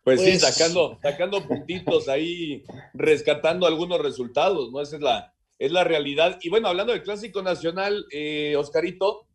pues, 0.04 0.20
sí, 0.20 0.38
sacando, 0.38 0.98
sacando 1.02 1.46
puntitos 1.46 2.08
ahí, 2.08 2.62
rescatando 2.94 3.66
algunos 3.66 4.00
resultados, 4.00 4.72
¿no? 4.72 4.80
Esa 4.80 4.96
es 4.96 5.02
la, 5.02 5.34
es 5.58 5.72
la 5.72 5.84
realidad. 5.84 6.38
Y 6.42 6.48
bueno, 6.48 6.68
hablando 6.68 6.92
del 6.92 7.02
Clásico 7.02 7.42
Nacional, 7.42 8.06
eh, 8.10 8.56
Oscarito, 8.56 9.26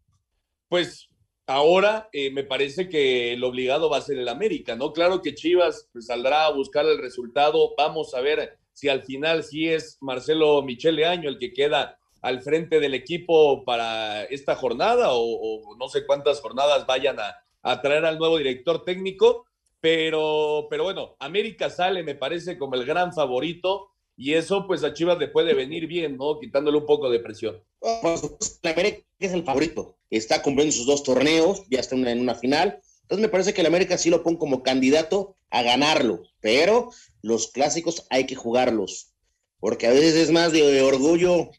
pues 0.67 1.09
ahora 1.45 2.09
eh, 2.11 2.29
me 2.31 2.43
parece 2.43 2.89
que 2.89 3.33
el 3.33 3.43
obligado 3.43 3.89
va 3.89 3.97
a 3.97 4.01
ser 4.01 4.19
el 4.19 4.27
América, 4.27 4.75
¿no? 4.75 4.91
Claro 4.91 5.21
que 5.21 5.33
Chivas 5.33 5.89
pues, 5.93 6.07
saldrá 6.07 6.45
a 6.45 6.51
buscar 6.51 6.85
el 6.85 6.97
resultado. 6.97 7.73
Vamos 7.77 8.13
a 8.13 8.21
ver 8.21 8.57
si 8.73 8.89
al 8.89 9.03
final 9.03 9.43
sí 9.43 9.69
es 9.69 9.97
Marcelo 10.01 10.61
Michele 10.61 11.05
Año 11.05 11.29
el 11.29 11.39
que 11.39 11.53
queda 11.53 11.97
al 12.21 12.41
frente 12.41 12.79
del 12.79 12.93
equipo 12.93 13.63
para 13.63 14.23
esta 14.25 14.55
jornada 14.55 15.09
o, 15.11 15.75
no 15.77 15.87
sé 15.87 16.05
cuántas 16.05 16.41
jornadas 16.41 16.85
vayan 16.85 17.19
a, 17.19 17.35
a, 17.69 17.81
traer 17.81 18.05
al 18.05 18.17
nuevo 18.17 18.37
director 18.37 18.83
técnico, 18.83 19.45
pero, 19.79 20.67
pero 20.69 20.83
bueno, 20.83 21.15
América 21.19 21.69
sale, 21.69 22.03
me 22.03 22.15
parece, 22.15 22.57
como 22.57 22.75
el 22.75 22.85
gran 22.85 23.13
favorito 23.13 23.89
y 24.15 24.33
eso 24.33 24.65
pues 24.65 24.83
a 24.83 24.93
Chivas 24.93 25.19
le 25.19 25.27
puede 25.27 25.53
venir 25.53 25.85
bien, 25.85 26.17
¿no? 26.17 26.39
Quitándole 26.39 26.77
un 26.77 26.85
poco 26.85 27.09
de 27.09 27.19
presión. 27.19 27.61
la 27.81 28.71
América 28.71 29.05
es 29.19 29.33
el 29.33 29.43
favorito, 29.43 29.95
está 30.09 30.41
cumpliendo 30.41 30.73
sus 30.73 30.87
dos 30.87 31.03
torneos, 31.03 31.63
ya 31.69 31.79
está 31.79 31.95
en 31.95 32.19
una 32.19 32.35
final, 32.35 32.81
entonces 33.03 33.21
me 33.21 33.29
parece 33.29 33.53
que 33.53 33.61
el 33.61 33.67
América 33.67 33.97
sí 33.97 34.09
lo 34.09 34.23
pone 34.23 34.37
como 34.37 34.63
candidato 34.63 35.35
a 35.49 35.61
ganarlo, 35.61 36.23
pero 36.41 36.89
los 37.21 37.47
clásicos 37.47 38.05
hay 38.09 38.25
que 38.25 38.35
jugarlos, 38.35 39.13
porque 39.59 39.87
a 39.87 39.91
veces 39.91 40.15
es 40.15 40.31
más 40.31 40.51
de 40.51 40.81
orgullo 40.81 41.51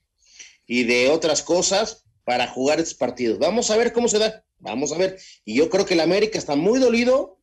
y 0.67 0.85
de 0.85 1.09
otras 1.09 1.43
cosas 1.43 2.05
para 2.25 2.49
jugar 2.49 2.81
estos 2.81 2.99
partidos. 2.99 3.39
Vamos 3.39 3.71
a 3.71 3.77
ver 3.79 3.95
cómo 3.95 4.09
se 4.09 4.19
da, 4.19 4.45
vamos 4.59 4.93
a 4.93 4.99
ver. 4.99 5.19
Y 5.45 5.57
yo 5.57 5.69
creo 5.71 5.87
que 5.87 5.95
el 5.95 6.01
América 6.01 6.39
está 6.39 6.57
muy 6.57 6.79
dolido 6.79 7.39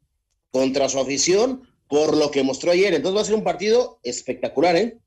contra 0.51 0.89
su 0.89 0.99
afición 0.99 1.67
por 1.88 2.15
lo 2.15 2.32
que 2.32 2.43
mostró 2.43 2.71
ayer. 2.71 2.93
Entonces 2.93 3.17
va 3.17 3.21
a 3.21 3.25
ser 3.25 3.36
un 3.36 3.43
partido 3.43 3.99
espectacular, 4.04 4.75
¿eh? 4.75 4.99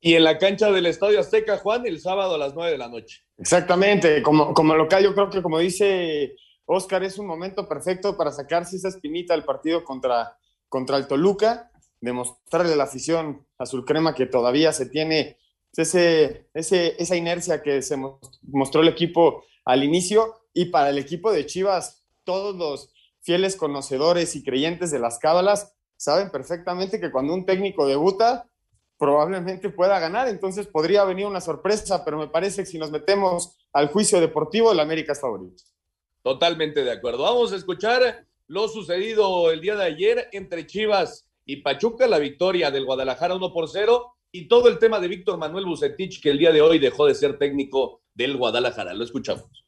Y 0.00 0.14
en 0.14 0.24
la 0.24 0.38
cancha 0.38 0.70
del 0.70 0.86
Estadio 0.86 1.18
Azteca, 1.20 1.58
Juan, 1.58 1.86
el 1.86 2.00
sábado 2.00 2.34
a 2.34 2.38
las 2.38 2.54
nueve 2.54 2.72
de 2.72 2.78
la 2.78 2.88
noche. 2.88 3.24
Exactamente, 3.38 4.22
como, 4.22 4.52
como 4.54 4.74
local, 4.74 5.02
yo 5.02 5.14
creo 5.14 5.30
que 5.30 5.42
como 5.42 5.58
dice 5.58 6.36
Oscar, 6.66 7.02
es 7.02 7.18
un 7.18 7.26
momento 7.26 7.68
perfecto 7.68 8.16
para 8.16 8.30
sacarse 8.30 8.76
esa 8.76 8.88
espinita 8.88 9.34
del 9.34 9.44
partido 9.44 9.84
contra, 9.84 10.36
contra 10.68 10.96
el 10.96 11.06
Toluca, 11.06 11.70
demostrarle 12.00 12.74
a 12.74 12.76
la 12.76 12.84
afición 12.84 13.46
azul 13.58 13.84
crema 13.84 14.14
que 14.14 14.26
todavía 14.26 14.72
se 14.72 14.86
tiene 14.86 15.38
ese, 15.74 16.48
ese, 16.54 16.94
esa 16.98 17.16
inercia 17.16 17.62
que 17.62 17.82
se 17.82 17.96
mostró 18.42 18.82
el 18.82 18.88
equipo 18.88 19.44
al 19.64 19.82
inicio 19.82 20.34
y 20.56 20.64
para 20.64 20.88
el 20.88 20.96
equipo 20.96 21.30
de 21.30 21.44
Chivas, 21.44 22.02
todos 22.24 22.56
los 22.56 22.90
fieles 23.20 23.56
conocedores 23.56 24.34
y 24.36 24.42
creyentes 24.42 24.90
de 24.90 24.98
las 24.98 25.18
cábalas 25.18 25.76
saben 25.98 26.30
perfectamente 26.30 26.98
que 26.98 27.10
cuando 27.10 27.34
un 27.34 27.44
técnico 27.44 27.86
debuta, 27.86 28.48
probablemente 28.96 29.68
pueda 29.68 30.00
ganar, 30.00 30.28
entonces 30.28 30.66
podría 30.66 31.04
venir 31.04 31.26
una 31.26 31.42
sorpresa, 31.42 32.06
pero 32.06 32.16
me 32.16 32.28
parece 32.28 32.62
que 32.62 32.70
si 32.70 32.78
nos 32.78 32.90
metemos 32.90 33.58
al 33.74 33.88
juicio 33.88 34.18
deportivo, 34.18 34.72
el 34.72 34.80
América 34.80 35.12
es 35.12 35.20
favorito. 35.20 35.62
Totalmente 36.22 36.84
de 36.84 36.92
acuerdo. 36.92 37.24
Vamos 37.24 37.52
a 37.52 37.56
escuchar 37.56 38.26
lo 38.46 38.66
sucedido 38.68 39.50
el 39.50 39.60
día 39.60 39.76
de 39.76 39.84
ayer 39.84 40.28
entre 40.32 40.66
Chivas 40.66 41.28
y 41.44 41.56
Pachuca, 41.56 42.06
la 42.06 42.18
victoria 42.18 42.70
del 42.70 42.86
Guadalajara 42.86 43.34
1 43.34 43.52
por 43.52 43.68
0 43.68 44.10
y 44.32 44.48
todo 44.48 44.68
el 44.68 44.78
tema 44.78 45.00
de 45.00 45.08
Víctor 45.08 45.36
Manuel 45.36 45.66
Bucetich, 45.66 46.22
que 46.22 46.30
el 46.30 46.38
día 46.38 46.50
de 46.50 46.62
hoy 46.62 46.78
dejó 46.78 47.04
de 47.04 47.14
ser 47.14 47.36
técnico 47.36 48.00
del 48.14 48.38
Guadalajara. 48.38 48.94
Lo 48.94 49.04
escuchamos. 49.04 49.65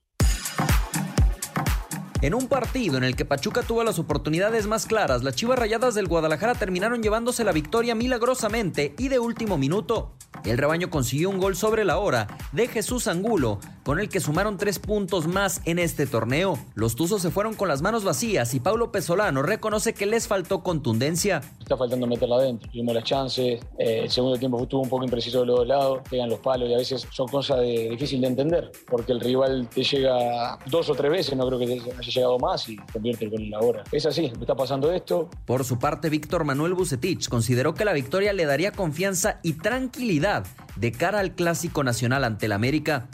En 2.21 2.35
un 2.35 2.49
partido 2.49 2.97
en 2.97 3.05
el 3.05 3.15
que 3.15 3.25
Pachuca 3.25 3.63
tuvo 3.63 3.85
las 3.85 4.01
oportunidades 4.01 4.67
más 4.67 4.87
claras, 4.87 5.23
las 5.23 5.37
Chivas 5.37 5.57
Rayadas 5.57 5.95
del 5.95 6.09
Guadalajara 6.09 6.57
terminaron 6.57 7.01
llevándose 7.01 7.45
la 7.45 7.53
victoria 7.53 7.95
milagrosamente 7.95 8.93
y 8.99 9.07
de 9.07 9.21
último 9.21 9.57
minuto. 9.57 10.15
El 10.45 10.59
rebaño 10.59 10.91
consiguió 10.91 11.31
un 11.31 11.39
gol 11.39 11.57
sobre 11.57 11.85
la 11.85 11.99
hora 11.99 12.27
de 12.53 12.67
Jesús 12.67 13.07
Angulo, 13.07 13.61
con 13.85 14.01
el 14.01 14.09
que 14.09 14.21
sumaron 14.21 14.57
tres 14.57 14.79
puntos 14.79 15.27
más 15.27 15.63
en 15.65 15.79
este 15.79 16.07
torneo. 16.07 16.59
Los 16.75 16.97
Tuzos 16.97 17.23
se 17.23 17.31
fueron 17.31 17.55
con 17.55 17.69
las 17.69 17.83
manos 17.83 18.05
vacías 18.05 18.53
y 18.55 18.61
Paulo 18.61 18.93
Pesolano 18.93 19.43
reconoce 19.43 19.95
que 19.95 20.07
les 20.07 20.27
faltó 20.27 20.63
contundencia. 20.63 21.41
Está 21.61 21.77
faltando 21.77 22.07
meterla 22.07 22.37
adentro, 22.37 22.69
tuvimos 22.71 22.95
las 22.95 23.05
chances, 23.05 23.61
eh, 23.79 24.01
el 24.03 24.11
segundo 24.11 24.39
tiempo 24.39 24.63
estuvo 24.63 24.83
un 24.83 24.89
poco 24.89 25.05
impreciso 25.05 25.41
de 25.41 25.47
los 25.47 25.59
dos 25.59 25.67
lados, 25.67 26.01
pegan 26.11 26.29
los 26.29 26.41
palos 26.41 26.69
y 26.69 26.75
a 26.75 26.79
veces 26.79 27.07
son 27.11 27.29
cosas 27.29 27.61
de, 27.61 27.91
difícil 27.91 28.21
de 28.21 28.27
entender, 28.27 28.73
porque 28.89 29.13
el 29.13 29.21
rival 29.21 29.69
te 29.73 29.83
llega 29.83 30.59
dos 30.67 30.89
o 30.91 30.95
tres 30.95 31.11
veces, 31.11 31.37
no 31.37 31.47
creo 31.47 31.59
que 31.59 31.67
te 31.67 32.08
llegado 32.11 32.39
más 32.39 32.69
y 32.69 32.77
convierte 32.77 33.25
el 33.25 33.31
gol 33.31 33.43
en 33.43 33.51
la 33.51 33.61
hora. 33.61 33.85
Es 33.93 34.07
así, 34.07 34.33
está 34.41 34.55
pasando 34.55 34.93
esto. 34.93 35.29
Por 35.47 35.65
su 35.65 35.79
parte, 35.79 36.09
Víctor 36.09 36.45
Manuel 36.45 36.75
Bucetich 36.75 37.29
consideró 37.29 37.75
que 37.75 37.85
la 37.85 37.93
victoria 37.93 38.33
le 38.33 38.47
daría 38.47 38.73
confianza 38.73 39.41
y 39.43 39.55
tranquilidad 39.55 40.47
de 40.77 40.93
cara 40.93 41.21
al 41.21 41.35
Clásico 41.35 41.85
Nacional 41.85 42.25
ante 42.25 42.47
el 42.47 42.53
América. 42.53 43.09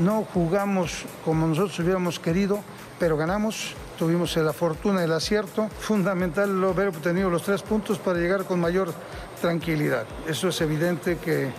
No 0.00 0.24
jugamos 0.32 1.04
como 1.24 1.46
nosotros 1.46 1.78
hubiéramos 1.80 2.18
querido, 2.18 2.60
pero 2.98 3.16
ganamos. 3.16 3.74
Tuvimos 3.98 4.36
la 4.36 4.52
fortuna, 4.52 5.04
el 5.04 5.12
acierto. 5.12 5.68
Fundamental 5.78 6.64
haber 6.64 6.88
obtenido 6.88 7.30
los 7.30 7.42
tres 7.42 7.62
puntos 7.62 7.98
para 7.98 8.18
llegar 8.18 8.44
con 8.44 8.58
mayor 8.58 8.92
tranquilidad. 9.40 10.06
Eso 10.26 10.48
es 10.48 10.60
evidente 10.60 11.18
que 11.18 11.50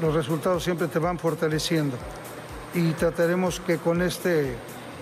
los 0.00 0.14
resultados 0.14 0.64
siempre 0.64 0.88
te 0.88 0.98
van 0.98 1.18
fortaleciendo. 1.18 1.96
Y 2.74 2.92
trataremos 2.92 3.60
que 3.60 3.76
con 3.76 4.00
este 4.00 4.56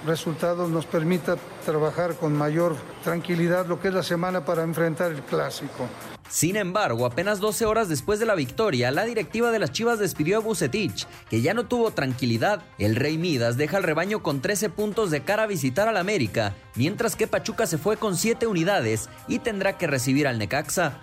resultados 0.07 0.71
nos 0.71 0.87
permita 0.87 1.37
trabajar 1.65 2.15
con 2.17 2.33
mayor 2.33 2.77
tranquilidad 3.05 3.67
lo 3.67 3.81
que 3.81 3.89
es 3.89 3.95
la 3.95 4.03
semana 4.03 4.45
para 4.45 4.63
enfrentar 4.63 5.11
el 5.13 5.23
clásico. 5.23 5.89
Sin 6.29 6.55
embargo, 6.55 7.07
apenas 7.07 7.41
12 7.41 7.67
horas 7.67 7.89
después 7.89 8.21
de 8.21 8.27
la 8.27 8.37
victoria, 8.37 8.93
la 8.93 9.05
directiva 9.05 9.51
de 9.51 9.59
las 9.59 9.73
Chivas 9.73 9.99
despidió 9.99 10.37
a 10.37 10.41
Bucetich, 10.41 11.09
que 11.29 11.43
ya 11.43 11.55
no 11.55 11.67
tuvo 11.67 11.91
tranquilidad. 11.91 12.63
El 12.79 12.95
Rey 12.95 13.19
Midas 13.19 13.57
deja 13.57 13.79
al 13.79 13.83
rebaño 13.83 14.23
con 14.23 14.41
13 14.41 14.71
puntos 14.71 15.11
de 15.11 15.25
cara 15.25 15.43
a 15.43 15.49
visitar 15.49 15.89
al 15.89 15.97
América, 15.97 16.55
mientras 16.77 17.17
que 17.17 17.27
Pachuca 17.27 17.67
se 17.67 17.79
fue 17.79 17.97
con 17.97 18.17
7 18.17 18.47
unidades 18.47 19.09
y 19.27 19.41
tendrá 19.41 19.77
que 19.77 19.89
recibir 19.89 20.29
al 20.29 20.39
Necaxa. 20.39 21.01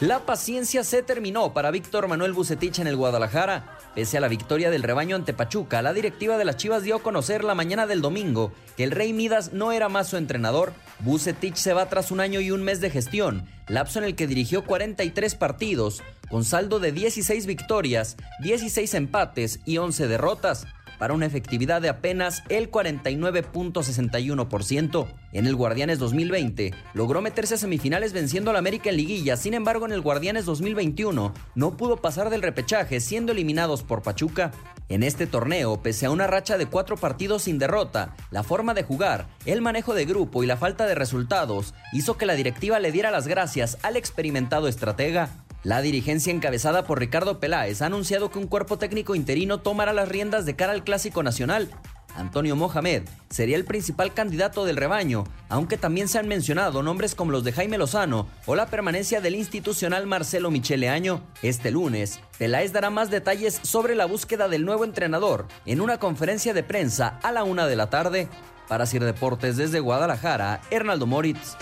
La 0.00 0.20
paciencia 0.20 0.82
se 0.82 1.02
terminó 1.02 1.52
para 1.52 1.70
Víctor 1.70 2.08
Manuel 2.08 2.32
Bucetich 2.32 2.78
en 2.78 2.86
el 2.86 2.96
Guadalajara. 2.96 3.76
Pese 3.94 4.18
a 4.18 4.20
la 4.20 4.28
victoria 4.28 4.70
del 4.70 4.84
rebaño 4.84 5.16
ante 5.16 5.34
Pachuca, 5.34 5.82
la 5.82 5.92
directiva 5.92 6.38
de 6.38 6.44
las 6.44 6.56
Chivas 6.56 6.84
dio 6.84 6.96
a 6.96 7.02
conocer 7.02 7.42
la 7.42 7.56
mañana 7.56 7.88
del 7.88 8.00
domingo 8.00 8.52
que 8.76 8.84
el 8.84 8.92
Rey 8.92 9.12
Midas 9.12 9.52
no 9.52 9.72
era 9.72 9.88
más 9.88 10.08
su 10.08 10.16
entrenador. 10.16 10.72
Bucetich 11.00 11.56
se 11.56 11.72
va 11.72 11.88
tras 11.88 12.12
un 12.12 12.20
año 12.20 12.40
y 12.40 12.52
un 12.52 12.62
mes 12.62 12.80
de 12.80 12.90
gestión, 12.90 13.48
lapso 13.66 13.98
en 13.98 14.04
el 14.04 14.14
que 14.14 14.28
dirigió 14.28 14.64
43 14.64 15.34
partidos, 15.34 16.02
con 16.28 16.44
saldo 16.44 16.78
de 16.78 16.92
16 16.92 17.46
victorias, 17.46 18.16
16 18.40 18.94
empates 18.94 19.58
y 19.64 19.78
11 19.78 20.06
derrotas 20.06 20.66
para 21.00 21.14
una 21.14 21.26
efectividad 21.26 21.82
de 21.82 21.88
apenas 21.88 22.44
el 22.50 22.70
49.61%. 22.70 25.08
En 25.32 25.46
el 25.46 25.56
Guardianes 25.56 25.98
2020 25.98 26.72
logró 26.94 27.20
meterse 27.22 27.54
a 27.54 27.58
semifinales 27.58 28.12
venciendo 28.12 28.50
al 28.50 28.56
América 28.56 28.90
en 28.90 28.98
liguilla, 28.98 29.38
sin 29.38 29.54
embargo 29.54 29.86
en 29.86 29.92
el 29.92 30.02
Guardianes 30.02 30.44
2021 30.44 31.32
no 31.54 31.76
pudo 31.76 31.96
pasar 31.96 32.28
del 32.28 32.42
repechaje 32.42 33.00
siendo 33.00 33.32
eliminados 33.32 33.82
por 33.82 34.02
Pachuca. 34.02 34.50
En 34.90 35.02
este 35.02 35.26
torneo, 35.26 35.80
pese 35.82 36.04
a 36.04 36.10
una 36.10 36.26
racha 36.26 36.58
de 36.58 36.66
cuatro 36.66 36.96
partidos 36.96 37.44
sin 37.44 37.58
derrota, 37.58 38.14
la 38.30 38.42
forma 38.42 38.74
de 38.74 38.82
jugar, 38.82 39.26
el 39.46 39.62
manejo 39.62 39.94
de 39.94 40.04
grupo 40.04 40.44
y 40.44 40.46
la 40.46 40.58
falta 40.58 40.86
de 40.86 40.94
resultados 40.94 41.72
hizo 41.94 42.18
que 42.18 42.26
la 42.26 42.34
directiva 42.34 42.78
le 42.78 42.92
diera 42.92 43.10
las 43.10 43.26
gracias 43.26 43.78
al 43.82 43.96
experimentado 43.96 44.68
estratega. 44.68 45.30
La 45.62 45.82
dirigencia 45.82 46.32
encabezada 46.32 46.84
por 46.84 46.98
Ricardo 46.98 47.38
Peláez 47.38 47.82
ha 47.82 47.86
anunciado 47.86 48.30
que 48.30 48.38
un 48.38 48.46
cuerpo 48.46 48.78
técnico 48.78 49.14
interino 49.14 49.58
tomará 49.58 49.92
las 49.92 50.08
riendas 50.08 50.46
de 50.46 50.56
cara 50.56 50.72
al 50.72 50.84
Clásico 50.84 51.22
Nacional. 51.22 51.68
Antonio 52.16 52.56
Mohamed 52.56 53.02
sería 53.28 53.56
el 53.56 53.66
principal 53.66 54.14
candidato 54.14 54.64
del 54.64 54.76
rebaño, 54.76 55.24
aunque 55.50 55.76
también 55.76 56.08
se 56.08 56.18
han 56.18 56.26
mencionado 56.28 56.82
nombres 56.82 57.14
como 57.14 57.30
los 57.30 57.44
de 57.44 57.52
Jaime 57.52 57.76
Lozano 57.76 58.26
o 58.46 58.54
la 58.54 58.66
permanencia 58.66 59.20
del 59.20 59.34
institucional 59.34 60.06
Marcelo 60.06 60.50
Michele 60.50 60.88
Año. 60.88 61.22
Este 61.42 61.70
lunes, 61.70 62.20
Peláez 62.38 62.72
dará 62.72 62.88
más 62.88 63.10
detalles 63.10 63.60
sobre 63.62 63.94
la 63.94 64.06
búsqueda 64.06 64.48
del 64.48 64.64
nuevo 64.64 64.84
entrenador 64.84 65.46
en 65.66 65.82
una 65.82 65.98
conferencia 65.98 66.54
de 66.54 66.62
prensa 66.62 67.18
a 67.22 67.32
la 67.32 67.44
una 67.44 67.66
de 67.66 67.76
la 67.76 67.90
tarde. 67.90 68.28
Para 68.66 68.86
Sir 68.86 69.04
Deportes 69.04 69.56
desde 69.56 69.80
Guadalajara, 69.80 70.62
Hernaldo 70.70 71.06
Moritz. 71.06 71.56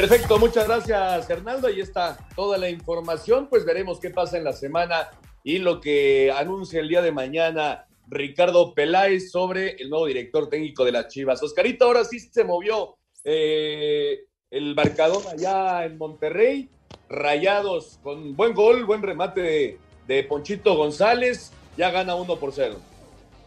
Perfecto, 0.00 0.38
muchas 0.38 0.66
gracias 0.66 1.28
Hernaldo. 1.28 1.68
Ahí 1.68 1.78
está 1.82 2.16
toda 2.34 2.56
la 2.56 2.70
información. 2.70 3.48
Pues 3.50 3.66
veremos 3.66 4.00
qué 4.00 4.08
pasa 4.08 4.38
en 4.38 4.44
la 4.44 4.54
semana 4.54 5.10
y 5.44 5.58
lo 5.58 5.78
que 5.78 6.32
anuncia 6.34 6.80
el 6.80 6.88
día 6.88 7.02
de 7.02 7.12
mañana 7.12 7.86
Ricardo 8.08 8.72
Peláez 8.72 9.30
sobre 9.30 9.72
el 9.72 9.90
nuevo 9.90 10.06
director 10.06 10.48
técnico 10.48 10.86
de 10.86 10.92
las 10.92 11.08
Chivas. 11.08 11.42
Oscarito, 11.42 11.84
ahora 11.84 12.06
sí 12.06 12.18
se 12.18 12.44
movió 12.44 12.96
eh, 13.24 14.20
el 14.50 14.74
marcador 14.74 15.22
allá 15.30 15.84
en 15.84 15.98
Monterrey. 15.98 16.70
Rayados 17.10 17.98
con 18.02 18.34
buen 18.34 18.54
gol, 18.54 18.86
buen 18.86 19.02
remate 19.02 19.76
de, 20.06 20.22
Ponchito 20.24 20.76
González. 20.76 21.52
Ya 21.76 21.90
gana 21.90 22.14
uno 22.14 22.36
por 22.36 22.54
cero. 22.54 22.76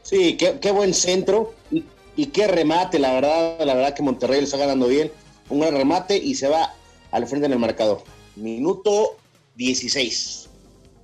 Sí, 0.04 0.38
qué, 0.38 0.60
qué 0.62 0.72
buen 0.72 0.94
centro 0.94 1.56
y, 1.72 1.84
y, 2.16 2.28
qué 2.28 2.48
remate, 2.48 3.00
la 3.00 3.12
verdad, 3.12 3.58
la 3.66 3.74
verdad 3.74 3.96
que 3.96 4.04
Monterrey 4.04 4.38
le 4.38 4.46
está 4.46 4.58
ganando 4.58 4.86
bien. 4.86 5.12
Un 5.50 5.60
buen 5.60 5.76
remate 5.76 6.18
y 6.18 6.36
se 6.36 6.48
va 6.48 6.74
al 7.12 7.28
frente 7.28 7.48
en 7.48 7.54
el 7.54 7.60
marcador. 7.60 8.04
Minuto 8.36 9.18
16. 9.56 10.50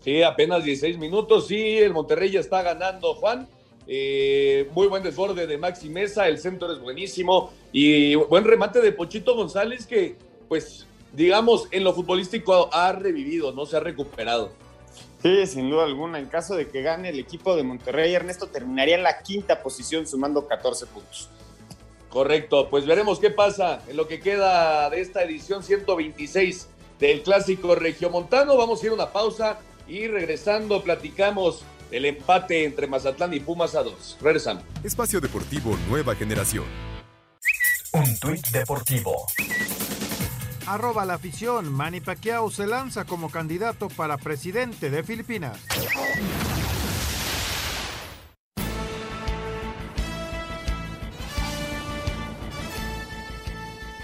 Sí, 0.03 0.23
apenas 0.23 0.63
16 0.63 0.97
minutos. 0.97 1.47
Sí, 1.47 1.77
el 1.77 1.93
Monterrey 1.93 2.31
ya 2.31 2.39
está 2.39 2.61
ganando, 2.61 3.13
Juan. 3.15 3.47
Eh, 3.91 4.69
muy 4.73 4.87
buen 4.87 5.01
desborde 5.01 5.47
de 5.47 5.57
Maxi 5.57 5.89
Mesa, 5.89 6.27
el 6.27 6.37
centro 6.37 6.71
es 6.71 6.79
buenísimo 6.79 7.51
y 7.71 8.13
buen 8.13 8.43
remate 8.43 8.81
de 8.81 8.91
Pochito 8.91 9.35
González 9.35 9.87
que, 9.87 10.15
pues, 10.47 10.85
digamos, 11.11 11.67
en 11.71 11.83
lo 11.83 11.95
futbolístico 11.95 12.69
ha 12.71 12.91
revivido, 12.91 13.51
no 13.51 13.65
se 13.65 13.77
ha 13.77 13.79
recuperado. 13.79 14.51
Sí, 15.23 15.47
sin 15.47 15.69
duda 15.69 15.85
alguna. 15.85 16.19
En 16.19 16.27
caso 16.27 16.55
de 16.55 16.67
que 16.69 16.81
gane 16.81 17.09
el 17.09 17.19
equipo 17.19 17.55
de 17.55 17.63
Monterrey, 17.63 18.13
Ernesto 18.13 18.47
terminaría 18.47 18.95
en 18.95 19.03
la 19.03 19.21
quinta 19.21 19.61
posición 19.61 20.05
sumando 20.07 20.47
14 20.47 20.85
puntos. 20.85 21.29
Correcto, 22.09 22.69
pues 22.69 22.85
veremos 22.85 23.19
qué 23.19 23.29
pasa 23.29 23.81
en 23.87 23.95
lo 23.95 24.07
que 24.07 24.19
queda 24.19 24.89
de 24.89 24.99
esta 24.99 25.23
edición 25.23 25.63
126 25.63 26.67
del 26.99 27.21
Clásico 27.21 27.75
Regiomontano. 27.75 28.57
Vamos 28.57 28.81
a 28.81 28.85
ir 28.85 28.91
a 28.91 28.95
una 28.95 29.11
pausa 29.11 29.59
y 29.87 30.07
regresando 30.07 30.83
platicamos 30.83 31.63
el 31.91 32.05
empate 32.05 32.65
entre 32.65 32.87
Mazatlán 32.87 33.33
y 33.33 33.39
Pumas 33.39 33.75
a 33.75 33.83
dos. 33.83 34.17
Regresamos. 34.21 34.63
Espacio 34.83 35.21
Deportivo 35.21 35.77
Nueva 35.87 36.15
Generación. 36.15 36.65
Un 37.93 38.19
tuit 38.19 38.45
deportivo. 38.49 39.25
Arroba 40.67 41.05
la 41.05 41.15
afición. 41.15 41.71
Manny 41.71 41.99
Pacquiao 41.99 42.51
se 42.51 42.67
lanza 42.67 43.05
como 43.05 43.31
candidato 43.31 43.89
para 43.89 44.17
presidente 44.17 44.91
de 44.91 45.03
Filipinas. 45.03 45.59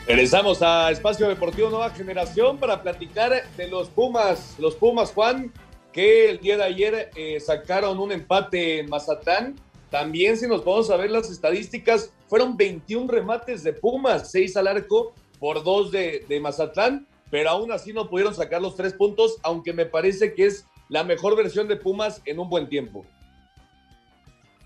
Regresamos 0.07 0.61
a 0.61 0.91
Espacio 0.91 1.27
Deportivo 1.27 1.71
Nueva 1.71 1.89
Generación 1.89 2.59
para 2.59 2.83
platicar 2.83 3.33
de 3.57 3.67
los 3.67 3.89
Pumas. 3.89 4.55
Los 4.59 4.75
Pumas, 4.75 5.11
Juan, 5.11 5.51
que 5.91 6.29
el 6.29 6.39
día 6.39 6.57
de 6.57 6.63
ayer 6.63 7.09
eh, 7.15 7.39
sacaron 7.39 7.97
un 7.97 8.11
empate 8.11 8.77
en 8.77 8.87
Mazatlán. 8.87 9.55
También, 9.89 10.37
si 10.37 10.47
nos 10.47 10.61
podemos 10.61 10.91
a 10.91 10.97
ver 10.97 11.09
las 11.09 11.31
estadísticas, 11.31 12.13
fueron 12.27 12.55
21 12.55 13.11
remates 13.11 13.63
de 13.63 13.73
Pumas, 13.73 14.29
6 14.29 14.55
al 14.57 14.67
arco 14.67 15.15
por 15.39 15.63
2 15.63 15.91
de, 15.91 16.25
de 16.29 16.39
Mazatlán, 16.39 17.07
pero 17.31 17.49
aún 17.49 17.71
así 17.71 17.91
no 17.91 18.07
pudieron 18.07 18.35
sacar 18.35 18.61
los 18.61 18.75
tres 18.75 18.93
puntos, 18.93 19.39
aunque 19.41 19.73
me 19.73 19.87
parece 19.87 20.35
que 20.35 20.45
es 20.45 20.67
la 20.87 21.03
mejor 21.03 21.35
versión 21.35 21.67
de 21.67 21.77
Pumas 21.77 22.21
en 22.25 22.37
un 22.37 22.47
buen 22.47 22.69
tiempo. 22.69 23.07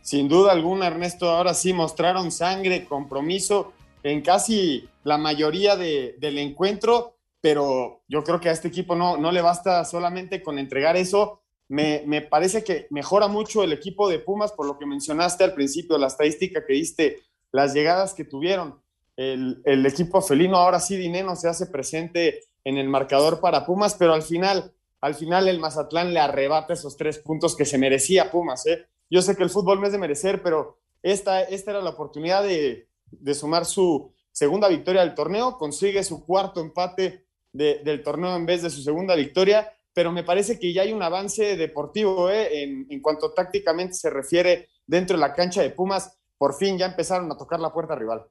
Sin 0.02 0.28
duda 0.28 0.52
alguna, 0.52 0.88
Ernesto, 0.88 1.30
ahora 1.30 1.54
sí 1.54 1.72
mostraron 1.72 2.30
sangre, 2.30 2.84
compromiso 2.84 3.72
en 4.04 4.22
casi 4.22 4.88
la 5.04 5.18
mayoría 5.18 5.76
de, 5.76 6.16
del 6.20 6.38
encuentro, 6.38 7.16
pero 7.42 8.02
yo 8.08 8.24
creo 8.24 8.40
que 8.40 8.50
a 8.50 8.54
este 8.54 8.68
equipo 8.68 8.96
no, 8.96 9.18
no 9.18 9.32
le 9.32 9.42
basta 9.42 9.84
solamente 9.86 10.42
con 10.42 10.60
entregar 10.60 10.98
eso. 10.98 11.42
Me, 11.68 12.04
me, 12.06 12.22
parece 12.22 12.64
que 12.64 12.88
mejora 12.90 13.28
mucho 13.28 13.64
el 13.64 13.74
equipo 13.74 14.10
de 14.10 14.20
Pumas, 14.20 14.52
por 14.52 14.66
lo 14.66 14.78
que 14.78 14.86
mencionaste 14.86 15.44
al 15.44 15.54
principio, 15.54 15.98
la 15.98 16.08
estadística 16.08 16.66
que 16.66 16.74
diste, 16.74 17.20
las 17.52 17.74
llegadas 17.74 18.14
que 18.14 18.26
tuvieron. 18.26 18.82
El, 19.16 19.62
el 19.66 19.86
equipo 19.86 20.22
felino 20.22 20.58
ahora 20.58 20.80
sí, 20.80 20.96
Dineno 20.96 21.36
se 21.36 21.48
hace 21.48 21.68
presente 21.68 22.44
en 22.64 22.78
el 22.78 22.90
marcador 22.90 23.40
para 23.40 23.66
Pumas, 23.66 23.96
pero 23.96 24.14
al 24.14 24.24
final, 24.24 24.74
al 25.02 25.16
final 25.16 25.48
el 25.48 25.60
Mazatlán 25.60 26.14
le 26.14 26.20
arrebata 26.20 26.74
esos 26.74 26.98
tres 26.98 27.20
puntos 27.20 27.56
que 27.56 27.66
se 27.66 27.78
merecía 27.78 28.32
Pumas. 28.32 28.66
¿eh? 28.66 28.86
Yo 29.10 29.22
sé 29.22 29.36
que 29.36 29.44
el 29.44 29.50
fútbol 29.50 29.80
no 29.80 29.86
es 29.86 29.92
de 29.92 29.98
merecer, 29.98 30.42
pero 30.42 30.78
esta, 31.04 31.44
esta 31.44 31.72
era 31.72 31.82
la 31.82 31.92
oportunidad 31.92 32.44
de, 32.44 32.89
de 33.12 33.34
sumar 33.34 33.66
su 33.66 34.12
segunda 34.32 34.68
victoria 34.68 35.02
del 35.02 35.16
torneo, 35.16 35.58
consigue 35.58 36.04
su 36.04 36.26
cuarto 36.26 36.62
empate 36.62 37.26
de, 37.52 37.80
del 37.84 38.04
torneo 38.04 38.36
en 38.36 38.46
vez 38.46 38.62
de 38.62 38.70
su 38.70 38.82
segunda 38.82 39.16
victoria, 39.16 39.72
pero 39.94 40.12
me 40.12 40.24
parece 40.24 40.60
que 40.60 40.72
ya 40.72 40.84
hay 40.84 40.94
un 40.94 41.04
avance 41.04 41.58
deportivo 41.58 42.30
¿eh? 42.30 42.64
en, 42.64 42.88
en, 42.90 43.02
cuanto 43.02 43.34
tácticamente 43.34 43.96
se 43.96 44.10
refiere 44.10 44.70
dentro 44.86 45.18
de 45.18 45.22
la 45.22 45.34
cancha 45.34 45.62
de 45.62 45.72
Pumas, 45.72 46.18
por 46.38 46.56
fin 46.56 46.78
ya 46.78 46.86
empezaron 46.86 47.32
a 47.32 47.38
tocar 47.38 47.60
la 47.60 47.74
puerta 47.74 47.96
rival. 47.96 48.26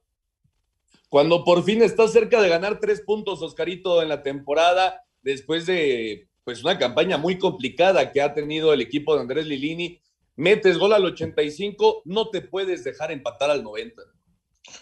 Cuando 1.09 1.43
por 1.43 1.63
fin 1.63 1.81
está 1.81 2.07
cerca 2.07 2.41
de 2.41 2.49
ganar 2.49 2.79
tres 2.79 3.01
puntos, 3.01 3.41
Oscarito, 3.41 4.01
en 4.01 4.09
la 4.09 4.23
temporada, 4.23 5.03
después 5.21 5.65
de 5.65 6.27
pues 6.43 6.63
una 6.63 6.79
campaña 6.79 7.17
muy 7.17 7.37
complicada 7.37 8.11
que 8.11 8.21
ha 8.21 8.33
tenido 8.33 8.73
el 8.73 8.81
equipo 8.81 9.13
de 9.13 9.21
Andrés 9.21 9.45
Lilini, 9.45 10.01
metes 10.35 10.77
gol 10.77 10.93
al 10.93 11.05
85, 11.05 12.03
no 12.05 12.29
te 12.29 12.41
puedes 12.41 12.83
dejar 12.83 13.11
empatar 13.11 13.51
al 13.51 13.63
90. 13.63 14.01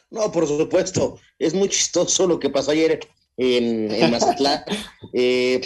No, 0.10 0.32
por 0.32 0.48
supuesto. 0.48 1.20
Es 1.40 1.54
muy 1.54 1.70
chistoso 1.70 2.28
lo 2.28 2.40
que 2.40 2.50
pasó 2.50 2.72
ayer 2.72 3.00
en, 3.38 3.92
en 3.92 4.12
Mazatlán. 4.12 4.64
eh, 5.14 5.62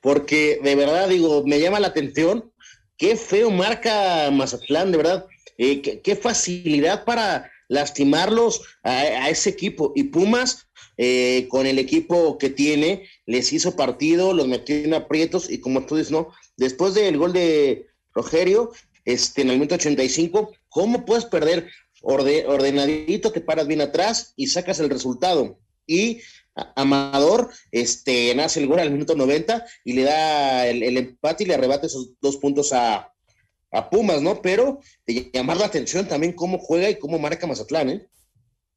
porque 0.00 0.60
de 0.62 0.74
verdad, 0.74 1.08
digo, 1.08 1.42
me 1.44 1.60
llama 1.60 1.80
la 1.80 1.88
atención. 1.88 2.52
Qué 2.96 3.16
feo 3.16 3.50
marca 3.50 4.30
Mazatlán, 4.30 4.90
de 4.92 4.98
verdad. 4.98 5.26
Eh, 5.58 5.82
qué, 5.82 6.00
qué, 6.00 6.16
facilidad 6.16 7.04
para 7.04 7.50
lastimarlos 7.68 8.62
a, 8.82 8.90
a 8.90 9.30
ese 9.30 9.50
equipo. 9.50 9.92
Y 9.94 10.04
Pumas, 10.04 10.66
eh, 10.98 11.46
con 11.50 11.66
el 11.66 11.78
equipo 11.78 12.38
que 12.38 12.48
tiene, 12.48 13.08
les 13.26 13.52
hizo 13.52 13.76
partido, 13.76 14.32
los 14.32 14.48
metió 14.48 14.76
en 14.76 14.94
aprietos. 14.94 15.50
Y 15.50 15.60
como 15.60 15.84
tú 15.84 15.96
dices, 15.96 16.10
¿no? 16.10 16.32
Después 16.56 16.94
del 16.94 17.18
gol 17.18 17.32
de 17.32 17.86
Rogerio, 18.14 18.72
este, 19.04 19.42
en 19.42 19.50
el 19.50 19.56
minuto 19.56 19.74
85, 19.76 20.52
¿cómo 20.68 21.04
puedes 21.04 21.26
perder? 21.26 21.68
Orde, 22.08 22.46
ordenadito, 22.46 23.32
te 23.32 23.40
paras 23.40 23.66
bien 23.66 23.80
atrás 23.80 24.32
y 24.36 24.46
sacas 24.46 24.78
el 24.78 24.88
resultado. 24.88 25.58
Y 25.88 26.20
Amador 26.76 27.50
este, 27.72 28.32
nace 28.36 28.60
el 28.60 28.68
gol 28.68 28.78
al 28.78 28.92
minuto 28.92 29.16
90 29.16 29.66
y 29.84 29.92
le 29.92 30.02
da 30.04 30.68
el, 30.68 30.96
empate 30.96 31.42
y 31.42 31.46
le 31.48 31.54
arrebata 31.54 31.86
esos 31.86 32.12
dos 32.20 32.36
puntos 32.36 32.72
a, 32.72 33.12
a, 33.72 33.90
Pumas, 33.90 34.22
¿no? 34.22 34.40
Pero 34.40 34.78
de 35.04 35.32
llamar 35.34 35.56
la 35.56 35.66
atención 35.66 36.06
también 36.06 36.32
cómo 36.32 36.58
juega 36.58 36.88
y 36.88 36.96
cómo 36.96 37.18
marca 37.18 37.48
Mazatlán, 37.48 37.90
¿eh? 37.90 38.06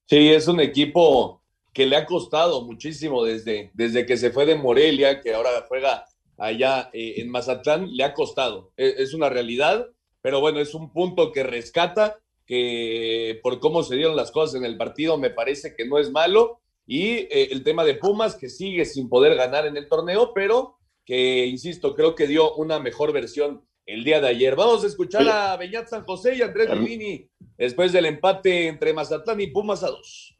Sí, 0.07 0.29
es 0.29 0.47
un 0.47 0.59
equipo 0.59 1.43
que 1.71 1.85
le 1.85 1.97
ha 1.97 2.07
costado 2.07 2.65
muchísimo 2.65 3.23
desde, 3.23 3.69
desde 3.75 4.07
que 4.07 4.17
se 4.17 4.31
fue 4.31 4.47
de 4.47 4.55
Morelia, 4.55 5.21
que 5.21 5.35
ahora 5.35 5.51
juega 5.67 6.03
allá 6.35 6.89
eh, 6.93 7.13
en 7.17 7.29
Mazatlán, 7.29 7.95
le 7.95 8.03
ha 8.03 8.15
costado. 8.15 8.71
Es, 8.75 8.95
es 8.97 9.13
una 9.13 9.29
realidad, 9.29 9.85
pero 10.23 10.41
bueno, 10.41 10.59
es 10.59 10.73
un 10.73 10.91
punto 10.91 11.31
que 11.31 11.43
rescata 11.43 12.17
que 12.49 13.39
por 13.43 13.59
cómo 13.59 13.83
se 13.83 13.95
dieron 13.95 14.15
las 14.15 14.31
cosas 14.31 14.55
en 14.55 14.65
el 14.65 14.75
partido 14.75 15.19
me 15.19 15.29
parece 15.29 15.75
que 15.75 15.85
no 15.85 15.99
es 15.99 16.09
malo. 16.09 16.61
Y 16.87 17.09
eh, 17.09 17.49
el 17.51 17.63
tema 17.63 17.85
de 17.85 17.93
Pumas, 17.93 18.35
que 18.35 18.49
sigue 18.49 18.85
sin 18.85 19.07
poder 19.07 19.35
ganar 19.35 19.67
en 19.67 19.77
el 19.77 19.87
torneo, 19.87 20.33
pero 20.33 20.79
que, 21.05 21.45
insisto, 21.45 21.93
creo 21.93 22.15
que 22.15 22.25
dio 22.25 22.55
una 22.55 22.79
mejor 22.79 23.13
versión 23.13 23.63
el 23.85 24.03
día 24.03 24.19
de 24.19 24.29
ayer. 24.29 24.55
Vamos 24.55 24.83
a 24.83 24.87
escuchar 24.87 25.29
a 25.29 25.57
Beñat 25.57 25.89
San 25.89 26.03
José 26.05 26.37
y 26.37 26.41
Andrés 26.41 26.75
Lini 26.75 27.29
después 27.55 27.91
del 27.91 28.07
empate 28.07 28.65
entre 28.65 28.93
Mazatlán 28.93 29.39
y 29.41 29.47
Pumas 29.47 29.83
a 29.83 29.91
dos. 29.91 30.35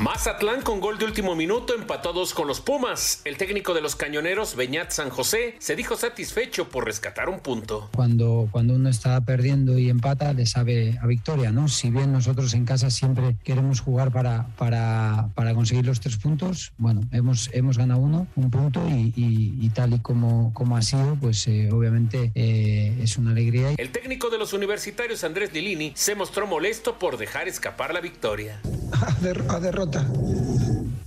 Mazatlán 0.00 0.62
con 0.62 0.80
gol 0.80 0.96
de 0.96 1.04
último 1.04 1.36
minuto 1.36 1.74
empató 1.74 2.14
dos 2.14 2.32
con 2.32 2.48
los 2.48 2.62
Pumas. 2.62 3.20
El 3.26 3.36
técnico 3.36 3.74
de 3.74 3.82
los 3.82 3.96
cañoneros, 3.96 4.56
Beñat 4.56 4.92
San 4.92 5.10
José, 5.10 5.56
se 5.58 5.76
dijo 5.76 5.94
satisfecho 5.94 6.70
por 6.70 6.86
rescatar 6.86 7.28
un 7.28 7.40
punto. 7.40 7.90
Cuando, 7.94 8.48
cuando 8.50 8.76
uno 8.76 8.88
está 8.88 9.20
perdiendo 9.20 9.78
y 9.78 9.90
empata, 9.90 10.32
le 10.32 10.46
sabe 10.46 10.98
a 11.02 11.06
victoria, 11.06 11.52
¿no? 11.52 11.68
Si 11.68 11.90
bien 11.90 12.12
nosotros 12.12 12.54
en 12.54 12.64
casa 12.64 12.88
siempre 12.88 13.36
queremos 13.44 13.80
jugar 13.80 14.10
para, 14.10 14.46
para, 14.56 15.28
para 15.34 15.54
conseguir 15.54 15.84
los 15.84 16.00
tres 16.00 16.16
puntos, 16.16 16.72
bueno, 16.78 17.02
hemos, 17.12 17.50
hemos 17.52 17.76
ganado 17.76 18.00
uno, 18.00 18.26
un 18.36 18.50
punto 18.50 18.82
y, 18.88 19.12
y, 19.14 19.58
y 19.60 19.68
tal 19.68 19.92
y 19.92 19.98
como, 19.98 20.54
como 20.54 20.78
ha 20.78 20.82
sido, 20.82 21.14
pues 21.20 21.46
eh, 21.46 21.68
obviamente 21.70 22.32
eh, 22.34 22.98
es 23.02 23.18
una 23.18 23.32
alegría. 23.32 23.74
El 23.76 23.92
técnico 23.92 24.30
de 24.30 24.38
los 24.38 24.54
universitarios, 24.54 25.24
Andrés 25.24 25.52
Lilini, 25.52 25.92
se 25.94 26.14
mostró 26.14 26.46
molesto 26.46 26.98
por 26.98 27.18
dejar 27.18 27.48
escapar 27.48 27.92
la 27.92 28.00
victoria. 28.00 28.62
A, 29.00 29.14
der, 29.20 29.44
a 29.48 29.89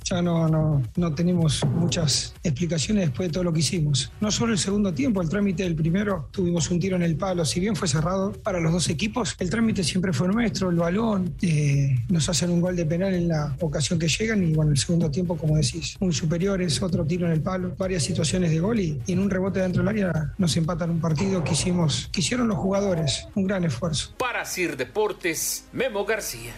ya 0.04 0.22
no, 0.22 0.48
no, 0.48 0.82
no 0.96 1.16
tenemos 1.16 1.64
muchas 1.66 2.34
explicaciones 2.44 3.06
después 3.06 3.30
de 3.30 3.34
todo 3.34 3.44
lo 3.44 3.54
que 3.54 3.60
hicimos. 3.60 4.12
No 4.20 4.32
solo 4.32 4.54
el 4.54 4.60
segundo 4.60 4.94
tiempo, 4.94 5.22
el 5.22 5.30
trámite 5.30 5.64
del 5.64 5.76
primero, 5.76 6.28
tuvimos 6.32 6.70
un 6.72 6.80
tiro 6.80 6.96
en 6.96 7.04
el 7.04 7.16
palo, 7.16 7.46
si 7.46 7.60
bien 7.60 7.76
fue 7.76 7.88
cerrado 7.88 8.34
para 8.34 8.60
los 8.60 8.72
dos 8.72 8.90
equipos, 8.90 9.36
el 9.40 9.50
trámite 9.50 9.84
siempre 9.84 10.14
fue 10.14 10.28
nuestro, 10.28 10.70
el 10.70 10.76
balón, 10.78 11.34
eh, 11.42 11.96
nos 12.10 12.28
hacen 12.30 12.50
un 12.50 12.62
gol 12.62 12.76
de 12.76 12.86
penal 12.86 13.14
en 13.14 13.30
la 13.30 13.56
ocasión 13.62 13.98
que 13.98 14.08
llegan 14.08 14.44
y 14.44 14.54
bueno, 14.54 14.72
el 14.72 14.78
segundo 14.78 15.10
tiempo, 15.10 15.38
como 15.38 15.56
decís, 15.56 15.96
muy 16.00 16.14
superiores, 16.14 16.82
otro 16.82 17.06
tiro 17.06 17.28
en 17.28 17.34
el 17.34 17.42
palo, 17.42 17.76
varias 17.78 18.04
situaciones 18.04 18.52
de 18.52 18.60
gol 18.60 18.80
y, 18.80 19.02
y 19.06 19.14
en 19.14 19.20
un 19.20 19.30
rebote 19.30 19.60
dentro 19.60 19.82
del 19.82 19.90
área 19.90 20.34
nos 20.38 20.56
empatan 20.58 20.90
un 20.90 21.00
partido 21.00 21.44
que 21.44 21.54
hicimos, 21.54 22.10
que 22.12 22.20
hicieron 22.20 22.48
los 22.48 22.58
jugadores, 22.58 23.28
un 23.36 23.48
gran 23.48 23.64
esfuerzo. 23.64 24.14
Para 24.18 24.46
Sir 24.46 24.78
Deportes, 24.78 25.66
Memo 25.72 26.06
García. 26.06 26.54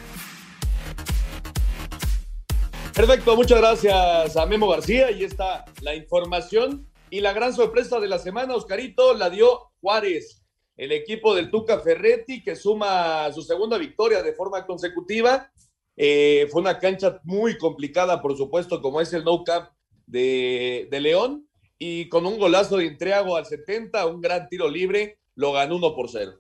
Perfecto, 2.95 3.36
muchas 3.36 3.60
gracias 3.60 4.38
a 4.38 4.45
Memo 4.45 4.69
García. 4.69 5.12
Y 5.12 5.25
está 5.25 5.65
la 5.81 5.93
información 5.95 6.89
y 7.10 7.19
la 7.19 7.34
gran 7.34 7.53
sorpresa 7.53 7.99
de 7.99 8.08
la 8.08 8.19
semana, 8.19 8.55
Oscarito, 8.55 9.13
la 9.13 9.29
dio 9.29 9.73
Juárez, 9.81 10.41
el 10.77 10.93
equipo 10.93 11.36
del 11.36 11.51
Tuca 11.51 11.81
Ferretti, 11.81 12.41
que 12.41 12.55
suma 12.55 13.29
su 13.34 13.41
segunda 13.41 13.77
victoria 13.77 14.23
de 14.23 14.31
forma 14.31 14.65
consecutiva. 14.65 15.51
Eh, 15.97 16.47
fue 16.49 16.62
una 16.62 16.79
cancha 16.79 17.19
muy 17.25 17.58
complicada, 17.58 18.21
por 18.21 18.38
supuesto, 18.38 18.81
como 18.81 19.01
es 19.01 19.12
el 19.12 19.25
No 19.25 19.43
Camp 19.43 19.71
de, 20.08 20.88
León, 20.89 21.49
y 21.77 22.08
con 22.08 22.25
un 22.25 22.39
golazo 22.39 22.77
de 22.77 22.86
Intriago 22.86 23.36
al 23.36 23.45
70, 23.45 24.05
un 24.05 24.21
gran 24.21 24.47
tiro 24.47 24.69
libre, 24.69 25.19
lo 25.36 25.51
ganó 25.51 25.75
1 25.75 25.95
por 25.95 26.10
0. 26.10 26.31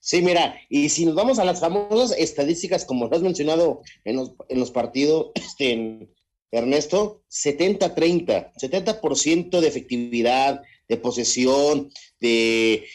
Sí, 0.00 0.22
mira, 0.22 0.58
y 0.68 0.88
si 0.88 1.04
nos 1.04 1.14
vamos 1.14 1.38
a 1.38 1.44
las 1.44 1.60
famosas 1.60 2.16
estadísticas, 2.18 2.84
como 2.84 3.08
lo 3.08 3.16
has 3.16 3.22
mencionado 3.22 3.82
en 4.04 4.16
los, 4.16 4.32
en 4.48 4.60
los 4.60 4.70
partidos, 4.70 5.32
este, 5.34 5.72
en 5.72 6.14
Ernesto, 6.50 7.22
70-30, 7.30 8.52
70% 8.54 9.60
de 9.60 9.68
efectividad, 9.68 10.62
de 10.88 10.96
posesión, 10.96 11.90
de, 12.20 12.86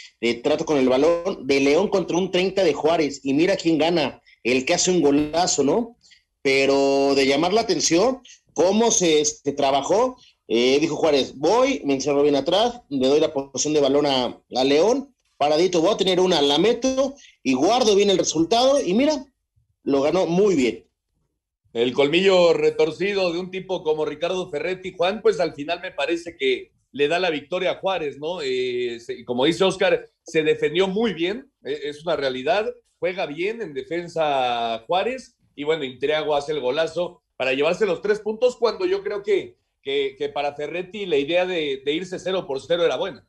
trato 0.44 0.66
con 0.66 0.78
el 0.78 0.90
balón, 0.90 1.46
de 1.46 1.60
León 1.60 1.90
contra 1.90 2.18
un 2.18 2.32
30 2.32 2.64
de 2.64 2.74
Juárez, 2.74 3.22
y 3.24 3.34
mira 3.34 3.56
quién 3.56 3.78
gana, 3.78 4.22
el 4.44 4.66
que 4.66 4.74
hace 4.74 4.92
un 4.92 5.02
golazo, 5.02 5.64
¿no? 5.64 5.98
Pero 6.42 7.14
de 7.16 7.28
llamar 7.28 7.54
la 7.54 7.62
atención, 7.62 8.22
cómo 8.54 8.92
se, 8.92 9.24
se 9.24 9.52
trabajó, 9.52 10.18
eh, 10.48 10.80
dijo 10.80 10.96
Juárez, 10.96 11.38
voy, 11.38 11.82
me 11.86 11.94
encerro 11.94 12.24
bien 12.24 12.36
atrás, 12.36 12.82
le 12.90 13.08
doy 13.08 13.20
la 13.20 13.34
posición 13.34 13.74
de 13.74 13.82
balón 13.82 14.06
a 14.08 14.64
León, 14.64 15.13
paradito, 15.44 15.82
voy 15.82 15.94
a 15.94 15.98
tener 15.98 16.22
una, 16.22 16.42
la 16.42 16.58
meto 16.58 17.16
y 17.44 17.54
guardo 17.54 17.98
bien 17.98 18.10
el 18.10 18.18
resultado 18.18 18.80
y 18.82 18.94
mira, 18.94 19.26
lo 19.84 20.02
ganó 20.02 20.26
muy 20.26 20.56
bien. 20.56 20.88
El 21.74 21.92
colmillo 21.92 22.54
retorcido 22.54 23.34
de 23.34 23.40
un 23.40 23.52
tipo 23.52 23.84
como 23.84 24.06
Ricardo 24.06 24.50
Ferretti, 24.50 24.94
Juan, 24.96 25.22
pues 25.22 25.42
al 25.42 25.54
final 25.54 25.82
me 25.82 25.92
parece 25.92 26.38
que 26.38 26.72
le 26.94 27.10
da 27.10 27.20
la 27.20 27.30
victoria 27.30 27.72
a 27.72 27.80
Juárez, 27.80 28.20
¿no? 28.20 28.42
Eh, 28.42 29.02
se, 29.02 29.26
como 29.26 29.44
dice 29.44 29.66
Oscar, 29.66 30.08
se 30.22 30.44
defendió 30.44 30.88
muy 30.88 31.14
bien, 31.14 31.52
eh, 31.66 31.78
es 31.84 32.06
una 32.06 32.16
realidad, 32.16 32.66
juega 32.98 33.26
bien 33.26 33.62
en 33.62 33.74
defensa 33.74 34.82
Juárez 34.88 35.36
y 35.56 35.66
bueno, 35.66 35.84
Intriago 35.84 36.38
hace 36.38 36.54
el 36.54 36.62
golazo 36.62 37.22
para 37.36 37.52
llevarse 37.52 37.86
los 37.86 38.02
tres 38.02 38.22
puntos 38.22 38.56
cuando 38.56 38.86
yo 38.86 39.04
creo 39.04 39.24
que, 39.24 39.58
que, 39.82 40.32
para 40.34 40.56
Ferretti 40.56 41.06
la 41.06 41.18
idea 41.18 41.46
de, 41.46 41.82
de 41.84 41.94
irse 41.94 42.18
cero 42.18 42.48
por 42.48 42.62
cero 42.62 42.86
era 42.86 42.96
buena. 42.96 43.28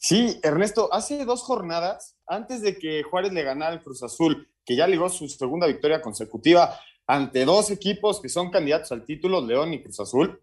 Sí, 0.00 0.38
Ernesto, 0.44 0.88
hace 0.92 1.24
dos 1.24 1.42
jornadas, 1.42 2.16
antes 2.24 2.62
de 2.62 2.78
que 2.78 3.02
Juárez 3.02 3.32
le 3.32 3.42
ganara 3.42 3.72
al 3.72 3.82
Cruz 3.82 4.00
Azul, 4.04 4.48
que 4.64 4.76
ya 4.76 4.86
ligó 4.86 5.08
su 5.08 5.28
segunda 5.28 5.66
victoria 5.66 6.00
consecutiva 6.00 6.78
ante 7.04 7.44
dos 7.44 7.72
equipos 7.72 8.20
que 8.20 8.28
son 8.28 8.50
candidatos 8.50 8.92
al 8.92 9.04
título, 9.04 9.40
León 9.40 9.74
y 9.74 9.82
Cruz 9.82 9.98
Azul, 9.98 10.40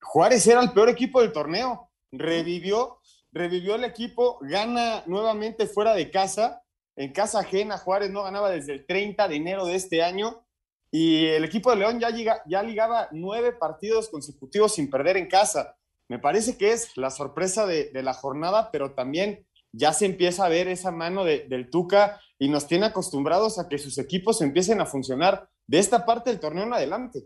Juárez 0.00 0.46
era 0.46 0.62
el 0.62 0.72
peor 0.72 0.88
equipo 0.88 1.20
del 1.20 1.32
torneo. 1.32 1.90
Revivió, 2.10 3.00
revivió 3.32 3.74
el 3.74 3.84
equipo, 3.84 4.38
gana 4.40 5.02
nuevamente 5.06 5.66
fuera 5.66 5.92
de 5.94 6.10
casa, 6.10 6.62
en 6.96 7.12
casa 7.12 7.40
ajena. 7.40 7.76
Juárez 7.76 8.10
no 8.10 8.22
ganaba 8.22 8.50
desde 8.50 8.72
el 8.72 8.86
30 8.86 9.28
de 9.28 9.36
enero 9.36 9.66
de 9.66 9.74
este 9.74 10.02
año. 10.02 10.46
Y 10.90 11.26
el 11.26 11.44
equipo 11.44 11.70
de 11.70 11.76
León 11.76 12.00
ya, 12.00 12.08
ya 12.46 12.62
ligaba 12.62 13.08
nueve 13.12 13.52
partidos 13.52 14.08
consecutivos 14.08 14.74
sin 14.74 14.88
perder 14.88 15.18
en 15.18 15.28
casa 15.28 15.76
me 16.10 16.18
parece 16.18 16.58
que 16.58 16.72
es 16.72 16.96
la 16.96 17.10
sorpresa 17.10 17.66
de, 17.66 17.90
de, 17.92 18.02
la 18.02 18.14
jornada, 18.14 18.72
pero 18.72 18.94
también 18.94 19.46
ya 19.70 19.92
se 19.92 20.06
empieza 20.06 20.44
a 20.44 20.48
ver 20.48 20.66
esa 20.66 20.90
mano 20.90 21.24
de, 21.24 21.46
del 21.48 21.70
Tuca 21.70 22.20
y 22.36 22.48
nos 22.48 22.66
tiene 22.66 22.86
acostumbrados 22.86 23.60
a 23.60 23.68
que 23.68 23.78
sus 23.78 23.96
equipos 23.96 24.42
empiecen 24.42 24.80
a 24.80 24.86
funcionar 24.86 25.48
de 25.68 25.78
esta 25.78 26.04
parte 26.04 26.30
del 26.30 26.40
torneo 26.40 26.64
en 26.64 26.72
adelante. 26.72 27.22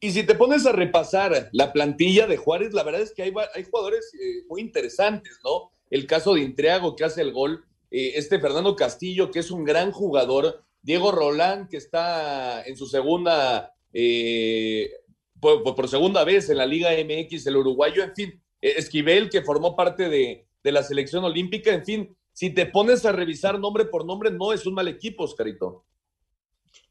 Y 0.00 0.10
si 0.12 0.22
te 0.22 0.34
pones 0.34 0.64
a 0.64 0.72
repasar 0.72 1.50
la 1.52 1.70
plantilla 1.70 2.26
de 2.26 2.38
Juárez, 2.38 2.72
la 2.72 2.82
verdad 2.82 3.02
es 3.02 3.12
que 3.12 3.24
hay, 3.24 3.34
hay 3.54 3.64
jugadores 3.64 4.10
eh, 4.14 4.46
muy 4.48 4.62
interesantes, 4.62 5.38
¿no? 5.44 5.70
El 5.90 6.06
caso 6.06 6.32
de 6.32 6.40
Intriago 6.40 6.96
que 6.96 7.04
hace 7.04 7.20
el 7.20 7.34
gol, 7.34 7.66
eh, 7.90 8.12
este 8.14 8.40
Fernando 8.40 8.74
Castillo 8.74 9.30
que 9.30 9.40
es 9.40 9.50
un 9.50 9.64
gran 9.64 9.92
jugador, 9.92 10.64
Diego 10.80 11.12
Rolán 11.12 11.68
que 11.68 11.76
está 11.76 12.64
en 12.64 12.78
su 12.78 12.86
segunda 12.86 13.74
eh, 13.92 14.90
por, 15.42 15.74
por, 15.74 15.88
segunda 15.88 16.22
vez 16.22 16.48
en 16.48 16.58
la 16.58 16.66
Liga 16.66 16.90
MX, 16.92 17.46
el 17.48 17.56
uruguayo, 17.56 18.04
en 18.04 18.14
fin, 18.14 18.42
Esquivel, 18.60 19.28
que 19.28 19.42
formó 19.42 19.74
parte 19.74 20.08
de, 20.08 20.46
de, 20.62 20.72
la 20.72 20.84
selección 20.84 21.24
olímpica, 21.24 21.74
en 21.74 21.84
fin, 21.84 22.16
si 22.32 22.50
te 22.50 22.64
pones 22.66 23.04
a 23.04 23.10
revisar 23.10 23.58
nombre 23.58 23.86
por 23.86 24.06
nombre, 24.06 24.30
no 24.30 24.52
es 24.52 24.64
un 24.66 24.74
mal 24.74 24.86
equipo, 24.86 25.24
Oscarito. 25.24 25.84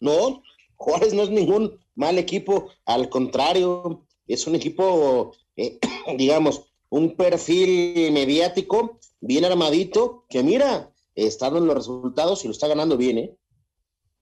No, 0.02 0.44
Juárez 0.76 1.14
no 1.14 1.24
es 1.24 1.30
ningún 1.30 1.80
mal 1.96 2.18
equipo, 2.18 2.72
al 2.86 3.08
contrario, 3.08 4.06
es 4.28 4.46
un 4.46 4.56
equipo, 4.56 5.34
eh, 5.56 5.80
digamos, 6.18 6.66
un 6.90 7.16
perfil 7.16 8.12
mediático 8.12 9.00
bien 9.22 9.46
armadito, 9.46 10.26
que 10.30 10.44
mira, 10.44 10.92
está 11.16 11.50
dando 11.50 11.68
los 11.68 11.76
resultados 11.76 12.44
y 12.44 12.48
lo 12.48 12.52
está 12.52 12.68
ganando 12.68 12.98
bien, 12.98 13.18
¿eh? 13.18 13.38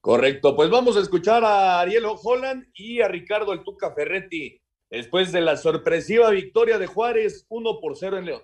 Correcto, 0.01 0.55
pues 0.55 0.69
vamos 0.69 0.95
a 0.95 1.01
escuchar 1.01 1.43
a 1.43 1.81
Ariel 1.81 2.05
Holland 2.05 2.67
y 2.73 3.01
a 3.01 3.09
Ricardo 3.09 3.51
El 3.51 3.63
Tuca 3.63 3.93
Ferretti 3.93 4.61
después 4.89 5.31
de 5.33 5.41
la 5.41 5.57
sorpresiva 5.57 6.29
victoria 6.29 6.79
de 6.79 6.87
Juárez 6.87 7.45
1 7.49 7.79
por 7.81 7.97
0 7.97 8.17
en 8.17 8.25
León. 8.25 8.41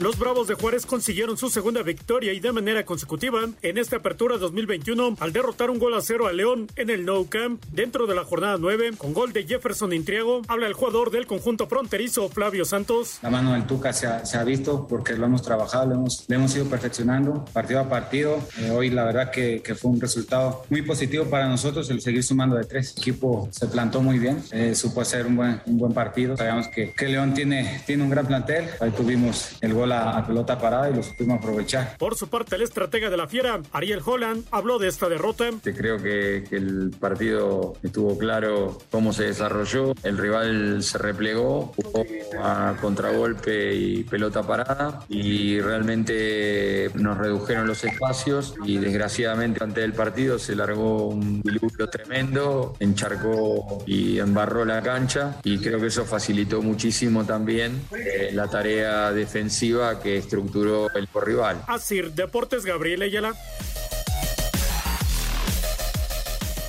Los 0.00 0.18
Bravos 0.18 0.48
de 0.48 0.54
Juárez 0.54 0.86
consiguieron 0.86 1.36
su 1.36 1.50
segunda 1.50 1.82
victoria 1.82 2.32
y 2.32 2.40
de 2.40 2.52
manera 2.52 2.86
consecutiva 2.86 3.40
en 3.60 3.76
esta 3.76 3.96
apertura 3.96 4.38
2021 4.38 5.18
al 5.20 5.32
derrotar 5.34 5.68
un 5.68 5.78
gol 5.78 5.92
a 5.92 6.00
cero 6.00 6.26
a 6.26 6.32
León 6.32 6.68
en 6.76 6.88
el 6.88 7.04
No 7.04 7.26
Camp 7.26 7.62
dentro 7.70 8.06
de 8.06 8.14
la 8.14 8.24
jornada 8.24 8.56
9 8.58 8.92
con 8.96 9.12
gol 9.12 9.34
de 9.34 9.44
Jefferson 9.44 9.92
Intriago. 9.92 10.40
Habla 10.48 10.68
el 10.68 10.72
jugador 10.72 11.10
del 11.10 11.26
conjunto 11.26 11.66
fronterizo 11.66 12.30
Flavio 12.30 12.64
Santos. 12.64 13.18
La 13.20 13.28
mano 13.28 13.52
del 13.52 13.66
Tuca 13.66 13.92
se 13.92 14.06
ha, 14.06 14.42
visto 14.44 14.86
porque 14.88 15.18
lo 15.18 15.26
hemos 15.26 15.42
trabajado, 15.42 15.88
lo 15.88 15.96
hemos, 15.96 16.24
hemos 16.30 16.56
ido 16.56 16.64
perfeccionando 16.64 17.44
partido 17.52 17.80
a 17.80 17.90
partido. 17.90 18.38
Eh, 18.58 18.70
hoy 18.70 18.88
la 18.88 19.04
verdad 19.04 19.30
que, 19.30 19.62
fue 19.78 19.90
un 19.90 20.00
resultado 20.00 20.64
muy 20.70 20.80
positivo 20.80 21.26
para 21.26 21.46
nosotros 21.46 21.90
el 21.90 22.00
seguir 22.00 22.22
sumando 22.22 22.56
de 22.56 22.64
tres. 22.64 22.94
El 22.96 23.02
equipo 23.02 23.50
se 23.52 23.66
plantó 23.66 24.00
muy 24.00 24.18
bien, 24.18 24.42
eh, 24.50 24.74
supo 24.74 25.02
hacer 25.02 25.26
un 25.26 25.36
buen, 25.36 25.60
un 25.66 25.76
buen 25.76 25.92
partido. 25.92 26.38
Sabemos 26.38 26.68
que, 26.68 26.94
que 26.94 27.06
León 27.06 27.34
tiene, 27.34 27.82
tiene 27.84 28.02
un 28.02 28.08
gran 28.08 28.26
plantel. 28.26 28.64
Ahí 28.80 28.92
tuvimos 28.92 29.58
el 29.60 29.74
gol 29.74 29.89
a, 29.92 30.18
a, 30.18 30.26
pelota 30.26 30.58
parada 30.58 30.90
y 30.90 30.94
lo 30.94 31.02
supimos 31.02 31.38
aprovechar. 31.38 31.96
Por 31.98 32.16
su 32.16 32.28
parte, 32.28 32.56
el 32.56 32.62
estratega 32.62 33.10
de 33.10 33.16
la 33.16 33.26
Fiera, 33.26 33.60
Ariel 33.72 34.02
Holland, 34.04 34.44
habló 34.50 34.78
de 34.78 34.88
esta 34.88 35.08
derrota. 35.08 35.50
Creo 35.62 35.98
que, 35.98 36.44
que, 36.48 36.56
el 36.56 36.94
partido 36.98 37.74
estuvo 37.82 38.18
claro 38.18 38.78
cómo 38.90 39.12
se 39.12 39.24
desarrolló. 39.24 39.94
El 40.02 40.18
rival 40.18 40.82
se 40.82 40.98
replegó, 40.98 41.72
jugó 41.76 42.04
a 42.42 42.76
contragolpe 42.80 43.74
y 43.74 44.04
pelota 44.04 44.42
parada 44.42 45.04
y 45.08 45.60
realmente 45.60 46.90
nos 46.94 47.18
redujeron 47.18 47.66
los 47.66 47.84
espacios 47.84 48.54
y 48.64 48.78
desgraciadamente 48.78 49.62
antes 49.62 49.82
del 49.82 49.92
partido 49.92 50.38
se 50.38 50.54
largó 50.54 51.08
un 51.08 51.42
diluvio 51.42 51.88
tremendo, 51.88 52.76
encharcó 52.80 53.82
y 53.86 54.18
embarró 54.18 54.64
la 54.64 54.82
cancha 54.82 55.36
y 55.44 55.58
creo 55.58 55.80
que 55.80 55.86
eso 55.86 56.04
facilitó 56.04 56.62
muchísimo 56.62 57.24
también 57.24 57.80
eh, 57.96 58.30
la 58.32 58.48
tarea 58.48 59.12
defensiva 59.12 59.79
que 60.02 60.16
estructuró 60.16 60.88
el 60.94 61.08
rival. 61.14 61.62
Así, 61.66 62.00
Deportes 62.00 62.64
Gabriel 62.64 63.02
Ayala. 63.02 63.34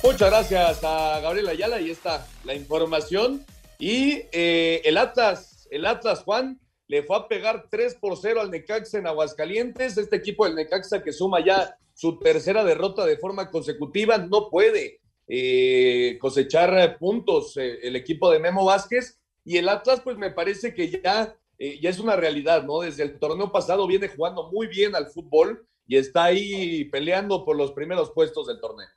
Muchas 0.02 0.30
gracias 0.30 0.80
a 0.82 1.20
Gabriel 1.20 1.48
Ayala. 1.48 1.76
Ahí 1.76 1.90
está 1.90 2.26
la 2.44 2.54
información. 2.54 3.44
Y 3.78 4.22
eh, 4.32 4.80
el 4.84 4.96
Atlas, 4.98 5.68
el 5.70 5.86
Atlas, 5.86 6.22
Juan, 6.24 6.60
le 6.88 7.02
fue 7.02 7.16
a 7.16 7.28
pegar 7.28 7.66
3 7.70 7.96
por 8.00 8.16
0 8.16 8.40
al 8.40 8.50
Necaxa 8.50 8.98
en 8.98 9.06
Aguascalientes. 9.06 9.96
Este 9.96 10.16
equipo 10.16 10.44
del 10.44 10.56
Necaxa 10.56 11.02
que 11.02 11.12
suma 11.12 11.44
ya 11.44 11.76
su 11.94 12.18
tercera 12.18 12.64
derrota 12.64 13.04
de 13.04 13.18
forma 13.18 13.50
consecutiva, 13.50 14.18
no 14.18 14.48
puede 14.50 15.00
eh, 15.28 16.18
cosechar 16.20 16.98
puntos 16.98 17.56
eh, 17.56 17.78
el 17.82 17.94
equipo 17.96 18.30
de 18.30 18.40
Memo 18.40 18.64
Vázquez. 18.64 19.20
Y 19.44 19.58
el 19.58 19.68
Atlas, 19.68 20.00
pues 20.00 20.16
me 20.16 20.30
parece 20.30 20.74
que 20.74 20.90
ya 20.90 21.36
eh, 21.64 21.78
ya 21.80 21.90
es 21.90 22.00
una 22.00 22.16
realidad, 22.16 22.64
¿no? 22.64 22.80
Desde 22.80 23.04
el 23.04 23.20
torneo 23.20 23.52
pasado 23.52 23.86
viene 23.86 24.08
jugando 24.08 24.50
muy 24.50 24.66
bien 24.66 24.96
al 24.96 25.06
fútbol 25.06 25.64
y 25.86 25.96
está 25.96 26.24
ahí 26.24 26.86
peleando 26.86 27.44
por 27.44 27.54
los 27.54 27.70
primeros 27.70 28.10
puestos 28.10 28.48
del 28.48 28.58
torneo. 28.60 28.88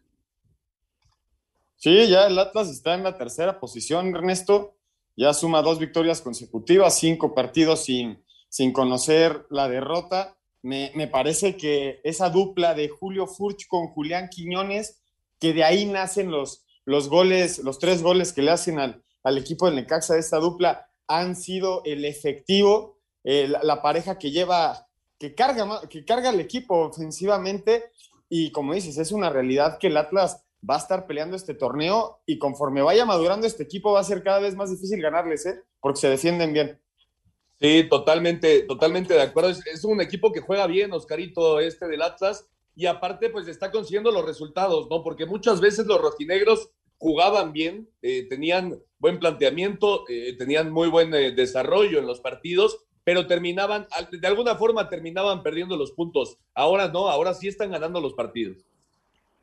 Sí, 1.75 2.07
ya 2.09 2.25
el 2.25 2.39
Atlas 2.39 2.69
está 2.69 2.95
en 2.95 3.03
la 3.03 3.19
tercera 3.19 3.59
posición, 3.59 4.15
Ernesto. 4.15 4.73
Ya 5.15 5.31
suma 5.35 5.61
dos 5.61 5.77
victorias 5.77 6.21
consecutivas, 6.21 6.97
cinco 6.97 7.35
partidos 7.35 7.81
sin, 7.81 8.23
sin 8.49 8.73
conocer 8.73 9.45
la 9.51 9.69
derrota. 9.69 10.35
Me, 10.63 10.91
me 10.95 11.07
parece 11.07 11.57
que 11.57 12.01
esa 12.03 12.31
dupla 12.31 12.73
de 12.73 12.89
Julio 12.89 13.27
Furch 13.27 13.67
con 13.67 13.89
Julián 13.89 14.29
Quiñones, 14.29 15.03
que 15.39 15.53
de 15.53 15.63
ahí 15.63 15.85
nacen 15.85 16.31
los, 16.31 16.65
los 16.83 17.09
goles, 17.09 17.59
los 17.59 17.77
tres 17.77 18.01
goles 18.01 18.33
que 18.33 18.41
le 18.41 18.49
hacen 18.49 18.79
al, 18.79 19.03
al 19.21 19.37
equipo 19.37 19.67
del 19.67 19.75
Necaxa 19.75 20.17
esta 20.17 20.37
dupla, 20.37 20.89
han 21.07 21.35
sido 21.35 21.81
el 21.85 22.05
efectivo, 22.05 22.97
eh, 23.23 23.47
la, 23.47 23.81
pareja 23.81 24.17
que 24.17 24.31
lleva, 24.31 24.87
que 25.17 25.35
carga, 25.35 25.81
que 25.89 26.05
carga 26.05 26.29
el 26.29 26.39
equipo 26.39 26.87
ofensivamente. 26.87 27.85
Y 28.29 28.51
como 28.51 28.73
dices, 28.73 28.97
es 28.97 29.11
una 29.11 29.29
realidad 29.29 29.77
que 29.79 29.87
el 29.87 29.97
Atlas 29.97 30.43
va 30.67 30.75
a 30.75 30.79
estar 30.79 31.05
peleando 31.05 31.35
este 31.35 31.53
torneo 31.53 32.21
y 32.25 32.39
conforme 32.39 32.81
vaya 32.81 33.05
madurando 33.05 33.45
este 33.45 33.63
equipo 33.63 33.93
va 33.93 33.99
a 33.99 34.03
ser 34.03 34.23
cada 34.23 34.39
vez 34.39 34.55
más 34.55 34.71
difícil 34.71 35.01
ganarles, 35.01 35.45
¿eh? 35.45 35.61
porque 35.79 35.99
se 35.99 36.09
defienden 36.09 36.53
bien. 36.53 36.81
Sí, 37.59 37.87
totalmente, 37.89 38.63
totalmente 38.63 39.13
de 39.13 39.21
acuerdo. 39.21 39.49
Es, 39.49 39.65
es, 39.67 39.85
un 39.85 40.01
equipo 40.01 40.31
que 40.31 40.41
juega 40.41 40.67
bien, 40.67 40.91
Oscarito, 40.91 41.59
este 41.59 41.87
del 41.87 42.01
Atlas, 42.01 42.47
y 42.75 42.87
aparte, 42.87 43.29
pues 43.29 43.47
está 43.47 43.71
consiguiendo 43.71 44.11
los 44.11 44.25
resultados, 44.25 44.87
¿no? 44.89 45.01
Porque 45.01 45.25
muchas 45.25 45.61
veces 45.61 45.85
los 45.85 46.01
rojinegros 46.01 46.69
jugaban 46.97 47.53
bien, 47.53 47.89
eh, 48.01 48.27
tenían 48.29 48.79
buen 48.99 49.19
planteamiento, 49.19 50.05
eh, 50.09 50.35
tenían 50.37 50.71
muy 50.71 50.87
buen 50.89 51.13
eh, 51.13 51.31
desarrollo 51.31 51.99
en 51.99 52.07
los 52.07 52.19
partidos, 52.19 52.79
pero 53.03 53.27
terminaban, 53.27 53.87
de 54.11 54.27
alguna 54.27 54.55
forma 54.55 54.89
terminaban 54.89 55.43
perdiendo 55.43 55.77
los 55.77 55.91
puntos. 55.91 56.37
Ahora 56.53 56.87
no, 56.87 57.07
ahora 57.07 57.33
sí 57.33 57.47
están 57.47 57.71
ganando 57.71 58.01
los 58.01 58.13
partidos. 58.13 58.57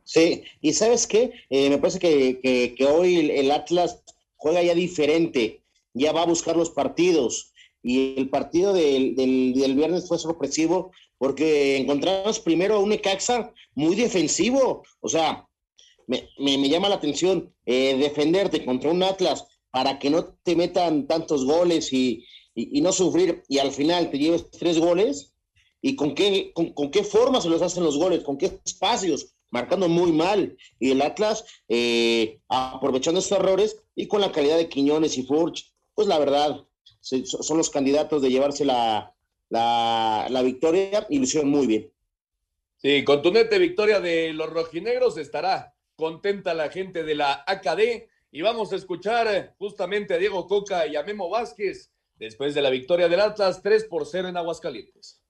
Sí, 0.04 0.42
y 0.60 0.72
sabes 0.72 1.06
qué, 1.06 1.32
me 1.48 1.78
parece 1.78 2.00
que, 2.00 2.74
que, 2.76 2.84
hoy 2.86 3.30
el, 3.30 3.52
Atlas 3.52 4.02
juega 4.34 4.60
ya 4.60 4.74
diferente, 4.74 5.62
ya 5.94 6.10
va 6.10 6.22
a 6.22 6.26
buscar 6.26 6.56
los 6.56 6.70
partidos. 6.70 7.52
Y 7.84 8.18
el 8.18 8.28
partido 8.28 8.72
del, 8.72 9.14
del, 9.14 9.74
viernes 9.76 10.08
fue 10.08 10.18
sorpresivo 10.18 10.90
porque 11.18 11.76
encontramos 11.76 12.40
primero 12.40 12.74
a 12.74 12.78
un 12.80 12.92
Ecaxa 12.92 13.52
muy 13.76 13.94
defensivo. 13.94 14.82
O 14.98 15.08
sea, 15.08 15.46
me, 16.06 16.28
me, 16.38 16.68
llama 16.68 16.88
la 16.88 16.96
atención 16.96 17.54
eh, 17.66 17.96
defenderte 17.96 18.64
contra 18.64 18.90
un 18.90 19.02
Atlas 19.02 19.46
para 19.70 19.98
que 19.98 20.10
no 20.10 20.24
te 20.42 20.56
metan 20.56 21.06
tantos 21.06 21.44
goles 21.44 21.92
y, 21.92 22.24
y, 22.54 22.80
no 22.80 22.92
sufrir 22.92 23.42
y 23.48 23.58
al 23.58 23.72
final 23.72 24.10
te 24.10 24.18
lleves 24.18 24.50
tres 24.50 24.78
goles. 24.78 25.34
¿Y 25.80 25.96
con 25.96 26.14
qué, 26.14 26.52
con, 26.54 26.90
qué 26.92 27.02
forma 27.02 27.40
se 27.40 27.48
los 27.48 27.60
hacen 27.60 27.82
los 27.82 27.98
goles? 27.98 28.22
¿Con 28.22 28.38
qué 28.38 28.60
espacios? 28.64 29.34
marcando 29.50 29.86
muy 29.86 30.12
mal. 30.12 30.56
Y 30.80 30.92
el 30.92 31.02
Atlas, 31.02 31.44
eh, 31.68 32.40
aprovechando 32.48 33.20
estos 33.20 33.38
errores 33.38 33.84
y 33.94 34.08
con 34.08 34.22
la 34.22 34.32
calidad 34.32 34.56
de 34.56 34.70
Quiñones 34.70 35.18
y 35.18 35.24
Furch, 35.24 35.70
pues 35.94 36.08
la 36.08 36.18
verdad, 36.18 36.64
son 37.02 37.58
los 37.58 37.68
candidatos 37.68 38.22
de 38.22 38.30
llevarse 38.30 38.64
la, 38.64 39.14
la, 39.50 40.26
la, 40.30 40.42
victoria 40.42 41.06
y 41.10 41.18
lo 41.18 41.24
hicieron 41.24 41.50
muy 41.50 41.66
bien. 41.66 41.92
Sí, 42.78 43.04
contundente 43.04 43.58
victoria 43.58 44.00
de 44.00 44.32
los 44.32 44.48
rojinegros, 44.48 45.18
estará 45.18 45.71
contenta 46.02 46.52
la 46.52 46.68
gente 46.68 47.04
de 47.04 47.14
la 47.14 47.44
AKD. 47.46 48.08
Y 48.32 48.42
vamos 48.42 48.72
a 48.72 48.76
escuchar 48.76 49.54
justamente 49.56 50.14
a 50.14 50.18
Diego 50.18 50.48
Coca 50.48 50.84
y 50.88 50.96
a 50.96 51.04
Memo 51.04 51.30
Vázquez 51.30 51.92
después 52.16 52.56
de 52.56 52.62
la 52.62 52.70
victoria 52.70 53.08
del 53.08 53.20
Atlas 53.20 53.62
3 53.62 53.84
por 53.84 54.04
0 54.04 54.26
en 54.26 54.36
Aguascalientes. 54.36 55.22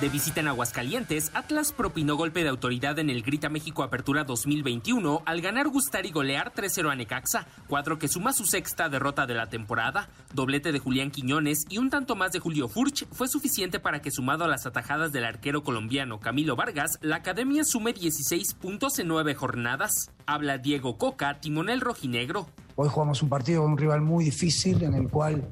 De 0.00 0.08
visita 0.08 0.40
en 0.40 0.48
Aguascalientes, 0.48 1.30
Atlas 1.34 1.72
propinó 1.72 2.16
golpe 2.16 2.42
de 2.42 2.48
autoridad 2.48 2.98
en 2.98 3.10
el 3.10 3.20
Grita 3.20 3.50
México 3.50 3.82
Apertura 3.82 4.24
2021 4.24 5.20
al 5.26 5.42
ganar, 5.42 5.68
gustar 5.68 6.06
y 6.06 6.10
golear 6.10 6.54
3-0 6.54 6.90
a 6.90 6.94
Necaxa, 6.96 7.46
cuadro 7.68 7.98
que 7.98 8.08
suma 8.08 8.32
su 8.32 8.46
sexta 8.46 8.88
derrota 8.88 9.26
de 9.26 9.34
la 9.34 9.50
temporada. 9.50 10.08
Doblete 10.32 10.72
de 10.72 10.78
Julián 10.78 11.10
Quiñones 11.10 11.66
y 11.68 11.76
un 11.76 11.90
tanto 11.90 12.16
más 12.16 12.32
de 12.32 12.38
Julio 12.38 12.66
Furch 12.66 13.06
fue 13.12 13.28
suficiente 13.28 13.78
para 13.78 14.00
que 14.00 14.10
sumado 14.10 14.44
a 14.44 14.48
las 14.48 14.64
atajadas 14.64 15.12
del 15.12 15.26
arquero 15.26 15.62
colombiano 15.62 16.18
Camilo 16.18 16.56
Vargas, 16.56 16.98
la 17.02 17.16
academia 17.16 17.62
sume 17.64 17.92
16 17.92 18.54
puntos 18.54 18.98
en 19.00 19.08
nueve 19.08 19.34
jornadas. 19.34 20.12
Habla 20.24 20.56
Diego 20.56 20.96
Coca, 20.96 21.40
timonel 21.40 21.82
rojinegro. 21.82 22.48
Hoy 22.74 22.88
jugamos 22.88 23.22
un 23.22 23.28
partido 23.28 23.64
con 23.64 23.72
un 23.72 23.78
rival 23.78 24.00
muy 24.00 24.24
difícil 24.24 24.82
en 24.82 24.94
el 24.94 25.10
cual 25.10 25.46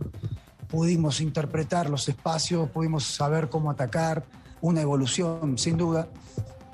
pudimos 0.68 1.20
interpretar 1.20 1.90
los 1.90 2.09
espacios, 2.09 2.70
pudimos 2.70 3.05
saber 3.05 3.49
cómo 3.49 3.70
atacar, 3.70 4.24
una 4.61 4.80
evolución 4.80 5.59
sin 5.59 5.76
duda. 5.76 6.09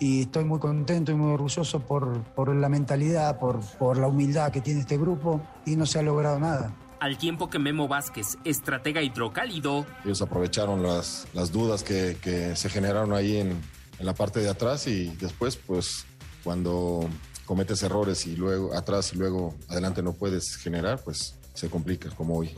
Y 0.01 0.23
estoy 0.23 0.45
muy 0.45 0.59
contento 0.59 1.13
y 1.13 1.15
muy 1.15 1.33
orgulloso 1.33 1.81
por, 1.81 2.23
por 2.35 2.55
la 2.55 2.69
mentalidad, 2.69 3.39
por, 3.39 3.61
por 3.79 3.97
la 3.97 4.09
humildad 4.09 4.51
que 4.51 4.61
tiene 4.61 4.81
este 4.81 4.99
grupo 4.99 5.41
y 5.65 5.77
no 5.77 5.87
se 5.87 6.01
ha 6.01 6.03
logrado 6.03 6.39
nada. 6.41 6.75
Al 7.01 7.17
tiempo 7.17 7.49
que 7.49 7.59
Memo 7.59 7.87
Vázquez, 7.87 8.39
estratega 8.45 9.03
hidrocálido. 9.03 9.87
Ellos 10.05 10.21
aprovecharon 10.23 10.83
las, 10.83 11.27
las 11.33 11.53
dudas 11.53 11.83
que, 11.83 12.17
que, 12.21 12.57
se 12.57 12.69
generaron 12.69 13.13
ahí 13.13 13.37
en, 13.37 13.61
en 13.99 14.07
la 14.07 14.15
parte 14.15 14.41
de 14.41 14.49
atrás 14.49 14.87
y 14.87 15.15
después, 15.17 15.57
pues, 15.57 16.07
cuando 16.43 17.09
cometes 17.45 17.83
errores 17.83 18.27
y 18.27 18.37
luego 18.37 18.75
atrás 18.75 19.13
y 19.13 19.17
luego 19.17 19.55
adelante 19.69 20.03
no 20.03 20.13
puedes 20.13 20.57
generar, 20.57 21.03
pues 21.05 21.37
se 21.53 21.69
complica 21.69 22.11
como 22.11 22.39
hoy. 22.39 22.51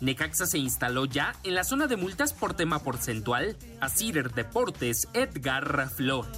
Necaxa 0.00 0.44
se 0.44 0.58
instaló 0.58 1.06
ya 1.06 1.34
en 1.42 1.54
la 1.54 1.64
zona 1.64 1.86
de 1.86 1.96
multas 1.96 2.34
por 2.34 2.54
tema 2.54 2.80
porcentual. 2.80 3.56
A 3.80 3.88
Cider 3.88 4.32
Deportes, 4.32 5.08
Edgar 5.14 5.88
Flores. 5.88 6.30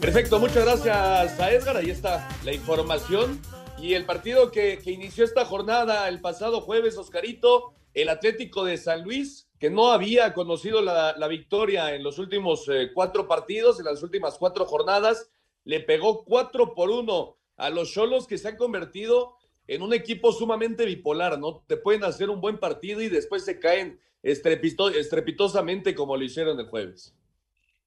Perfecto, 0.00 0.38
muchas 0.38 0.64
gracias 0.64 1.40
a 1.40 1.52
Edgar. 1.52 1.76
Ahí 1.76 1.90
está 1.90 2.28
la 2.42 2.52
información. 2.52 3.40
Y 3.78 3.94
el 3.94 4.06
partido 4.06 4.50
que, 4.50 4.80
inició 4.86 5.24
esta 5.24 5.44
jornada 5.44 6.08
el 6.08 6.20
pasado 6.20 6.62
jueves, 6.62 6.96
Oscarito, 6.96 7.74
el 7.92 8.08
Atlético 8.08 8.64
de 8.64 8.78
San 8.78 9.02
Luis, 9.02 9.48
que 9.58 9.68
no 9.68 9.92
había 9.92 10.32
conocido 10.32 10.80
la, 10.80 11.14
la 11.18 11.28
victoria 11.28 11.94
en 11.94 12.02
los 12.02 12.18
últimos 12.18 12.66
eh, 12.68 12.90
cuatro 12.94 13.28
partidos, 13.28 13.78
en 13.78 13.84
las 13.84 14.02
últimas 14.02 14.38
cuatro 14.38 14.64
jornadas, 14.64 15.30
le 15.64 15.80
pegó 15.80 16.24
cuatro 16.24 16.74
por 16.74 16.88
uno 16.90 17.36
a 17.56 17.70
los 17.70 17.92
Cholos 17.92 18.26
que 18.26 18.38
se 18.38 18.48
han 18.48 18.56
convertido 18.56 19.36
en 19.66 19.82
un 19.82 19.94
equipo 19.94 20.32
sumamente 20.32 20.84
bipolar, 20.84 21.38
¿no? 21.38 21.64
Te 21.66 21.76
pueden 21.76 22.04
hacer 22.04 22.30
un 22.30 22.40
buen 22.40 22.58
partido 22.58 23.00
y 23.00 23.08
después 23.08 23.44
se 23.44 23.58
caen 23.58 24.00
estrepito, 24.22 24.90
estrepitosamente 24.90 25.94
como 25.94 26.16
lo 26.16 26.24
hicieron 26.24 26.58
el 26.58 26.66
jueves. 26.66 27.14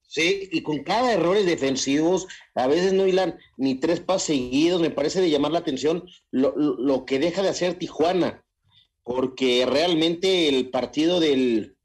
Sí, 0.02 0.48
y 0.52 0.64
con 0.64 0.84
cada 0.84 1.14
errores 1.14 1.46
defensivos, 1.46 2.28
a 2.56 2.68
veces 2.68 2.94
no 2.94 3.06
hilan 3.06 3.38
ni 3.58 3.76
tres 3.76 4.00
pases 4.00 4.28
seguidos, 4.28 4.82
me 4.82 4.90
parece 4.90 5.20
de 5.20 5.30
llamar 5.30 5.52
la 5.52 5.60
atención 5.60 6.10
lo, 6.32 6.56
lo, 6.56 6.78
lo 6.78 7.06
que 7.06 7.20
deja 7.20 7.42
de 7.44 7.50
hacer 7.50 7.74
Tijuana, 7.74 8.46
porque 9.04 9.66
realmente 9.66 10.48
el 10.48 10.70
partido 10.70 11.20
del, 11.20 11.76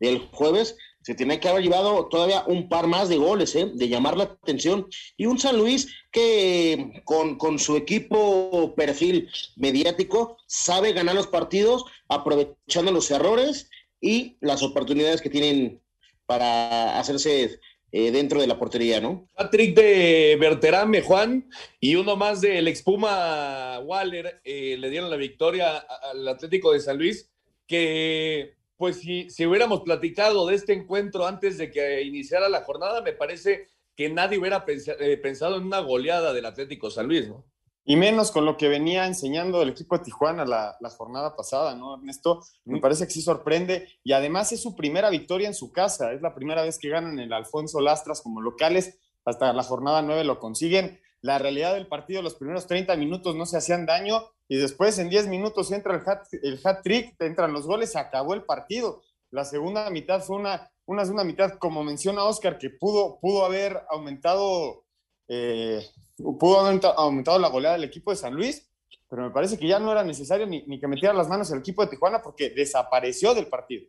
del 0.00 0.18
jueves 0.18 0.76
se 1.08 1.14
tiene 1.14 1.40
que 1.40 1.48
haber 1.48 1.62
llevado 1.62 2.06
todavía 2.08 2.44
un 2.46 2.68
par 2.68 2.86
más 2.86 3.08
de 3.08 3.16
goles, 3.16 3.56
¿eh? 3.56 3.70
de 3.72 3.88
llamar 3.88 4.18
la 4.18 4.24
atención. 4.24 4.88
Y 5.16 5.24
un 5.24 5.38
San 5.38 5.56
Luis 5.56 5.88
que 6.12 7.00
con, 7.04 7.38
con, 7.38 7.58
su 7.58 7.78
equipo 7.78 8.74
perfil 8.76 9.30
mediático 9.56 10.36
sabe 10.46 10.92
ganar 10.92 11.14
los 11.14 11.26
partidos 11.26 11.86
aprovechando 12.10 12.92
los 12.92 13.10
errores 13.10 13.70
y 14.02 14.36
las 14.42 14.62
oportunidades 14.62 15.22
que 15.22 15.30
tienen 15.30 15.80
para 16.26 17.00
hacerse 17.00 17.58
eh, 17.90 18.10
dentro 18.10 18.42
de 18.42 18.46
la 18.46 18.58
portería, 18.58 19.00
¿no? 19.00 19.26
Patrick 19.34 19.74
de 19.74 20.36
Berterame, 20.38 21.00
Juan, 21.00 21.48
y 21.80 21.94
uno 21.94 22.16
más 22.16 22.42
del 22.42 22.68
expuma 22.68 23.78
Waller 23.78 24.42
eh, 24.44 24.76
le 24.78 24.90
dieron 24.90 25.08
la 25.08 25.16
victoria 25.16 25.78
al 25.78 26.28
Atlético 26.28 26.72
de 26.72 26.80
San 26.80 26.98
Luis, 26.98 27.30
que 27.66 28.57
pues 28.78 29.00
si, 29.00 29.28
si 29.28 29.44
hubiéramos 29.44 29.82
platicado 29.82 30.46
de 30.46 30.54
este 30.54 30.72
encuentro 30.72 31.26
antes 31.26 31.58
de 31.58 31.70
que 31.70 32.02
iniciara 32.02 32.48
la 32.48 32.62
jornada, 32.62 33.02
me 33.02 33.12
parece 33.12 33.66
que 33.96 34.08
nadie 34.08 34.38
hubiera 34.38 34.64
eh, 34.66 35.16
pensado 35.16 35.56
en 35.56 35.64
una 35.64 35.80
goleada 35.80 36.32
del 36.32 36.46
Atlético 36.46 36.88
San 36.88 37.08
Luis, 37.08 37.28
¿no? 37.28 37.44
Y 37.84 37.96
menos 37.96 38.30
con 38.30 38.44
lo 38.44 38.56
que 38.56 38.68
venía 38.68 39.06
enseñando 39.06 39.62
el 39.62 39.70
equipo 39.70 39.96
de 39.96 40.04
Tijuana 40.04 40.44
la, 40.44 40.76
la, 40.78 40.90
jornada 40.90 41.34
pasada, 41.34 41.74
¿no, 41.74 41.96
Ernesto? 41.96 42.44
Me 42.66 42.80
parece 42.80 43.06
que 43.06 43.12
sí 43.12 43.22
sorprende. 43.22 43.88
Y 44.04 44.12
además 44.12 44.52
es 44.52 44.60
su 44.60 44.76
primera 44.76 45.08
victoria 45.08 45.48
en 45.48 45.54
su 45.54 45.72
casa. 45.72 46.12
Es 46.12 46.20
la 46.20 46.34
primera 46.34 46.62
vez 46.62 46.78
que 46.78 46.90
ganan 46.90 47.18
el 47.18 47.32
Alfonso 47.32 47.80
Lastras 47.80 48.20
como 48.20 48.42
locales. 48.42 48.98
Hasta 49.24 49.54
la 49.54 49.62
jornada 49.62 50.02
9 50.02 50.22
lo 50.24 50.38
consiguen. 50.38 51.00
La 51.22 51.38
realidad 51.38 51.72
del 51.72 51.88
partido, 51.88 52.20
los 52.20 52.34
primeros 52.34 52.66
30 52.66 52.94
minutos 52.96 53.34
no 53.34 53.46
se 53.46 53.56
hacían 53.56 53.86
daño 53.86 54.22
y 54.48 54.56
después 54.56 54.98
en 54.98 55.10
10 55.10 55.28
minutos 55.28 55.70
entra 55.72 55.94
el 55.94 56.02
hat, 56.08 56.26
el 56.42 56.58
hat 56.64 56.82
trick, 56.82 57.14
entran 57.20 57.52
los 57.52 57.66
goles, 57.66 57.92
se 57.92 57.98
acabó 57.98 58.32
el 58.32 58.44
partido. 58.44 59.02
La 59.30 59.44
segunda 59.44 59.90
mitad 59.90 60.22
fue 60.22 60.36
una, 60.36 60.70
una 60.86 61.04
segunda 61.04 61.24
mitad, 61.24 61.58
como 61.58 61.84
menciona 61.84 62.24
Oscar, 62.24 62.58
que 62.58 62.70
pudo, 62.70 63.18
pudo 63.20 63.44
haber 63.44 63.82
aumentado, 63.90 64.84
eh, 65.28 65.86
pudo 66.16 66.60
haber 66.60 66.80
aumentado 66.96 67.38
la 67.38 67.48
goleada 67.48 67.76
del 67.76 67.84
equipo 67.84 68.10
de 68.10 68.16
San 68.16 68.34
Luis, 68.34 68.70
pero 69.10 69.22
me 69.22 69.30
parece 69.30 69.58
que 69.58 69.68
ya 69.68 69.78
no 69.78 69.92
era 69.92 70.02
necesario 70.02 70.46
ni, 70.46 70.62
ni 70.66 70.80
que 70.80 70.88
metiera 70.88 71.12
las 71.14 71.28
manos 71.28 71.50
el 71.50 71.58
equipo 71.58 71.82
de 71.82 71.90
Tijuana 71.90 72.22
porque 72.22 72.48
desapareció 72.48 73.34
del 73.34 73.48
partido. 73.48 73.86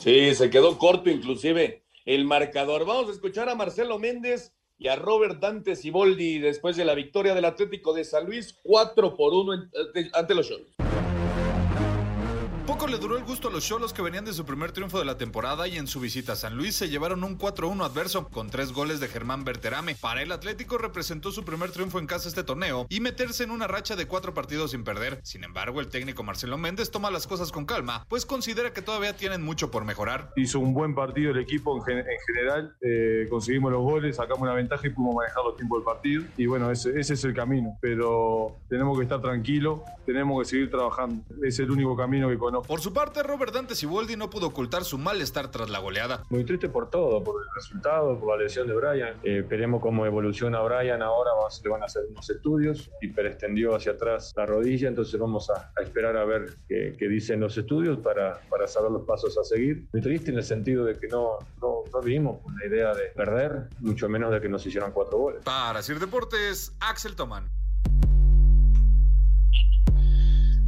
Sí, 0.00 0.34
se 0.34 0.50
quedó 0.50 0.78
corto 0.78 1.10
inclusive 1.10 1.84
el 2.04 2.24
marcador. 2.24 2.84
Vamos 2.84 3.08
a 3.08 3.12
escuchar 3.12 3.48
a 3.48 3.54
Marcelo 3.54 3.98
Méndez 3.98 4.52
y 4.80 4.88
a 4.88 4.96
Robert 4.96 5.38
Dante 5.38 5.76
Siboldi 5.76 6.38
después 6.38 6.74
de 6.74 6.86
la 6.86 6.94
victoria 6.94 7.34
del 7.34 7.44
Atlético 7.44 7.92
de 7.92 8.02
San 8.02 8.24
Luis 8.24 8.58
4 8.62 9.14
por 9.14 9.34
1 9.34 9.70
ante 10.14 10.34
los 10.34 10.48
Cholos. 10.48 10.99
Poco 12.70 12.86
le 12.86 12.98
duró 12.98 13.18
el 13.18 13.24
gusto 13.24 13.48
a 13.48 13.50
los 13.50 13.66
Cholos 13.66 13.92
que 13.92 14.00
venían 14.00 14.24
de 14.24 14.32
su 14.32 14.44
primer 14.44 14.70
triunfo 14.70 15.00
de 15.00 15.04
la 15.04 15.18
temporada 15.18 15.66
y 15.66 15.76
en 15.76 15.88
su 15.88 15.98
visita 15.98 16.34
a 16.34 16.36
San 16.36 16.56
Luis 16.56 16.76
se 16.76 16.88
llevaron 16.88 17.24
un 17.24 17.36
4-1 17.36 17.84
adverso 17.84 18.28
con 18.28 18.48
tres 18.48 18.72
goles 18.72 19.00
de 19.00 19.08
Germán 19.08 19.44
Berterame. 19.44 19.96
Para 19.96 20.22
el 20.22 20.30
Atlético 20.30 20.78
representó 20.78 21.32
su 21.32 21.44
primer 21.44 21.72
triunfo 21.72 21.98
en 21.98 22.06
casa 22.06 22.28
este 22.28 22.44
torneo 22.44 22.86
y 22.88 23.00
meterse 23.00 23.42
en 23.42 23.50
una 23.50 23.66
racha 23.66 23.96
de 23.96 24.06
cuatro 24.06 24.34
partidos 24.34 24.70
sin 24.70 24.84
perder. 24.84 25.18
Sin 25.24 25.42
embargo, 25.42 25.80
el 25.80 25.88
técnico 25.88 26.22
Marcelo 26.22 26.58
Méndez 26.58 26.92
toma 26.92 27.10
las 27.10 27.26
cosas 27.26 27.50
con 27.50 27.66
calma, 27.66 28.06
pues 28.08 28.24
considera 28.24 28.72
que 28.72 28.82
todavía 28.82 29.16
tienen 29.16 29.42
mucho 29.42 29.72
por 29.72 29.84
mejorar. 29.84 30.30
Hizo 30.36 30.60
un 30.60 30.72
buen 30.72 30.94
partido 30.94 31.32
el 31.32 31.40
equipo 31.40 31.76
en, 31.88 32.04
general, 32.24 32.76
eh, 32.82 33.26
conseguimos 33.28 33.72
los 33.72 33.82
goles, 33.82 34.14
sacamos 34.14 34.42
una 34.42 34.54
ventaja 34.54 34.86
y 34.86 34.90
pudimos 34.90 35.16
manejar 35.16 35.42
los 35.42 35.56
tiempos 35.56 35.80
del 35.80 35.84
partido. 35.84 36.22
Y 36.36 36.46
bueno, 36.46 36.70
ese, 36.70 36.90
ese 36.90 37.14
es 37.14 37.24
el 37.24 37.34
camino, 37.34 37.76
pero 37.80 38.58
tenemos 38.68 38.96
que 38.96 39.02
estar 39.02 39.20
tranquilos, 39.20 39.80
tenemos 40.06 40.40
que 40.40 40.48
seguir 40.48 40.70
trabajando. 40.70 41.24
Es 41.42 41.58
el 41.58 41.68
único 41.68 41.96
camino 41.96 42.28
que 42.28 42.38
conozco. 42.38 42.59
Por 42.62 42.80
su 42.80 42.92
parte, 42.92 43.22
Robert 43.22 43.52
Dante 43.52 43.74
Siboldi 43.74 44.16
no 44.16 44.30
pudo 44.30 44.48
ocultar 44.48 44.84
su 44.84 44.98
malestar 44.98 45.50
tras 45.50 45.70
la 45.70 45.78
goleada. 45.78 46.24
Muy 46.30 46.44
triste 46.44 46.68
por 46.68 46.90
todo, 46.90 47.22
por 47.22 47.42
el 47.42 47.48
resultado, 47.54 48.18
por 48.18 48.36
la 48.36 48.44
lesión 48.44 48.66
de 48.68 48.74
Brian. 48.74 49.16
Eh, 49.22 49.44
veremos 49.48 49.80
cómo 49.80 50.06
evoluciona 50.06 50.60
Brian 50.60 51.02
ahora, 51.02 51.30
le 51.62 51.70
van 51.70 51.82
a 51.82 51.86
hacer 51.86 52.02
unos 52.10 52.28
estudios, 52.30 52.90
hiperestendió 53.00 53.74
hacia 53.74 53.92
atrás 53.92 54.32
la 54.36 54.46
rodilla, 54.46 54.88
entonces 54.88 55.18
vamos 55.18 55.50
a, 55.50 55.72
esperar 55.80 56.16
a 56.16 56.24
ver 56.24 56.56
qué, 56.68 56.94
dicen 57.00 57.40
los 57.40 57.56
estudios 57.56 57.98
para, 57.98 58.40
para, 58.48 58.66
saber 58.66 58.90
los 58.90 59.02
pasos 59.02 59.36
a 59.38 59.44
seguir. 59.44 59.86
Muy 59.92 60.02
triste 60.02 60.30
en 60.30 60.38
el 60.38 60.44
sentido 60.44 60.84
de 60.84 60.98
que 60.98 61.08
no, 61.08 61.38
no, 61.60 61.82
no 61.92 62.00
vivimos 62.00 62.40
con 62.42 62.56
la 62.56 62.66
idea 62.66 62.94
de 62.94 63.06
perder, 63.14 63.68
mucho 63.80 64.08
menos 64.08 64.30
de 64.30 64.40
que 64.40 64.48
nos 64.48 64.64
hicieran 64.64 64.92
cuatro 64.92 65.18
goles. 65.18 65.42
Para 65.44 65.82
Sir 65.82 65.98
Deportes, 65.98 66.74
Axel 66.80 67.16
Toman. 67.16 67.50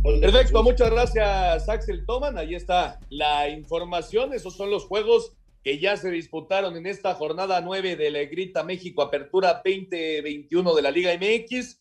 Perfecto, 0.03 0.65
muchas 0.65 0.91
gracias 0.91 1.69
Axel 1.69 2.05
Toman. 2.05 2.37
Ahí 2.37 2.57
está 2.57 2.99
la 3.09 3.49
información. 3.49 4.33
Esos 4.33 4.57
son 4.57 4.71
los 4.71 4.85
juegos 4.85 5.33
que 5.63 5.79
ya 5.79 5.97
se 5.97 6.11
disputaron 6.11 6.77
en 6.77 6.87
esta 6.87 7.15
jornada 7.15 7.61
9 7.61 7.95
de 7.95 8.11
la 8.11 8.25
Grita 8.25 8.65
México 8.65 9.03
Apertura 9.03 9.63
2021 9.65 10.75
de 10.75 10.83
la 10.83 10.91
Liga 10.91 11.13
MX. 11.15 11.81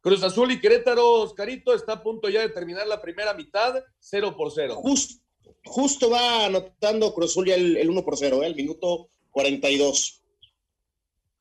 Cruz 0.00 0.22
Azul 0.22 0.52
y 0.52 0.60
Querétaro, 0.60 1.22
Oscarito, 1.22 1.74
está 1.74 1.94
a 1.94 2.02
punto 2.02 2.28
ya 2.28 2.42
de 2.42 2.50
terminar 2.50 2.86
la 2.86 3.02
primera 3.02 3.34
mitad, 3.34 3.82
0 3.98 4.36
por 4.36 4.52
0. 4.52 4.80
justo 5.64 6.10
va 6.10 6.46
anotando 6.46 7.12
Cruz 7.12 7.32
Azul 7.32 7.48
ya 7.48 7.56
el, 7.56 7.90
1 7.90 8.04
por 8.04 8.16
0, 8.16 8.44
¿eh? 8.44 8.46
el 8.46 8.54
minuto 8.54 9.10
42. 9.32 10.22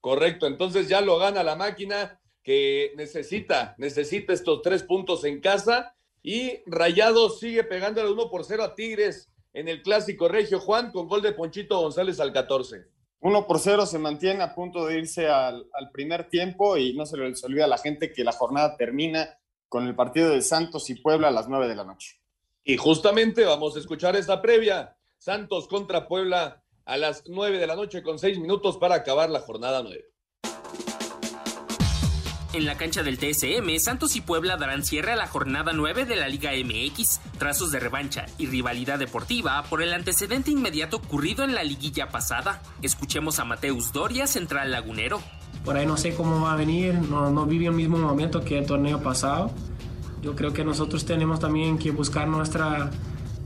Correcto, 0.01 0.47
entonces 0.47 0.89
ya 0.89 1.01
lo 1.01 1.19
gana 1.19 1.43
la 1.43 1.55
máquina 1.55 2.19
que 2.41 2.93
necesita, 2.95 3.75
necesita 3.77 4.33
estos 4.33 4.63
tres 4.63 4.81
puntos 4.81 5.23
en 5.23 5.41
casa 5.41 5.93
y 6.27 6.61
Rayados 6.65 7.39
sigue 7.39 7.63
pegando 7.63 8.01
el 8.01 8.11
1 8.11 8.29
por 8.29 8.43
0 8.43 8.61
a 8.61 8.75
Tigres 8.75 9.31
en 9.53 9.69
el 9.69 9.81
clásico 9.81 10.27
Regio 10.27 10.59
Juan 10.59 10.91
con 10.91 11.07
gol 11.07 11.21
de 11.21 11.31
Ponchito 11.31 11.79
González 11.79 12.19
al 12.19 12.33
14. 12.33 12.85
1 13.21 13.47
por 13.47 13.59
0 13.59 13.85
se 13.85 13.97
mantiene 13.97 14.43
a 14.43 14.53
punto 14.53 14.85
de 14.85 14.97
irse 14.97 15.29
al, 15.29 15.63
primer 15.93 16.27
tiempo 16.27 16.75
y 16.75 16.93
no 16.97 17.05
se 17.05 17.15
les 17.15 17.41
olvida 17.45 17.63
a 17.63 17.69
la 17.69 17.77
gente 17.77 18.11
que 18.11 18.25
la 18.25 18.33
jornada 18.33 18.75
termina 18.75 19.39
con 19.69 19.87
el 19.87 19.95
partido 19.95 20.31
de 20.31 20.41
Santos 20.41 20.89
y 20.89 20.95
Puebla 20.95 21.29
a 21.29 21.31
las 21.31 21.47
9 21.47 21.65
de 21.65 21.75
la 21.75 21.85
noche. 21.85 22.19
Y 22.65 22.75
justamente 22.75 23.45
vamos 23.45 23.77
a 23.77 23.79
escuchar 23.79 24.17
esta 24.17 24.41
previa. 24.41 24.97
Santos 25.17 25.69
contra 25.69 26.09
Puebla 26.09 26.61
a 26.83 26.97
las 26.97 27.23
9 27.25 27.57
de 27.57 27.67
la 27.67 27.77
noche 27.77 28.03
con 28.03 28.19
6 28.19 28.37
minutos 28.39 28.77
para 28.77 28.95
acabar 28.95 29.29
la 29.29 29.39
jornada 29.39 29.81
9. 29.81 30.03
En 32.57 32.65
la 32.65 32.75
cancha 32.75 33.03
del 33.03 33.19
TSM, 33.19 33.77
Santos 33.77 34.15
y 34.15 34.21
Puebla 34.21 34.57
darán 34.57 34.83
cierre 34.83 35.11
a 35.11 35.15
la 35.15 35.27
jornada 35.27 35.73
9 35.73 36.05
de 36.05 36.15
la 36.15 36.27
Liga 36.27 36.49
MX, 36.53 37.19
trazos 37.37 37.71
de 37.71 37.79
revancha 37.79 38.25
y 38.39 38.47
rivalidad 38.47 38.97
deportiva 38.97 39.61
por 39.69 39.83
el 39.83 39.93
antecedente 39.93 40.49
inmediato 40.49 40.97
ocurrido 40.97 41.43
en 41.43 41.53
la 41.53 41.63
liguilla 41.63 42.09
pasada. 42.09 42.63
Escuchemos 42.81 43.37
a 43.37 43.45
Mateus 43.45 43.93
Doria, 43.93 44.25
central 44.25 44.71
lagunero. 44.71 45.21
Por 45.63 45.77
ahí 45.77 45.85
no 45.85 45.97
sé 45.97 46.15
cómo 46.15 46.41
va 46.41 46.53
a 46.53 46.55
venir, 46.55 46.95
no, 46.95 47.29
no 47.29 47.45
vive 47.45 47.67
el 47.67 47.73
mismo 47.73 47.99
momento 47.99 48.43
que 48.43 48.57
el 48.57 48.65
torneo 48.65 49.03
pasado. 49.03 49.51
Yo 50.23 50.35
creo 50.35 50.51
que 50.51 50.65
nosotros 50.65 51.05
tenemos 51.05 51.39
también 51.39 51.77
que 51.77 51.91
buscar 51.91 52.27
nuestra 52.27 52.89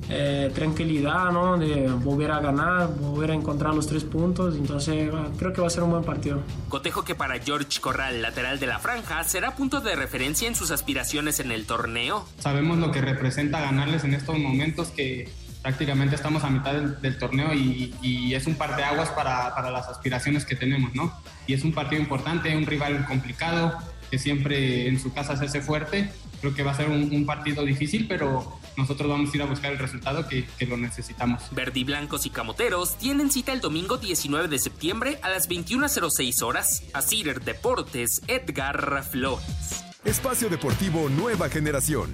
eh, 0.09 0.51
tranquilidad, 0.53 1.31
¿no? 1.31 1.57
De 1.57 1.87
volver 1.87 2.31
a 2.31 2.39
ganar, 2.39 2.89
volver 2.95 3.31
a 3.31 3.33
encontrar 3.33 3.73
los 3.73 3.87
tres 3.87 4.03
puntos. 4.03 4.55
Entonces, 4.55 5.09
creo 5.37 5.53
que 5.53 5.61
va 5.61 5.67
a 5.67 5.69
ser 5.69 5.83
un 5.83 5.91
buen 5.91 6.03
partido. 6.03 6.41
Cotejo 6.69 7.03
que 7.03 7.15
para 7.15 7.39
George 7.39 7.79
Corral, 7.79 8.21
lateral 8.21 8.59
de 8.59 8.67
la 8.67 8.79
franja, 8.79 9.23
será 9.23 9.55
punto 9.55 9.79
de 9.81 9.95
referencia 9.95 10.47
en 10.47 10.55
sus 10.55 10.71
aspiraciones 10.71 11.39
en 11.39 11.51
el 11.51 11.65
torneo. 11.65 12.25
Sabemos 12.39 12.77
lo 12.77 12.91
que 12.91 13.01
representa 13.01 13.61
ganarles 13.61 14.03
en 14.03 14.13
estos 14.13 14.37
momentos 14.37 14.89
que 14.89 15.29
prácticamente 15.61 16.15
estamos 16.15 16.43
a 16.43 16.49
mitad 16.49 16.73
del, 16.73 17.17
torneo 17.17 17.53
y, 17.53 18.33
es 18.33 18.47
un 18.47 18.55
parteaguas 18.55 19.09
para, 19.09 19.53
para 19.53 19.69
las 19.69 19.87
aspiraciones 19.87 20.45
que 20.45 20.55
tenemos, 20.55 20.95
¿no? 20.95 21.13
Y 21.45 21.53
es 21.53 21.63
un 21.63 21.73
partido 21.73 22.01
importante, 22.01 22.55
un 22.55 22.65
rival 22.65 23.05
complicado 23.05 23.77
que 24.09 24.17
siempre 24.17 24.87
en 24.87 24.99
su 24.99 25.13
casa 25.13 25.37
se 25.37 25.45
hace 25.45 25.61
fuerte. 25.61 26.09
Creo 26.39 26.55
que 26.55 26.63
va 26.63 26.71
a 26.71 26.75
ser 26.75 26.89
un 26.89 27.25
partido 27.25 27.63
difícil, 27.63 28.07
pero 28.07 28.59
nosotros 28.77 29.09
vamos 29.09 29.33
a 29.33 29.37
ir 29.37 29.43
a 29.43 29.45
buscar 29.45 29.71
el 29.71 29.77
resultado 29.77 30.27
que, 30.27 30.47
lo 30.65 30.77
necesitamos. 30.77 31.43
Verdiblancos 31.51 32.25
y 32.25 32.29
camoteros 32.29 32.97
tienen 32.97 33.31
cita 33.31 33.51
el 33.53 33.61
domingo 33.61 33.97
19 33.97 34.47
de 34.47 34.59
septiembre 34.59 35.19
a 35.21 35.29
las 35.29 35.49
21.06 35.49 36.41
horas. 36.43 36.83
A 36.93 37.01
Cider 37.01 37.41
Deportes, 37.41 38.21
Edgar 38.27 39.03
Flores. 39.03 39.83
Espacio 40.03 40.49
Deportivo 40.49 41.09
Nueva 41.09 41.49
Generación. 41.49 42.11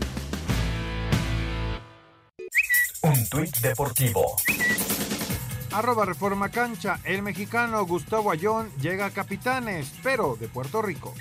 Un 3.02 3.30
tuit 3.30 3.56
deportivo. 3.60 4.36
Arroba 5.72 6.06
Reforma 6.06 6.50
Cancha. 6.50 7.00
El 7.04 7.22
mexicano 7.22 7.86
Gustavo 7.86 8.32
Ayón 8.32 8.70
llega 8.82 9.06
a 9.06 9.12
Capitanes, 9.12 9.94
pero 10.04 10.36
de 10.40 10.48
Puerto 10.48 10.82
Rico. 10.82 11.14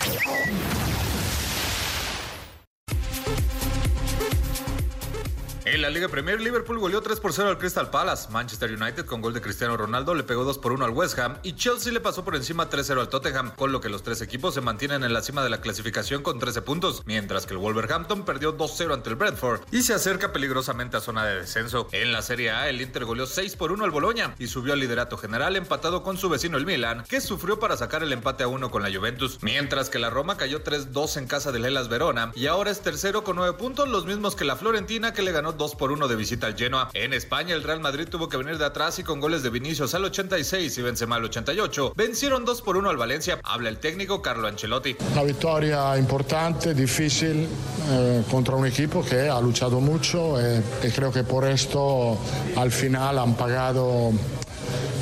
En 5.76 5.82
la 5.82 5.90
Liga 5.90 6.08
Premier, 6.08 6.40
Liverpool 6.40 6.78
goleó 6.78 7.02
3 7.02 7.20
por 7.20 7.34
0 7.34 7.50
al 7.50 7.58
Crystal 7.58 7.90
Palace. 7.90 8.30
Manchester 8.30 8.72
United 8.72 9.04
con 9.04 9.20
gol 9.20 9.34
de 9.34 9.42
Cristiano 9.42 9.76
Ronaldo 9.76 10.14
le 10.14 10.22
pegó 10.22 10.42
2 10.42 10.56
por 10.56 10.72
1 10.72 10.82
al 10.86 10.90
West 10.92 11.18
Ham 11.18 11.36
y 11.42 11.52
Chelsea 11.52 11.92
le 11.92 12.00
pasó 12.00 12.24
por 12.24 12.34
encima 12.34 12.70
3-0 12.70 12.98
al 12.98 13.10
Tottenham, 13.10 13.54
con 13.54 13.72
lo 13.72 13.82
que 13.82 13.90
los 13.90 14.02
tres 14.02 14.22
equipos 14.22 14.54
se 14.54 14.62
mantienen 14.62 15.04
en 15.04 15.12
la 15.12 15.20
cima 15.20 15.44
de 15.44 15.50
la 15.50 15.60
clasificación 15.60 16.22
con 16.22 16.38
13 16.38 16.62
puntos, 16.62 17.02
mientras 17.04 17.44
que 17.44 17.52
el 17.52 17.58
Wolverhampton 17.58 18.24
perdió 18.24 18.56
2-0 18.56 18.94
ante 18.94 19.10
el 19.10 19.16
Brentford 19.16 19.60
y 19.70 19.82
se 19.82 19.92
acerca 19.92 20.32
peligrosamente 20.32 20.96
a 20.96 21.00
zona 21.00 21.26
de 21.26 21.40
descenso. 21.40 21.88
En 21.92 22.10
la 22.10 22.22
Serie 22.22 22.52
A, 22.52 22.70
el 22.70 22.80
Inter 22.80 23.04
goleó 23.04 23.26
6 23.26 23.56
por 23.56 23.70
1 23.70 23.84
al 23.84 23.90
Boloña 23.90 24.34
y 24.38 24.46
subió 24.46 24.72
al 24.72 24.80
liderato 24.80 25.18
general 25.18 25.56
empatado 25.56 26.02
con 26.02 26.16
su 26.16 26.30
vecino 26.30 26.56
el 26.56 26.64
Milan, 26.64 27.04
que 27.06 27.20
sufrió 27.20 27.60
para 27.60 27.76
sacar 27.76 28.02
el 28.02 28.14
empate 28.14 28.44
a 28.44 28.48
1 28.48 28.70
con 28.70 28.82
la 28.82 28.90
Juventus, 28.90 29.40
mientras 29.42 29.90
que 29.90 29.98
la 29.98 30.08
Roma 30.08 30.38
cayó 30.38 30.64
3-2 30.64 31.18
en 31.18 31.26
casa 31.26 31.52
del 31.52 31.66
Hellas 31.66 31.90
Verona 31.90 32.32
y 32.34 32.46
ahora 32.46 32.70
es 32.70 32.80
tercero 32.80 33.24
con 33.24 33.36
9 33.36 33.58
puntos, 33.58 33.86
los 33.90 34.06
mismos 34.06 34.36
que 34.36 34.46
la 34.46 34.56
Florentina 34.56 35.12
que 35.12 35.20
le 35.20 35.32
ganó 35.32 35.52
2 35.52 35.65
por 35.74 35.92
1 35.92 36.08
de 36.08 36.16
visita 36.16 36.46
al 36.46 36.56
Genoa. 36.56 36.90
En 36.94 37.12
España, 37.12 37.54
el 37.54 37.62
Real 37.62 37.80
Madrid 37.80 38.06
tuvo 38.08 38.28
que 38.28 38.36
venir 38.36 38.58
de 38.58 38.64
atrás 38.64 38.98
y 38.98 39.02
con 39.02 39.20
goles 39.20 39.42
de 39.42 39.50
Vinicius 39.50 39.94
al 39.94 40.04
86 40.04 40.78
y 40.78 40.82
Benzema 40.82 41.16
al 41.16 41.24
88, 41.24 41.94
vencieron 41.96 42.44
2 42.44 42.62
por 42.62 42.76
1 42.76 42.90
al 42.90 42.96
Valencia. 42.96 43.40
Habla 43.42 43.68
el 43.68 43.78
técnico 43.78 44.22
Carlo 44.22 44.46
Ancelotti. 44.46 44.96
Una 45.12 45.22
victoria 45.22 45.96
importante, 45.98 46.74
difícil 46.74 47.48
eh, 47.90 48.22
contra 48.30 48.54
un 48.54 48.66
equipo 48.66 49.04
que 49.04 49.28
ha 49.28 49.40
luchado 49.40 49.80
mucho 49.80 50.40
y 50.40 50.44
eh, 50.44 50.92
creo 50.94 51.12
que 51.12 51.24
por 51.24 51.44
esto 51.44 52.18
al 52.56 52.70
final 52.70 53.18
han 53.18 53.34
pagado 53.34 54.12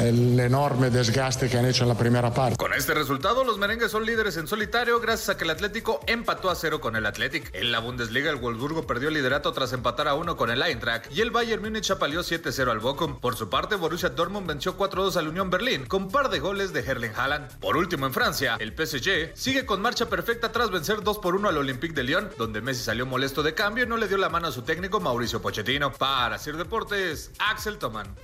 el 0.00 0.38
enorme 0.38 0.90
desgaste 0.90 1.48
que 1.48 1.58
han 1.58 1.66
hecho 1.66 1.84
en 1.84 1.88
la 1.88 1.96
primera 1.96 2.32
parte. 2.32 2.56
Con 2.56 2.72
este 2.72 2.94
resultado, 2.94 3.44
los 3.44 3.58
merengues 3.58 3.90
son 3.90 4.04
líderes 4.04 4.36
en 4.36 4.46
solitario 4.46 5.00
gracias 5.00 5.30
a 5.30 5.36
que 5.36 5.44
el 5.44 5.50
Atlético 5.50 6.00
empató 6.06 6.50
a 6.50 6.54
cero 6.54 6.80
con 6.80 6.96
el 6.96 7.06
Athletic. 7.06 7.54
En 7.54 7.72
la 7.72 7.78
Bundesliga, 7.78 8.30
el 8.30 8.36
Wolfsburgo 8.36 8.86
perdió 8.86 9.08
el 9.08 9.14
liderato 9.14 9.52
tras 9.52 9.72
empatar 9.72 10.08
a 10.08 10.14
uno 10.14 10.36
con 10.36 10.50
el 10.50 10.62
Eintracht 10.62 11.12
y 11.12 11.20
el 11.20 11.30
Bayern 11.30 11.62
Múnich 11.62 11.90
apaleó 11.90 12.20
7-0 12.20 12.70
al 12.70 12.80
Bochum. 12.80 13.20
Por 13.20 13.36
su 13.36 13.48
parte, 13.48 13.76
Borussia 13.76 14.10
Dortmund 14.10 14.46
venció 14.46 14.76
4-2 14.76 15.16
al 15.16 15.28
Unión 15.28 15.50
Berlín 15.50 15.86
con 15.86 16.10
par 16.10 16.28
de 16.28 16.40
goles 16.40 16.72
de 16.72 16.80
Erling 16.80 17.12
Haaland. 17.16 17.58
Por 17.58 17.76
último, 17.76 18.06
en 18.06 18.12
Francia, 18.12 18.56
el 18.58 18.74
PSG 18.74 19.32
sigue 19.34 19.64
con 19.64 19.80
marcha 19.80 20.08
perfecta 20.08 20.52
tras 20.52 20.70
vencer 20.70 21.02
2 21.02 21.18
por 21.18 21.34
1 21.34 21.48
al 21.48 21.58
Olympique 21.58 21.94
de 21.94 22.02
Lyon, 22.02 22.30
donde 22.36 22.60
Messi 22.60 22.82
salió 22.82 23.06
molesto 23.06 23.42
de 23.42 23.54
cambio 23.54 23.84
y 23.84 23.86
no 23.86 23.96
le 23.96 24.08
dio 24.08 24.16
la 24.16 24.28
mano 24.28 24.48
a 24.48 24.52
su 24.52 24.62
técnico 24.62 25.00
Mauricio 25.00 25.40
Pochettino. 25.40 25.92
Para 25.92 26.38
Sir 26.38 26.56
Deportes, 26.56 27.30
Axel 27.38 27.78
Toman. 27.78 28.14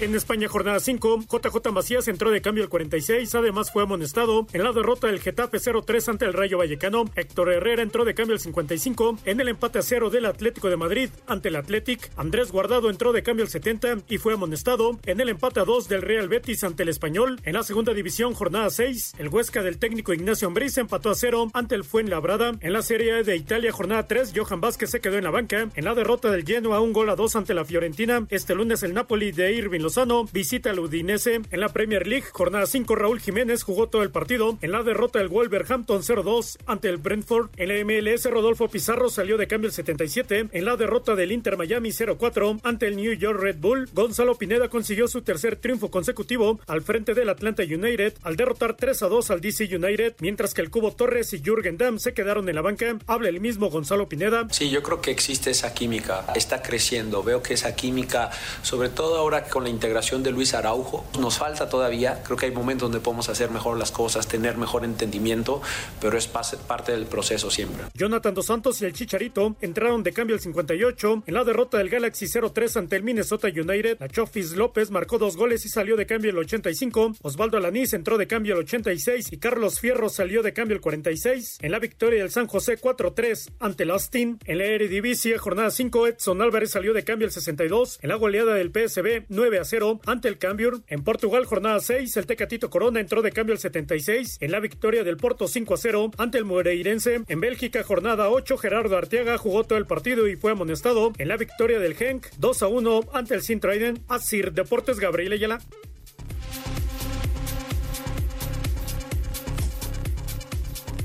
En 0.00 0.14
España, 0.16 0.48
jornada 0.48 0.80
5, 0.80 1.26
JJ 1.30 1.70
Macías 1.72 2.08
entró 2.08 2.30
de 2.30 2.42
cambio 2.42 2.64
el 2.64 2.70
46, 2.70 3.34
además 3.36 3.70
fue 3.70 3.84
amonestado 3.84 4.46
en 4.52 4.64
la 4.64 4.72
derrota 4.72 5.06
del 5.06 5.20
Getafe 5.20 5.58
0-3 5.58 6.08
ante 6.08 6.24
el 6.24 6.32
Rayo 6.32 6.58
Vallecano. 6.58 7.04
Héctor 7.14 7.52
Herrera 7.52 7.82
entró 7.82 8.04
de 8.04 8.14
cambio 8.14 8.34
el 8.34 8.40
55 8.40 9.18
en 9.24 9.40
el 9.40 9.48
empate 9.48 9.78
a 9.78 9.82
cero 9.82 10.10
del 10.10 10.26
Atlético 10.26 10.68
de 10.70 10.76
Madrid 10.76 11.10
ante 11.28 11.50
el 11.50 11.56
Athletic. 11.56 12.10
Andrés 12.16 12.50
Guardado 12.50 12.90
entró 12.90 13.12
de 13.12 13.22
cambio 13.22 13.44
el 13.44 13.50
70 13.50 13.98
y 14.08 14.18
fue 14.18 14.34
amonestado 14.34 14.98
en 15.06 15.20
el 15.20 15.28
empate 15.28 15.60
a 15.60 15.64
2 15.64 15.88
del 15.88 16.02
Real 16.02 16.28
Betis 16.28 16.64
ante 16.64 16.82
el 16.82 16.88
Español. 16.88 17.40
En 17.44 17.54
la 17.54 17.62
segunda 17.62 17.94
división, 17.94 18.34
jornada 18.34 18.70
6, 18.70 19.14
el 19.18 19.28
Huesca 19.28 19.62
del 19.62 19.78
técnico 19.78 20.12
Ignacio 20.12 20.48
Ambriz 20.48 20.78
empató 20.78 21.10
a 21.10 21.14
cero 21.14 21.48
ante 21.52 21.76
el 21.76 21.84
Fuenlabrada. 21.84 22.54
En 22.60 22.72
la 22.72 22.82
Serie 22.82 23.22
de 23.22 23.36
Italia, 23.36 23.70
jornada 23.70 24.08
3, 24.08 24.32
Johan 24.34 24.60
Vázquez 24.60 24.90
se 24.90 25.00
quedó 25.00 25.18
en 25.18 25.24
la 25.24 25.30
banca. 25.30 25.68
En 25.74 25.84
la 25.84 25.94
derrota 25.94 26.30
del 26.30 26.44
Genoa, 26.44 26.80
un 26.80 26.92
gol 26.92 27.10
a 27.10 27.14
2 27.14 27.36
ante 27.36 27.54
la 27.54 27.64
Fiorentina. 27.64 28.26
Este 28.30 28.56
lunes 28.56 28.82
el 28.82 28.94
Napoli 28.94 29.30
de 29.30 29.52
Irving 29.52 29.81
Lozano 29.82 30.24
visita 30.32 30.70
al 30.70 30.78
Udinese. 30.78 31.40
En 31.50 31.60
la 31.60 31.68
Premier 31.70 32.06
League, 32.06 32.26
jornada 32.30 32.66
5, 32.66 32.94
Raúl 32.94 33.20
Jiménez 33.20 33.62
jugó 33.62 33.88
todo 33.88 34.02
el 34.02 34.10
partido. 34.10 34.58
En 34.62 34.72
la 34.72 34.82
derrota 34.82 35.18
del 35.18 35.28
Wolverhampton 35.28 36.02
0-2 36.02 36.58
ante 36.66 36.88
el 36.88 36.98
Brentford. 36.98 37.50
En 37.56 37.68
la 37.68 37.84
MLS, 37.84 38.24
Rodolfo 38.30 38.68
Pizarro 38.68 39.10
salió 39.10 39.36
de 39.36 39.46
cambio 39.46 39.68
el 39.68 39.74
77. 39.74 40.48
En 40.52 40.64
la 40.64 40.76
derrota 40.76 41.14
del 41.14 41.32
Inter 41.32 41.56
Miami 41.56 41.90
0-4 41.90 42.60
ante 42.62 42.86
el 42.86 42.96
New 42.96 43.12
York 43.12 43.40
Red 43.40 43.56
Bull, 43.58 43.88
Gonzalo 43.92 44.36
Pineda 44.36 44.68
consiguió 44.68 45.08
su 45.08 45.22
tercer 45.22 45.56
triunfo 45.56 45.90
consecutivo 45.90 46.60
al 46.66 46.82
frente 46.82 47.14
del 47.14 47.28
Atlanta 47.28 47.62
United 47.62 48.14
al 48.22 48.36
derrotar 48.36 48.76
3-2 48.76 49.30
al 49.30 49.40
DC 49.40 49.74
United, 49.74 50.14
mientras 50.20 50.54
que 50.54 50.62
el 50.62 50.70
Cubo 50.70 50.92
Torres 50.92 51.32
y 51.32 51.42
Jürgen 51.42 51.76
Damm 51.76 51.98
se 51.98 52.14
quedaron 52.14 52.48
en 52.48 52.54
la 52.54 52.62
banca. 52.62 52.96
Habla 53.06 53.28
el 53.28 53.40
mismo 53.40 53.70
Gonzalo 53.70 54.08
Pineda. 54.08 54.46
Sí, 54.50 54.70
yo 54.70 54.82
creo 54.82 55.00
que 55.00 55.10
existe 55.10 55.50
esa 55.50 55.74
química, 55.74 56.26
está 56.34 56.62
creciendo. 56.62 57.22
Veo 57.22 57.42
que 57.42 57.54
esa 57.54 57.74
química, 57.74 58.30
sobre 58.62 58.88
todo 58.88 59.16
ahora 59.16 59.44
con 59.44 59.64
la 59.64 59.70
integración 59.72 60.22
de 60.22 60.30
Luis 60.30 60.54
Araujo, 60.54 61.04
nos 61.18 61.38
falta 61.38 61.68
todavía. 61.68 62.22
Creo 62.22 62.36
que 62.36 62.46
hay 62.46 62.52
momentos 62.52 62.90
donde 62.90 63.00
podemos 63.00 63.28
hacer 63.28 63.50
mejor 63.50 63.78
las 63.78 63.90
cosas, 63.90 64.28
tener 64.28 64.56
mejor 64.56 64.84
entendimiento, 64.84 65.60
pero 66.00 66.16
es 66.16 66.26
parte 66.26 66.92
del 66.92 67.06
proceso 67.06 67.50
siempre. 67.50 67.86
Jonathan 67.94 68.34
Dos 68.34 68.46
Santos 68.46 68.80
y 68.82 68.84
el 68.84 68.92
Chicharito 68.92 69.56
entraron 69.60 70.02
de 70.02 70.12
cambio 70.12 70.36
el 70.36 70.42
58 70.42 71.24
en 71.26 71.34
la 71.34 71.44
derrota 71.44 71.78
del 71.78 71.88
Galaxy 71.88 72.26
0-3 72.26 72.76
ante 72.76 72.96
el 72.96 73.02
Minnesota 73.02 73.48
United. 73.48 73.96
La 74.00 74.08
Chofis 74.08 74.52
López 74.52 74.90
marcó 74.90 75.18
dos 75.18 75.36
goles 75.36 75.64
y 75.64 75.68
salió 75.68 75.96
de 75.96 76.06
cambio 76.06 76.30
el 76.30 76.38
85. 76.38 77.16
Osvaldo 77.22 77.56
Alanís 77.56 77.92
entró 77.92 78.18
de 78.18 78.26
cambio 78.26 78.54
el 78.54 78.60
86 78.60 79.28
y 79.32 79.38
Carlos 79.38 79.80
Fierro 79.80 80.08
salió 80.08 80.42
de 80.42 80.52
cambio 80.52 80.76
el 80.76 80.80
46. 80.80 81.58
En 81.62 81.72
la 81.72 81.78
victoria 81.78 82.20
del 82.20 82.30
San 82.30 82.46
José 82.46 82.78
4-3 82.80 83.52
ante 83.58 83.84
el 83.84 83.90
Austin. 83.90 84.38
En 84.44 84.58
la 84.58 84.64
Eredivisie, 84.64 85.38
jornada 85.38 85.70
5, 85.70 86.06
Edson 86.08 86.42
Álvarez 86.42 86.70
salió 86.70 86.92
de 86.92 87.04
cambio 87.04 87.26
el 87.26 87.32
62. 87.32 87.98
En 88.02 88.08
la 88.08 88.16
goleada 88.16 88.54
del 88.54 88.70
PSB 88.70 89.24
9-0 89.62 90.00
ante 90.06 90.28
el 90.28 90.38
Cambiur. 90.38 90.82
En 90.88 91.04
Portugal, 91.04 91.44
jornada 91.44 91.80
6, 91.80 92.16
el 92.16 92.26
Tecatito 92.26 92.70
Corona 92.70 93.00
entró 93.00 93.22
de 93.22 93.32
cambio 93.32 93.52
el 93.52 93.58
76. 93.58 94.38
En 94.40 94.52
la 94.52 94.60
victoria 94.60 95.04
del 95.04 95.16
Porto 95.16 95.46
5-0 95.46 96.14
ante 96.18 96.38
el 96.38 96.44
Moreirense. 96.44 97.22
En 97.28 97.40
Bélgica, 97.40 97.82
jornada 97.82 98.28
8, 98.30 98.56
Gerardo 98.58 98.96
Arteaga 98.96 99.38
jugó 99.38 99.64
todo 99.64 99.78
el 99.78 99.86
partido 99.86 100.28
y 100.28 100.36
fue 100.36 100.52
amonestado. 100.52 101.12
En 101.18 101.28
la 101.28 101.36
victoria 101.36 101.78
del 101.78 101.94
Genk 101.94 102.26
2-1 102.40 103.08
ante 103.12 103.34
el 103.34 103.42
Sint-Truiden. 103.42 104.04
Asir 104.08 104.52
Deportes 104.52 104.98
Gabriel 104.98 105.32
Ayala. 105.32 105.60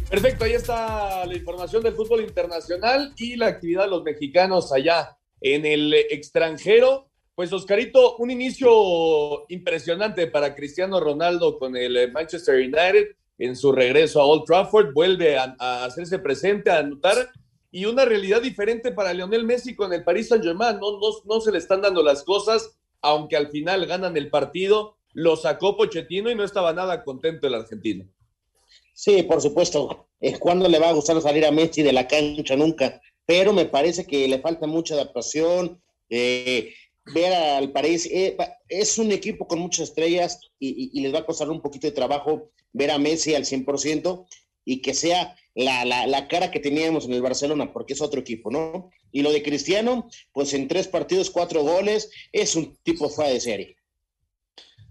Perfecto, 0.09 0.45
ahí 0.45 0.53
está 0.53 1.25
la 1.25 1.35
información 1.35 1.83
del 1.83 1.93
fútbol 1.93 2.21
internacional 2.21 3.13
y 3.17 3.35
la 3.35 3.47
actividad 3.47 3.83
de 3.83 3.89
los 3.89 4.03
mexicanos 4.03 4.71
allá 4.71 5.17
en 5.41 5.65
el 5.65 5.93
extranjero. 5.93 7.09
Pues 7.37 7.53
Oscarito, 7.53 8.15
un 8.17 8.31
inicio 8.31 9.45
impresionante 9.49 10.25
para 10.25 10.55
Cristiano 10.55 10.99
Ronaldo 10.99 11.59
con 11.59 11.77
el 11.77 12.11
Manchester 12.11 12.55
United 12.55 13.15
en 13.37 13.55
su 13.55 13.71
regreso 13.71 14.19
a 14.19 14.25
Old 14.25 14.43
Trafford, 14.43 14.91
vuelve 14.91 15.37
a, 15.37 15.55
hacerse 15.85 16.17
presente, 16.17 16.71
a 16.71 16.79
anotar, 16.79 17.29
y 17.69 17.85
una 17.85 18.05
realidad 18.05 18.41
diferente 18.41 18.91
para 18.91 19.13
Lionel 19.13 19.43
Messi 19.43 19.75
con 19.75 19.93
el 19.93 20.03
Paris 20.03 20.29
Saint-Germain. 20.29 20.79
No, 20.79 20.93
no, 20.93 21.09
no 21.25 21.39
se 21.39 21.51
le 21.51 21.59
están 21.59 21.83
dando 21.83 22.01
las 22.01 22.23
cosas, 22.23 22.75
aunque 23.03 23.37
al 23.37 23.49
final 23.49 23.85
ganan 23.85 24.17
el 24.17 24.31
partido. 24.31 24.97
Lo 25.13 25.35
sacó 25.35 25.77
Pochettino 25.77 26.31
y 26.31 26.35
no 26.35 26.43
estaba 26.43 26.73
nada 26.73 27.03
contento 27.03 27.45
el 27.45 27.53
argentino. 27.53 28.09
Sí, 28.95 29.21
por 29.21 29.43
supuesto. 29.43 30.07
Es 30.19 30.39
cuando 30.39 30.67
le 30.67 30.79
va 30.79 30.89
a 30.89 30.93
gustar 30.93 31.21
salir 31.21 31.45
a 31.45 31.51
Messi 31.51 31.83
de 31.83 31.93
la 31.93 32.07
cancha 32.07 32.55
nunca. 32.55 32.99
Pero 33.27 33.53
me 33.53 33.65
parece 33.65 34.07
que 34.07 34.27
le 34.27 34.39
falta 34.39 34.65
mucha 34.65 34.95
adaptación. 34.95 35.79
Eh, 36.09 36.73
ver 37.13 37.33
al 37.33 37.71
París, 37.71 38.07
eh, 38.11 38.37
es 38.67 38.97
un 38.97 39.11
equipo 39.11 39.47
con 39.47 39.59
muchas 39.59 39.89
estrellas 39.89 40.39
y, 40.59 40.99
les 40.99 41.13
va 41.13 41.19
a 41.19 41.25
costar 41.25 41.49
un 41.49 41.61
poquito 41.61 41.87
de 41.87 41.93
trabajo 41.93 42.51
ver 42.73 42.91
a 42.91 42.97
Messi 42.97 43.35
al 43.35 43.45
100% 43.45 44.25
y 44.65 44.81
que 44.81 44.93
sea 44.93 45.35
la, 45.55 45.85
la, 45.85 46.27
cara 46.27 46.51
que 46.51 46.59
teníamos 46.59 47.05
en 47.05 47.13
el 47.13 47.21
Barcelona, 47.21 47.71
porque 47.71 47.93
es 47.93 48.01
otro 48.01 48.19
equipo, 48.19 48.51
¿no? 48.51 48.89
Y 49.11 49.21
lo 49.21 49.31
de 49.31 49.41
Cristiano, 49.41 50.07
pues 50.33 50.53
en 50.53 50.67
tres 50.67 50.87
partidos, 50.87 51.31
cuatro 51.31 51.63
goles, 51.63 52.11
es 52.31 52.55
un 52.55 52.77
tipo 52.83 53.09
fuera 53.09 53.31
de 53.31 53.39
serie. 53.39 53.77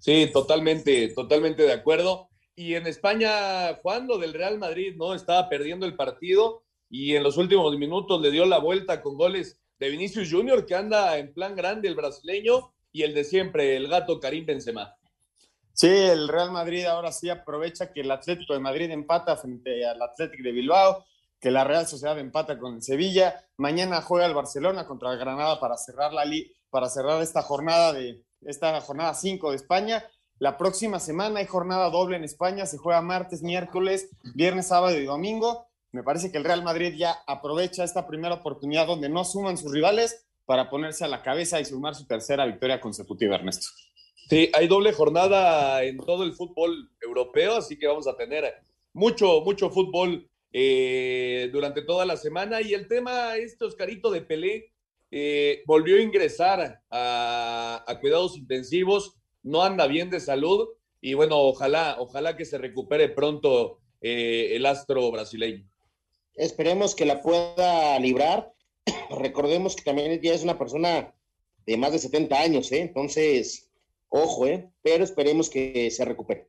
Sí, 0.00 0.30
totalmente, 0.32 1.08
totalmente 1.08 1.62
de 1.62 1.72
acuerdo. 1.72 2.30
Y 2.54 2.74
en 2.74 2.86
España, 2.86 3.74
Juan, 3.82 4.06
lo 4.06 4.18
del 4.18 4.32
Real 4.32 4.58
Madrid, 4.58 4.94
¿no? 4.96 5.14
Estaba 5.14 5.48
perdiendo 5.48 5.84
el 5.84 5.94
partido 5.94 6.62
y 6.88 7.14
en 7.14 7.22
los 7.22 7.36
últimos 7.36 7.76
minutos 7.76 8.20
le 8.20 8.30
dio 8.30 8.46
la 8.46 8.58
vuelta 8.58 9.02
con 9.02 9.16
goles 9.16 9.58
de 9.78 9.88
Vinicius 9.90 10.30
Junior, 10.30 10.64
que 10.66 10.74
anda 10.74 11.18
en 11.18 11.32
plan 11.32 11.54
grande 11.54 11.88
el 11.88 11.94
brasileño, 11.94 12.72
y 12.92 13.02
el 13.02 13.14
de 13.14 13.24
siempre, 13.24 13.76
el 13.76 13.88
gato 13.88 14.18
Karim 14.20 14.46
Benzema. 14.46 14.94
Sí, 15.72 15.88
el 15.88 16.28
Real 16.28 16.50
Madrid 16.50 16.86
ahora 16.86 17.12
sí 17.12 17.28
aprovecha 17.28 17.92
que 17.92 18.00
el 18.00 18.10
Atlético 18.10 18.54
de 18.54 18.60
Madrid 18.60 18.90
empata 18.90 19.36
frente 19.36 19.86
al 19.86 20.00
Atlético 20.00 20.44
de 20.44 20.52
Bilbao, 20.52 21.04
que 21.38 21.50
la 21.50 21.64
Real 21.64 21.86
Sociedad 21.86 22.18
empata 22.18 22.58
con 22.58 22.76
el 22.76 22.82
Sevilla. 22.82 23.44
Mañana 23.58 24.00
juega 24.00 24.24
el 24.24 24.32
Barcelona 24.32 24.86
contra 24.86 25.12
el 25.12 25.18
Granada 25.18 25.60
para 25.60 25.76
cerrar 25.76 26.12
la 26.14 26.24
para 26.70 26.88
cerrar 26.88 27.22
esta 27.22 27.42
jornada 27.42 27.92
de 27.92 28.22
esta 28.40 28.80
jornada 28.80 29.14
5 29.14 29.50
de 29.50 29.56
España 29.56 30.04
la 30.38 30.58
próxima 30.58 31.00
semana 31.00 31.40
hay 31.40 31.46
jornada 31.46 31.88
doble 31.88 32.16
en 32.16 32.24
España, 32.24 32.66
se 32.66 32.76
juega 32.76 33.00
martes, 33.00 33.42
miércoles, 33.42 34.10
viernes, 34.34 34.66
sábado 34.66 34.98
y 34.98 35.04
domingo. 35.04 35.66
Me 35.96 36.02
parece 36.02 36.30
que 36.30 36.36
el 36.36 36.44
Real 36.44 36.62
Madrid 36.62 36.94
ya 36.94 37.16
aprovecha 37.26 37.82
esta 37.82 38.06
primera 38.06 38.34
oportunidad 38.34 38.86
donde 38.86 39.08
no 39.08 39.24
suman 39.24 39.56
sus 39.56 39.72
rivales 39.72 40.26
para 40.44 40.68
ponerse 40.68 41.06
a 41.06 41.08
la 41.08 41.22
cabeza 41.22 41.58
y 41.58 41.64
sumar 41.64 41.94
su 41.94 42.06
tercera 42.06 42.44
victoria 42.44 42.80
consecutiva, 42.82 43.36
Ernesto. 43.36 43.68
Sí, 44.28 44.50
hay 44.52 44.68
doble 44.68 44.92
jornada 44.92 45.82
en 45.84 45.96
todo 45.96 46.24
el 46.24 46.34
fútbol 46.34 46.90
europeo, 47.00 47.56
así 47.56 47.78
que 47.78 47.86
vamos 47.86 48.06
a 48.06 48.16
tener 48.16 48.44
mucho, 48.92 49.40
mucho 49.40 49.70
fútbol 49.70 50.28
eh, 50.52 51.48
durante 51.50 51.80
toda 51.80 52.04
la 52.04 52.18
semana. 52.18 52.60
Y 52.60 52.74
el 52.74 52.88
tema, 52.88 53.36
este 53.36 53.64
Oscarito 53.64 54.10
de 54.10 54.20
Pelé, 54.20 54.72
eh, 55.10 55.62
volvió 55.66 55.96
a 55.96 56.02
ingresar 56.02 56.82
a 56.90 57.98
cuidados 58.00 58.36
intensivos 58.36 59.16
no 59.46 59.62
anda 59.62 59.86
bien 59.86 60.10
de 60.10 60.20
salud 60.20 60.68
y 61.00 61.14
bueno, 61.14 61.38
ojalá, 61.38 61.96
ojalá 62.00 62.36
que 62.36 62.44
se 62.44 62.58
recupere 62.58 63.08
pronto 63.08 63.78
eh, 64.00 64.56
el 64.56 64.66
astro 64.66 65.10
brasileño. 65.10 65.64
Esperemos 66.36 66.94
que 66.94 67.06
la 67.06 67.22
pueda 67.22 67.98
librar. 67.98 68.52
Recordemos 69.10 69.74
que 69.74 69.82
también 69.82 70.20
ya 70.20 70.34
es 70.34 70.42
una 70.42 70.58
persona 70.58 71.14
de 71.66 71.76
más 71.76 71.92
de 71.92 71.98
70 71.98 72.38
años, 72.38 72.70
¿eh? 72.70 72.80
entonces, 72.80 73.70
ojo, 74.08 74.46
¿eh? 74.46 74.70
pero 74.82 75.02
esperemos 75.02 75.50
que 75.50 75.90
se 75.90 76.04
recupere. 76.04 76.48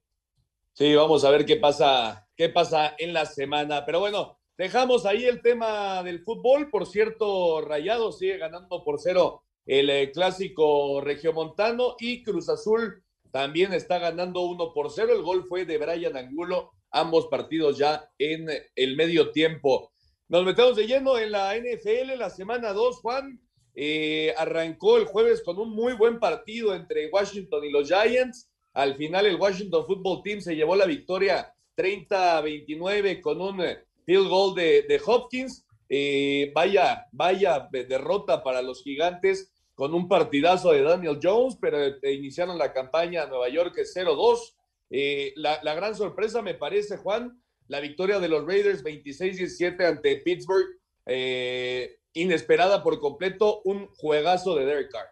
Sí, 0.73 0.93
vamos 0.93 1.25
a 1.25 1.31
ver 1.31 1.45
qué 1.45 1.55
pasa, 1.55 2.27
qué 2.35 2.49
pasa 2.49 2.93
en 2.99 3.13
la 3.13 3.25
semana. 3.25 3.83
Pero 3.83 3.99
bueno, 3.99 4.37
dejamos 4.57 5.07
ahí 5.07 5.25
el 5.25 5.41
tema 5.41 6.03
del 6.03 6.19
fútbol. 6.19 6.69
Por 6.69 6.85
cierto, 6.85 7.61
Rayado 7.61 8.11
sigue 8.11 8.37
ganando 8.37 8.83
por 8.83 9.01
cero 9.01 9.41
el 9.65 9.89
eh, 9.89 10.11
clásico 10.11 11.01
regiomontano 11.01 11.95
y 11.99 12.23
Cruz 12.23 12.47
Azul 12.49 13.03
también 13.31 13.73
está 13.73 13.97
ganando 13.99 14.41
uno 14.41 14.71
por 14.71 14.91
cero. 14.91 15.13
El 15.13 15.23
gol 15.23 15.45
fue 15.47 15.65
de 15.65 15.77
Brian 15.77 16.15
Angulo, 16.15 16.73
ambos 16.91 17.27
partidos 17.27 17.77
ya 17.77 18.09
en 18.17 18.47
el 18.75 18.95
medio 18.95 19.31
tiempo. 19.31 19.91
Nos 20.29 20.43
metemos 20.43 20.75
de 20.75 20.87
lleno 20.87 21.17
en 21.17 21.31
la 21.31 21.55
NFL, 21.55 22.17
la 22.17 22.29
semana 22.29 22.73
2, 22.73 22.97
Juan. 22.97 23.39
Eh, 23.75 24.33
arrancó 24.37 24.97
el 24.97 25.05
jueves 25.05 25.43
con 25.43 25.59
un 25.59 25.69
muy 25.69 25.93
buen 25.93 26.19
partido 26.19 26.73
entre 26.73 27.09
Washington 27.09 27.63
y 27.63 27.71
los 27.71 27.87
Giants. 27.87 28.49
Al 28.73 28.95
final 28.95 29.25
el 29.25 29.35
Washington 29.35 29.85
Football 29.85 30.21
Team 30.23 30.41
se 30.41 30.55
llevó 30.55 30.75
la 30.75 30.85
victoria 30.85 31.53
30-29 31.77 33.21
con 33.21 33.39
un 33.39 33.63
field 34.05 34.27
goal 34.27 34.55
de, 34.55 34.81
de 34.83 35.01
Hopkins. 35.05 35.65
Eh, 35.89 36.51
vaya, 36.53 37.05
vaya 37.11 37.69
derrota 37.71 38.43
para 38.43 38.61
los 38.61 38.83
gigantes 38.83 39.53
con 39.73 39.93
un 39.93 40.07
partidazo 40.07 40.71
de 40.71 40.81
Daniel 40.81 41.19
Jones, 41.21 41.55
pero 41.61 41.77
eh, 41.79 42.13
iniciaron 42.13 42.57
la 42.57 42.73
campaña 42.73 43.23
a 43.23 43.27
Nueva 43.27 43.47
York 43.47 43.75
0-2. 43.77 44.55
Eh, 44.89 45.33
la, 45.35 45.59
gran 45.75 45.95
sorpresa 45.95 46.41
me 46.41 46.53
parece, 46.53 46.97
Juan, 46.97 47.41
la 47.67 47.79
victoria 47.79 48.19
de 48.19 48.29
los 48.29 48.45
Raiders 48.45 48.83
26-17 48.83 49.85
ante 49.85 50.17
Pittsburgh, 50.17 50.67
eh, 51.05 51.99
inesperada 52.13 52.83
por 52.83 52.99
completo, 52.99 53.61
un 53.65 53.87
juegazo 53.95 54.55
de 54.55 54.65
Derek 54.65 54.91
Carr. 54.91 55.07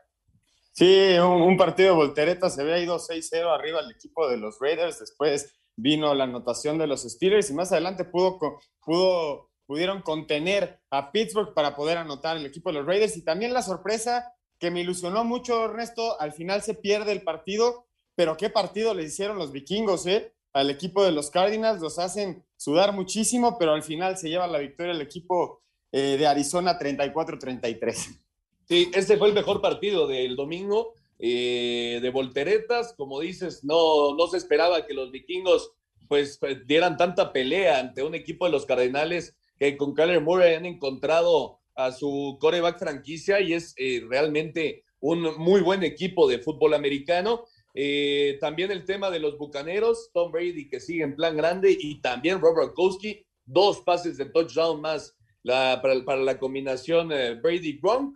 Sí, 0.72 1.14
un, 1.20 1.42
un 1.42 1.58
partido 1.58 1.90
de 1.90 1.96
voltereta, 1.96 2.50
se 2.50 2.62
había 2.62 2.80
ido 2.80 2.98
6-0 2.98 3.54
arriba 3.54 3.80
el 3.80 3.92
equipo 3.92 4.28
de 4.30 4.38
los 4.38 4.58
Raiders, 4.60 5.00
después 5.00 5.54
vino 5.76 6.14
la 6.14 6.24
anotación 6.24 6.78
de 6.78 6.88
los 6.88 7.04
Steelers 7.04 7.50
y 7.50 7.54
más 7.54 7.72
adelante 7.72 8.06
pudo, 8.06 8.40
pudo, 8.84 9.50
pudieron 9.66 10.02
contener 10.02 10.80
a 10.90 11.12
Pittsburgh 11.12 11.54
para 11.54 11.76
poder 11.76 11.98
anotar 11.98 12.38
el 12.38 12.46
equipo 12.46 12.70
de 12.70 12.80
los 12.80 12.86
Raiders 12.86 13.18
y 13.18 13.24
también 13.24 13.54
la 13.54 13.62
sorpresa 13.62 14.34
que 14.60 14.72
me 14.72 14.82
ilusionó 14.82 15.24
mucho, 15.24 15.66
Ernesto, 15.66 16.20
al 16.20 16.32
final 16.32 16.62
se 16.62 16.76
pierde 16.76 17.12
el 17.12 17.24
partido, 17.24 17.88
pero 18.16 18.38
qué 18.38 18.49
partido 18.49 18.93
le 18.93 19.03
hicieron 19.03 19.38
los 19.38 19.51
vikingos, 19.51 20.05
¿eh? 20.07 20.34
Al 20.53 20.70
equipo 20.70 21.03
de 21.03 21.11
los 21.11 21.30
Cardinals, 21.30 21.82
los 21.82 21.99
hacen 21.99 22.43
sudar 22.55 22.93
muchísimo, 22.93 23.57
pero 23.59 23.74
al 23.74 23.84
final 23.84 24.18
se 24.18 24.30
lleva 24.30 24.47
la 24.47 24.59
victoria 24.59 24.93
el 24.93 25.01
equipo 25.01 25.61
eh, 25.91 26.16
de 26.18 26.26
Arizona 26.26 26.80
34-33. 26.80 28.22
Sí, 28.68 28.89
este 28.93 29.18
fue 29.18 29.28
el 29.28 29.34
mejor 29.34 29.61
partido 29.61 30.07
del 30.07 30.36
domingo 30.36 30.93
eh, 31.20 31.99
de 32.01 32.09
volteretas. 32.09 32.93
Como 32.97 33.20
dices, 33.20 33.63
no, 33.63 34.16
no 34.16 34.28
se 34.28 34.38
esperaba 34.38 34.86
que 34.86 34.93
los 34.93 35.11
vikingos 35.11 35.74
pues 36.07 36.39
dieran 36.66 36.97
tanta 36.97 37.34
pelea 37.34 37.80
ante 37.80 38.03
un 38.03 38.16
equipo 38.16 38.45
de 38.45 38.51
los 38.51 38.66
Cardenales 38.66 39.36
que 39.57 39.76
con 39.76 39.93
Kyler 39.93 40.22
Murray 40.22 40.55
han 40.55 40.66
encontrado 40.66 41.59
a 41.76 41.91
su 41.91 42.38
coreback 42.39 42.80
franquicia 42.80 43.41
y 43.41 43.53
es 43.53 43.76
realmente 44.07 44.86
un 44.99 45.38
muy 45.38 45.61
buen 45.61 45.84
equipo 45.84 46.28
de 46.28 46.39
fútbol 46.39 46.74
americano. 46.74 47.45
Eh, 47.78 48.38
también 48.40 48.72
el 48.72 48.86
tema 48.86 49.12
de 49.12 49.20
los 49.20 49.38
Bucaneros, 49.38 50.10
Tom 50.14 50.32
Brady 50.32 50.70
que 50.70 50.80
sigue 50.80 51.04
en 51.04 51.16
plan 51.16 51.36
grande 51.36 51.78
y 51.78 52.00
también 52.00 52.40
Robert 52.40 52.74
Kowski, 52.74 53.26
dos 53.46 53.82
pases 53.82 54.18
de 54.18 54.26
touchdown 54.26 54.80
más 54.80 55.14
para, 55.44 56.16
la 56.16 56.40
combinación 56.40 57.10
Brady-Gronk. 57.10 58.16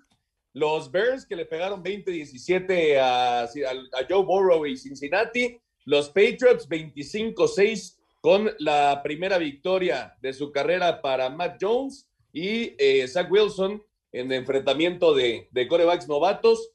Los 0.54 0.92
Bears 0.92 1.26
que 1.26 1.36
le 1.36 1.46
pegaron 1.46 1.84
20-17 1.84 2.98
a, 3.00 3.48
Joe 4.10 4.24
Burrow 4.24 4.66
y 4.66 4.78
Cincinnati. 4.78 5.60
Los 5.86 6.08
Patriots 6.08 6.68
25-6 6.68 7.98
con 8.22 8.52
la 8.60 9.02
primera 9.04 9.38
victoria 9.38 10.16
de 10.22 10.34
su 10.34 10.52
carrera 10.52 11.02
para 11.02 11.30
Matt 11.30 11.58
Jones 11.62 12.08
y 12.34 12.76
eh, 12.78 13.08
Zach 13.08 13.32
Wilson 13.32 13.84
en 14.12 14.32
enfrentamiento 14.32 15.14
de, 15.14 15.48
de 15.52 15.68
corebacks 15.68 16.08
novatos. 16.08 16.72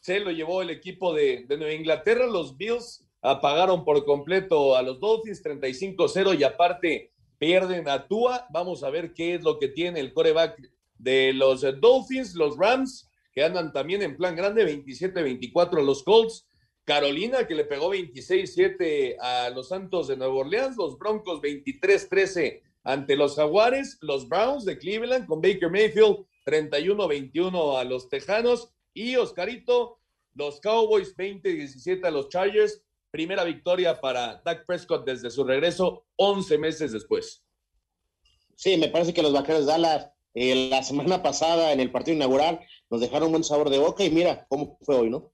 Se 0.00 0.20
lo 0.20 0.30
llevó 0.30 0.62
el 0.62 0.70
equipo 0.70 1.14
de, 1.14 1.44
de 1.48 1.56
Nueva 1.56 1.74
Inglaterra. 1.74 2.26
Los 2.26 2.56
Bills 2.56 3.06
apagaron 3.22 3.84
por 3.84 4.04
completo 4.04 4.76
a 4.76 4.82
los 4.82 4.98
Dolphins 4.98 5.44
35-0 5.44 6.38
y 6.38 6.44
aparte 6.44 7.12
pierden 7.38 7.88
a 7.88 8.06
Tua. 8.06 8.46
Vamos 8.50 8.82
a 8.82 8.90
ver 8.90 9.14
qué 9.14 9.34
es 9.34 9.42
lo 9.42 9.58
que 9.58 9.68
tiene 9.68 10.00
el 10.00 10.12
coreback 10.12 10.58
de 10.98 11.32
los 11.32 11.62
Dolphins, 11.80 12.34
los 12.34 12.56
Rams 12.56 13.10
que 13.32 13.44
andan 13.44 13.72
también 13.72 14.02
en 14.02 14.16
plan 14.16 14.34
grande, 14.36 14.66
27-24 14.84 15.82
los 15.82 16.02
Colts. 16.02 16.46
Carolina, 16.84 17.46
que 17.46 17.54
le 17.54 17.64
pegó 17.64 17.94
26-7 17.94 19.16
a 19.20 19.50
los 19.50 19.68
Santos 19.68 20.08
de 20.08 20.16
Nueva 20.16 20.34
Orleans. 20.34 20.76
Los 20.76 20.98
Broncos, 20.98 21.40
23-13 21.40 22.62
ante 22.82 23.16
los 23.16 23.36
Jaguares. 23.36 23.98
Los 24.00 24.28
Browns 24.28 24.64
de 24.64 24.78
Cleveland 24.78 25.26
con 25.26 25.40
Baker 25.40 25.70
Mayfield, 25.70 26.26
31-21 26.46 27.78
a 27.78 27.84
los 27.84 28.08
Tejanos. 28.08 28.72
Y 28.94 29.16
Oscarito, 29.16 29.98
los 30.34 30.60
Cowboys, 30.60 31.16
20-17 31.16 32.04
a 32.04 32.10
los 32.10 32.28
Chargers. 32.28 32.82
Primera 33.10 33.44
victoria 33.44 34.00
para 34.00 34.40
Dak 34.44 34.66
Prescott 34.66 35.04
desde 35.04 35.30
su 35.30 35.44
regreso 35.44 36.06
11 36.16 36.58
meses 36.58 36.92
después. 36.92 37.42
Sí, 38.54 38.76
me 38.76 38.88
parece 38.88 39.12
que 39.12 39.22
los 39.22 39.32
vaqueros 39.32 39.66
de 39.66 39.72
Dallas 39.72 40.10
eh, 40.34 40.68
la 40.70 40.82
semana 40.82 41.22
pasada 41.22 41.72
en 41.72 41.80
el 41.80 41.90
partido 41.90 42.16
inaugural 42.16 42.60
nos 42.88 43.00
dejaron 43.00 43.26
un 43.26 43.32
buen 43.32 43.44
sabor 43.44 43.68
de 43.68 43.78
boca 43.78 44.04
y 44.04 44.10
mira 44.10 44.46
cómo 44.48 44.78
fue 44.82 44.96
hoy, 44.96 45.10
¿no? 45.10 45.32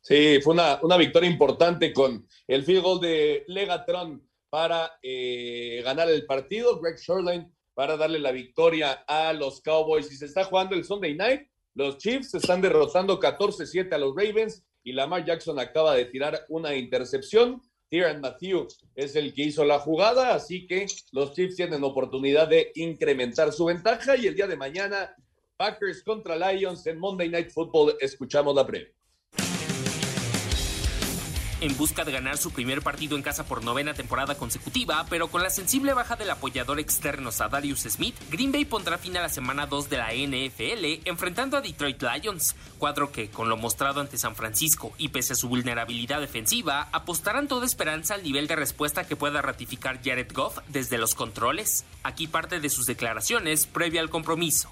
Sí, 0.00 0.40
fue 0.42 0.54
una, 0.54 0.80
una 0.82 0.96
victoria 0.96 1.28
importante 1.28 1.92
con 1.92 2.26
el 2.46 2.64
field 2.64 2.82
goal 2.82 3.00
de 3.00 3.44
Legatron 3.46 4.26
para 4.48 4.98
eh, 5.02 5.82
ganar 5.84 6.08
el 6.10 6.24
partido. 6.26 6.80
Greg 6.80 6.96
Shoreline 6.98 7.52
para 7.74 7.96
darle 7.96 8.18
la 8.18 8.32
victoria 8.32 9.04
a 9.06 9.32
los 9.32 9.60
Cowboys. 9.60 10.10
Y 10.10 10.16
se 10.16 10.26
está 10.26 10.44
jugando 10.44 10.74
el 10.74 10.84
Sunday 10.84 11.14
Night. 11.14 11.48
Los 11.80 11.96
Chiefs 11.96 12.34
están 12.34 12.60
derrotando 12.60 13.18
14-7 13.18 13.90
a 13.94 13.96
los 13.96 14.14
Ravens 14.14 14.62
y 14.84 14.92
Lamar 14.92 15.24
Jackson 15.24 15.58
acaba 15.58 15.94
de 15.94 16.04
tirar 16.04 16.44
una 16.50 16.74
intercepción. 16.76 17.62
Tyrann 17.88 18.20
Matthew 18.20 18.68
es 18.94 19.16
el 19.16 19.32
que 19.32 19.44
hizo 19.44 19.64
la 19.64 19.78
jugada, 19.78 20.34
así 20.34 20.66
que 20.66 20.84
los 21.12 21.32
Chiefs 21.32 21.56
tienen 21.56 21.82
oportunidad 21.82 22.48
de 22.48 22.70
incrementar 22.74 23.50
su 23.50 23.64
ventaja 23.64 24.14
y 24.14 24.26
el 24.26 24.34
día 24.34 24.46
de 24.46 24.58
mañana 24.58 25.16
Packers 25.56 26.02
contra 26.02 26.36
Lions 26.36 26.86
en 26.86 26.98
Monday 26.98 27.30
Night 27.30 27.50
Football 27.50 27.96
escuchamos 27.98 28.54
la 28.54 28.66
previa. 28.66 28.92
En 31.62 31.76
busca 31.76 32.06
de 32.06 32.12
ganar 32.12 32.38
su 32.38 32.52
primer 32.52 32.80
partido 32.80 33.16
en 33.16 33.22
casa 33.22 33.44
por 33.44 33.62
novena 33.62 33.92
temporada 33.92 34.34
consecutiva, 34.34 35.04
pero 35.10 35.28
con 35.28 35.42
la 35.42 35.50
sensible 35.50 35.92
baja 35.92 36.16
del 36.16 36.30
apoyador 36.30 36.80
externo 36.80 37.30
Sadarius 37.32 37.80
Smith, 37.80 38.14
Green 38.30 38.50
Bay 38.50 38.64
pondrá 38.64 38.96
fin 38.96 39.18
a 39.18 39.20
la 39.20 39.28
semana 39.28 39.66
2 39.66 39.90
de 39.90 39.98
la 39.98 40.14
NFL 40.14 41.06
enfrentando 41.06 41.58
a 41.58 41.60
Detroit 41.60 42.02
Lions, 42.02 42.56
cuadro 42.78 43.12
que, 43.12 43.28
con 43.28 43.50
lo 43.50 43.58
mostrado 43.58 44.00
ante 44.00 44.16
San 44.16 44.36
Francisco 44.36 44.92
y 44.96 45.08
pese 45.08 45.34
a 45.34 45.36
su 45.36 45.50
vulnerabilidad 45.50 46.20
defensiva, 46.20 46.88
apostarán 46.92 47.46
toda 47.46 47.66
esperanza 47.66 48.14
al 48.14 48.22
nivel 48.22 48.46
de 48.46 48.56
respuesta 48.56 49.06
que 49.06 49.16
pueda 49.16 49.42
ratificar 49.42 50.00
Jared 50.02 50.32
Goff 50.32 50.60
desde 50.68 50.96
los 50.96 51.14
controles. 51.14 51.84
Aquí 52.04 52.26
parte 52.26 52.60
de 52.60 52.70
sus 52.70 52.86
declaraciones 52.86 53.66
previa 53.66 54.00
al 54.00 54.08
compromiso. 54.08 54.70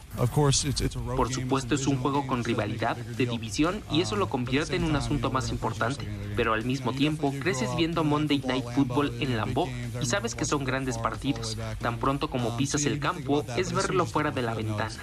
Por 1.16 1.34
supuesto 1.34 1.74
es 1.74 1.86
un 1.86 1.98
juego 1.98 2.26
con 2.26 2.44
rivalidad, 2.44 2.96
de 2.96 3.26
división, 3.26 3.82
y 3.92 4.00
eso 4.00 4.16
lo 4.16 4.30
convierte 4.30 4.76
en 4.76 4.84
un 4.84 4.96
asunto 4.96 5.30
más 5.30 5.50
importante, 5.50 6.08
pero 6.34 6.54
al 6.54 6.64
mismo 6.64 6.77
mismo 6.78 6.92
tiempo, 6.92 7.34
creces 7.40 7.74
viendo 7.76 8.04
Monday 8.04 8.38
Night 8.38 8.64
Football 8.72 9.12
en 9.20 9.36
Lambeau 9.36 9.68
y 10.00 10.06
sabes 10.06 10.36
que 10.36 10.44
son 10.44 10.64
grandes 10.64 10.96
partidos. 10.96 11.58
Tan 11.80 11.98
pronto 11.98 12.30
como 12.30 12.56
pisas 12.56 12.84
el 12.84 13.00
campo, 13.00 13.44
es 13.56 13.72
verlo 13.72 14.06
fuera 14.06 14.30
de 14.30 14.42
la 14.42 14.54
ventana. 14.54 14.94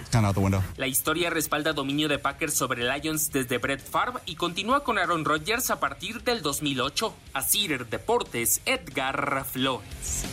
La 0.78 0.88
historia 0.88 1.30
respalda 1.30 1.74
dominio 1.74 2.08
de 2.08 2.18
Packers 2.18 2.54
sobre 2.54 2.84
Lions 2.84 3.30
desde 3.30 3.58
Brett 3.58 3.82
Favre 3.84 4.22
y 4.26 4.36
continúa 4.36 4.86
con 4.86 4.98
Aaron 4.98 5.26
Rodgers 5.26 5.70
a 5.70 5.82
partir 5.82 6.24
del 6.24 6.42
2008. 6.42 7.14
A 7.34 7.42
Cider 7.42 7.88
Deportes, 7.88 8.62
Edgar 8.66 9.44
Flores. 9.44 10.24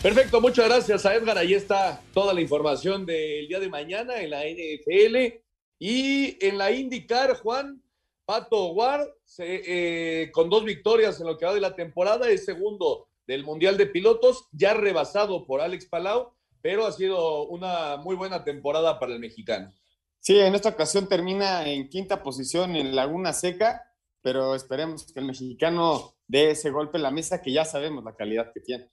Perfecto, 0.00 0.40
muchas 0.40 0.68
gracias 0.68 1.04
a 1.04 1.14
Edgar. 1.16 1.38
Ahí 1.38 1.54
está 1.54 2.00
toda 2.14 2.32
la 2.32 2.40
información 2.40 3.04
del 3.04 3.48
día 3.48 3.58
de 3.58 3.68
mañana 3.68 4.20
en 4.20 4.30
la 4.30 4.44
NFL 4.44 5.40
y 5.80 6.36
en 6.46 6.56
la 6.56 6.70
IndyCar, 6.70 7.34
Juan. 7.34 7.82
Pato 8.30 8.68
Ward, 8.68 9.08
eh, 9.38 10.30
con 10.32 10.48
dos 10.48 10.64
victorias 10.64 11.20
en 11.20 11.26
lo 11.26 11.36
que 11.36 11.46
va 11.46 11.52
de 11.52 11.60
la 11.60 11.74
temporada, 11.74 12.30
es 12.30 12.44
segundo 12.44 13.08
del 13.26 13.42
Mundial 13.42 13.76
de 13.76 13.86
Pilotos, 13.86 14.46
ya 14.52 14.72
rebasado 14.72 15.44
por 15.44 15.60
Alex 15.60 15.86
Palau, 15.86 16.32
pero 16.62 16.86
ha 16.86 16.92
sido 16.92 17.48
una 17.48 17.96
muy 17.96 18.14
buena 18.14 18.44
temporada 18.44 19.00
para 19.00 19.14
el 19.14 19.18
mexicano. 19.18 19.72
Sí, 20.20 20.38
en 20.38 20.54
esta 20.54 20.68
ocasión 20.68 21.08
termina 21.08 21.68
en 21.68 21.88
quinta 21.88 22.22
posición 22.22 22.76
en 22.76 22.94
Laguna 22.94 23.32
Seca, 23.32 23.82
pero 24.22 24.54
esperemos 24.54 25.12
que 25.12 25.18
el 25.18 25.26
mexicano 25.26 26.14
dé 26.28 26.52
ese 26.52 26.70
golpe 26.70 26.98
en 26.98 27.02
la 27.02 27.10
mesa 27.10 27.42
que 27.42 27.50
ya 27.50 27.64
sabemos 27.64 28.04
la 28.04 28.14
calidad 28.14 28.52
que 28.54 28.60
tiene. 28.60 28.88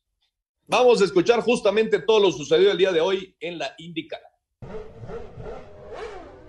Vamos 0.66 1.00
a 1.00 1.06
escuchar 1.06 1.42
justamente 1.42 2.00
todo 2.00 2.22
lo 2.22 2.32
sucedido 2.32 2.72
el 2.72 2.78
día 2.80 2.92
de 2.92 3.02
hoy 3.02 3.36
en 3.40 3.60
la 3.60 3.76
IndyCar. 3.78 4.22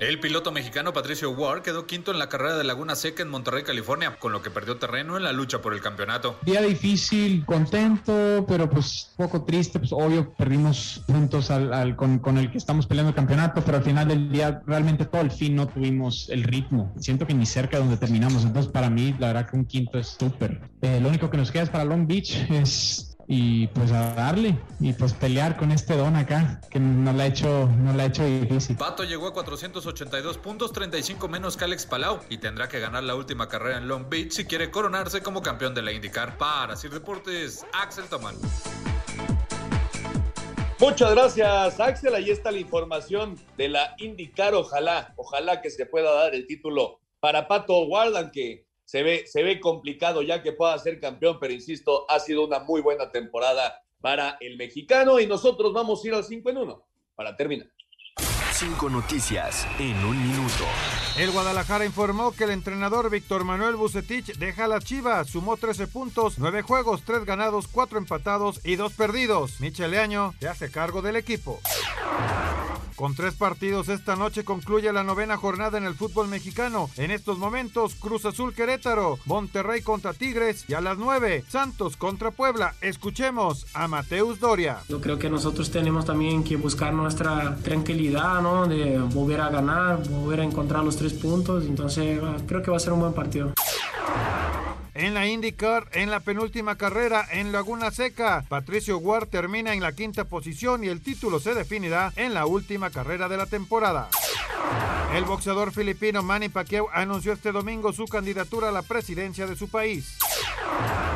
El 0.00 0.20
piloto 0.20 0.52
mexicano 0.52 0.92
Patricio 0.92 1.32
Ward 1.32 1.62
quedó 1.62 1.84
quinto 1.86 2.12
en 2.12 2.20
la 2.20 2.28
carrera 2.28 2.56
de 2.56 2.62
Laguna 2.62 2.94
Seca 2.94 3.24
en 3.24 3.28
Monterrey, 3.30 3.64
California, 3.64 4.16
con 4.20 4.30
lo 4.30 4.42
que 4.42 4.48
perdió 4.48 4.76
terreno 4.76 5.16
en 5.16 5.24
la 5.24 5.32
lucha 5.32 5.60
por 5.60 5.74
el 5.74 5.80
campeonato. 5.80 6.38
Día 6.42 6.62
difícil, 6.62 7.44
contento, 7.44 8.44
pero 8.46 8.70
pues 8.70 9.10
poco 9.16 9.42
triste, 9.42 9.80
pues 9.80 9.92
obvio 9.92 10.32
perdimos 10.34 11.02
puntos 11.04 11.50
al, 11.50 11.96
con, 11.96 12.38
el 12.38 12.52
que 12.52 12.58
estamos 12.58 12.86
peleando 12.86 13.08
el 13.10 13.16
campeonato, 13.16 13.60
pero 13.64 13.78
al 13.78 13.82
final 13.82 14.06
del 14.06 14.30
día 14.30 14.62
realmente 14.66 15.04
todo 15.04 15.22
el 15.22 15.32
fin 15.32 15.56
no 15.56 15.66
tuvimos 15.66 16.28
el 16.30 16.44
ritmo. 16.44 16.94
Siento 17.00 17.26
que 17.26 17.34
ni 17.34 17.44
cerca 17.44 17.78
de 17.78 17.82
donde 17.82 17.96
terminamos, 17.96 18.44
entonces 18.44 18.70
para 18.70 18.90
mí 18.90 19.16
la 19.18 19.28
verdad 19.28 19.50
que 19.50 19.56
un 19.56 19.64
quinto 19.64 19.98
es 19.98 20.16
súper. 20.16 20.60
Eh, 20.80 21.00
lo 21.00 21.08
único 21.08 21.28
que 21.28 21.38
nos 21.38 21.50
queda 21.50 21.64
es 21.64 21.70
para 21.70 21.84
Long 21.84 22.06
Beach, 22.06 22.36
es 22.50 23.07
y 23.30 23.66
pues 23.68 23.92
a 23.92 24.14
darle 24.14 24.58
y 24.80 24.94
pues 24.94 25.12
pelear 25.12 25.58
con 25.58 25.70
este 25.70 25.94
don 25.94 26.16
acá 26.16 26.62
que 26.70 26.80
no 26.80 27.12
la 27.12 27.24
ha 27.24 27.26
hecho 27.26 27.68
no 27.76 27.92
la 27.92 28.04
ha 28.04 28.06
hecho 28.06 28.24
difícil. 28.24 28.76
Pato 28.76 29.04
llegó 29.04 29.28
a 29.28 29.34
482 29.34 30.38
puntos, 30.38 30.72
35 30.72 31.28
menos 31.28 31.58
que 31.58 31.64
Alex 31.64 31.84
Palau 31.84 32.20
y 32.30 32.38
tendrá 32.38 32.68
que 32.68 32.80
ganar 32.80 33.04
la 33.04 33.14
última 33.14 33.46
carrera 33.46 33.76
en 33.76 33.86
Long 33.86 34.08
Beach 34.08 34.32
si 34.32 34.46
quiere 34.46 34.70
coronarse 34.70 35.20
como 35.20 35.42
campeón 35.42 35.74
de 35.74 35.82
la 35.82 35.92
IndyCar. 35.92 36.38
Para 36.38 36.74
Sir 36.74 36.90
Deportes, 36.90 37.66
Axel 37.74 38.06
Tomán. 38.06 38.36
Muchas 40.80 41.10
gracias, 41.10 41.80
Axel. 41.80 42.14
Ahí 42.14 42.30
está 42.30 42.50
la 42.50 42.58
información 42.58 43.38
de 43.58 43.68
la 43.68 43.94
IndyCar. 43.98 44.54
Ojalá, 44.54 45.12
ojalá 45.16 45.60
que 45.60 45.70
se 45.70 45.84
pueda 45.84 46.14
dar 46.14 46.34
el 46.34 46.46
título 46.46 47.00
para 47.20 47.46
Pato 47.46 47.84
Guardan, 47.86 48.30
que 48.30 48.67
se 48.88 49.02
ve, 49.02 49.26
se 49.26 49.42
ve 49.42 49.60
complicado 49.60 50.22
ya 50.22 50.42
que 50.42 50.52
pueda 50.52 50.78
ser 50.78 50.98
campeón, 50.98 51.36
pero 51.38 51.52
insisto, 51.52 52.10
ha 52.10 52.18
sido 52.20 52.46
una 52.46 52.60
muy 52.60 52.80
buena 52.80 53.12
temporada 53.12 53.82
para 54.00 54.38
el 54.40 54.56
mexicano 54.56 55.20
y 55.20 55.26
nosotros 55.26 55.74
vamos 55.74 56.02
a 56.02 56.08
ir 56.08 56.14
al 56.14 56.24
5 56.24 56.48
en 56.48 56.56
1 56.56 56.88
para 57.14 57.36
terminar. 57.36 57.70
Cinco 58.58 58.90
noticias 58.90 59.68
en 59.78 60.04
un 60.04 60.20
minuto. 60.20 60.64
El 61.16 61.30
Guadalajara 61.30 61.84
informó 61.84 62.32
que 62.32 62.42
el 62.42 62.50
entrenador 62.50 63.08
Víctor 63.08 63.44
Manuel 63.44 63.76
Bucetich 63.76 64.36
deja 64.36 64.66
la 64.66 64.80
Chiva, 64.80 65.22
sumó 65.22 65.56
13 65.56 65.86
puntos, 65.86 66.40
9 66.40 66.62
juegos, 66.62 67.04
3 67.04 67.24
ganados, 67.24 67.68
4 67.68 67.98
empatados 67.98 68.60
y 68.64 68.74
2 68.74 68.94
perdidos. 68.94 69.60
Michele 69.60 70.00
Año 70.00 70.34
se 70.40 70.48
hace 70.48 70.72
cargo 70.72 71.02
del 71.02 71.14
equipo. 71.14 71.60
Con 72.98 73.14
tres 73.14 73.34
partidos 73.34 73.88
esta 73.88 74.16
noche 74.16 74.42
concluye 74.42 74.92
la 74.92 75.04
novena 75.04 75.36
jornada 75.36 75.78
en 75.78 75.84
el 75.84 75.94
fútbol 75.94 76.26
mexicano. 76.26 76.90
En 76.96 77.12
estos 77.12 77.38
momentos, 77.38 77.94
Cruz 77.94 78.24
Azul 78.24 78.52
Querétaro, 78.52 79.20
Monterrey 79.24 79.82
contra 79.82 80.14
Tigres 80.14 80.64
y 80.66 80.74
a 80.74 80.80
las 80.80 80.98
9, 80.98 81.44
Santos 81.48 81.96
contra 81.96 82.32
Puebla. 82.32 82.74
Escuchemos 82.80 83.66
a 83.72 83.86
Mateus 83.86 84.40
Doria. 84.40 84.80
Yo 84.88 85.00
creo 85.00 85.16
que 85.16 85.30
nosotros 85.30 85.70
tenemos 85.70 86.06
también 86.06 86.42
que 86.42 86.56
buscar 86.56 86.92
nuestra 86.92 87.54
tranquilidad, 87.62 88.42
¿no? 88.42 88.47
De 88.48 88.98
volver 88.98 89.40
a 89.42 89.50
ganar, 89.50 90.02
volver 90.08 90.40
a 90.40 90.44
encontrar 90.44 90.82
los 90.82 90.96
tres 90.96 91.12
puntos. 91.12 91.64
Entonces, 91.66 92.18
creo 92.46 92.62
que 92.62 92.70
va 92.70 92.78
a 92.78 92.80
ser 92.80 92.94
un 92.94 93.00
buen 93.00 93.12
partido. 93.12 93.52
En 94.94 95.14
la 95.14 95.26
IndyCar, 95.26 95.88
en 95.92 96.10
la 96.10 96.20
penúltima 96.20 96.76
carrera 96.76 97.26
en 97.30 97.52
Laguna 97.52 97.90
Seca, 97.90 98.44
Patricio 98.48 98.98
Ward 98.98 99.28
termina 99.28 99.74
en 99.74 99.80
la 99.80 99.92
quinta 99.92 100.24
posición 100.24 100.82
y 100.82 100.88
el 100.88 101.02
título 101.02 101.38
se 101.38 101.54
definirá 101.54 102.12
en 102.16 102.34
la 102.34 102.46
última 102.46 102.90
carrera 102.90 103.28
de 103.28 103.36
la 103.36 103.46
temporada. 103.46 104.08
El 105.14 105.24
boxeador 105.24 105.72
filipino 105.72 106.22
Manny 106.22 106.50
Pacquiao 106.50 106.88
anunció 106.92 107.32
este 107.32 107.50
domingo 107.50 107.92
su 107.92 108.04
candidatura 108.04 108.68
a 108.68 108.72
la 108.72 108.82
presidencia 108.82 109.46
de 109.46 109.56
su 109.56 109.68
país. 109.68 110.18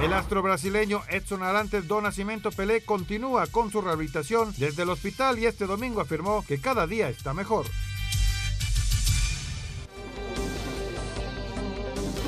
El 0.02 0.14
astro 0.14 0.42
brasileño 0.42 1.02
Edson 1.10 1.42
Arantes 1.42 1.86
do 1.86 2.00
Nascimento 2.00 2.50
Pelé 2.50 2.80
continúa 2.84 3.46
con 3.46 3.70
su 3.70 3.82
rehabilitación 3.82 4.52
desde 4.56 4.84
el 4.84 4.90
hospital 4.90 5.38
y 5.38 5.46
este 5.46 5.66
domingo 5.66 6.00
afirmó 6.00 6.42
que 6.48 6.58
cada 6.58 6.86
día 6.86 7.10
está 7.10 7.34
mejor. 7.34 7.66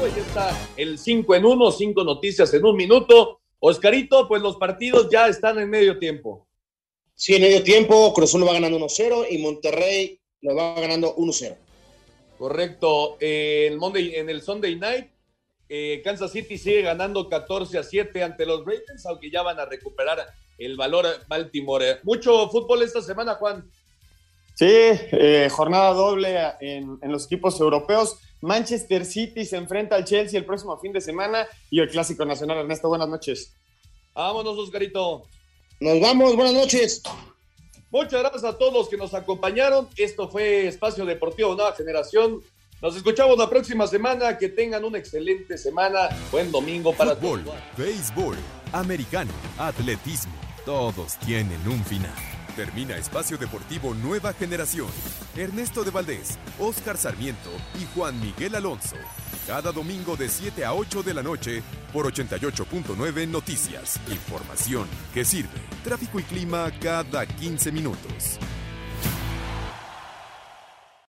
Ahí 0.03 0.13
está 0.17 0.69
el 0.77 0.99
5 0.99 1.35
en 1.35 1.45
1, 1.47 1.73
5 1.73 2.05
noticias 2.05 2.53
en 2.53 2.65
un 2.65 2.77
minuto. 2.77 3.41
Oscarito, 3.59 4.29
pues 4.29 4.43
los 4.43 4.57
partidos 4.57 5.09
ya 5.11 5.29
están 5.29 5.59
en 5.59 5.71
medio 5.71 5.99
tiempo. 5.99 6.47
Sí, 7.15 7.35
en 7.37 7.43
medio 7.43 7.63
tiempo, 7.63 8.13
Cruz 8.13 8.31
Azul 8.31 8.47
va 8.47 8.53
ganando 8.53 8.79
1-0 8.79 9.27
y 9.31 9.39
Monterrey 9.39 10.21
lo 10.45 10.55
va 10.55 10.81
ganando 10.81 11.17
1-0. 11.17 11.57
Correcto. 12.39 13.17
Eh, 13.21 13.69
el 13.71 13.79
Monday, 13.79 14.17
en 14.17 14.29
el 14.29 14.43
Sunday 14.43 14.77
Night, 14.77 15.11
eh, 15.69 16.03
Kansas 16.05 16.31
City 16.31 16.59
sigue 16.59 16.83
ganando 16.83 17.29
14 17.29 17.79
a 17.79 17.83
7 17.83 18.23
ante 18.23 18.45
los 18.45 18.61
Ravens, 18.61 19.07
aunque 19.07 19.31
ya 19.31 19.43
van 19.43 19.59
a 19.59 19.65
recuperar 19.65 20.27
el 20.59 20.77
valor 20.77 21.07
Baltimore. 21.27 22.01
Mucho 22.03 22.49
fútbol 22.51 22.83
esta 22.83 23.01
semana, 23.01 23.35
Juan. 23.35 23.69
Sí, 24.55 24.67
eh, 24.69 25.49
jornada 25.51 25.93
doble 25.95 26.39
en, 26.61 26.99
en, 27.03 27.11
los 27.11 27.25
equipos 27.27 27.59
europeos. 27.59 28.19
Manchester 28.41 29.05
City 29.05 29.45
se 29.45 29.57
enfrenta 29.57 29.97
al 29.97 30.05
Chelsea 30.05 30.39
el 30.39 30.45
próximo 30.45 30.79
fin 30.79 30.93
de 30.93 31.01
semana 31.01 31.49
y 31.71 31.81
el 31.81 31.89
Clásico 31.89 32.25
Nacional. 32.25 32.59
Ernesto, 32.59 32.89
buenas 32.89 33.09
noches. 33.09 33.57
Vámonos, 34.15 34.57
Oscarito. 34.59 35.25
Nos 35.81 36.01
vamos, 36.01 36.37
buenas 36.37 36.55
noches. 36.55 37.03
Muchas 37.95 38.23
gracias 38.23 38.43
a 38.43 38.59
todos 38.59 38.73
los 38.73 38.89
que 38.89 38.97
nos 38.97 39.15
acompañaron. 39.15 39.89
Esto 39.97 40.29
fue 40.29 40.67
Espacio 40.67 41.05
Deportivo 41.05 41.55
Nueva 41.55 41.77
Generación. 41.77 42.41
Nos 42.83 42.97
escuchamos 42.97 43.39
la 43.39 43.49
próxima 43.49 43.87
semana. 43.87 44.37
Que 44.37 44.49
tengan 44.49 44.85
una 44.85 44.99
excelente 44.99 45.57
semana. 45.57 46.09
Buen 46.33 46.51
domingo 46.51 46.93
para 46.93 47.15
Fútbol, 47.15 47.45
todos. 47.45 47.57
béisbol, 47.77 48.37
americano, 48.73 49.31
atletismo. 49.57 50.33
Todos 50.65 51.17
tienen 51.21 51.61
un 51.69 51.85
final. 51.85 52.11
Termina 52.57 52.97
Espacio 52.97 53.39
Deportivo 53.39 53.95
Nueva 53.95 54.33
Generación. 54.33 54.89
Ernesto 55.37 55.85
de 55.85 55.93
Valdés, 55.93 56.37
Oscar 56.59 56.97
Sarmiento 56.97 57.51
y 57.81 57.87
Juan 57.95 58.21
Miguel 58.21 58.57
Alonso. 58.57 58.97
Cada 59.47 59.73
domingo 59.73 60.17
de 60.17 60.31
7 60.31 60.65
a 60.65 60.73
8 60.73 61.03
de 61.03 61.13
la 61.13 61.23
noche 61.23 61.63
por 61.93 62.11
88.9 62.11 63.29
Noticias. 63.29 64.01
Información 64.09 64.89
que 65.13 65.25
sirve. 65.25 65.61
Tráfico 65.85 66.19
y 66.19 66.23
clima 66.23 66.73
cada 66.81 67.27
15 67.27 67.71
minutos. 67.71 68.39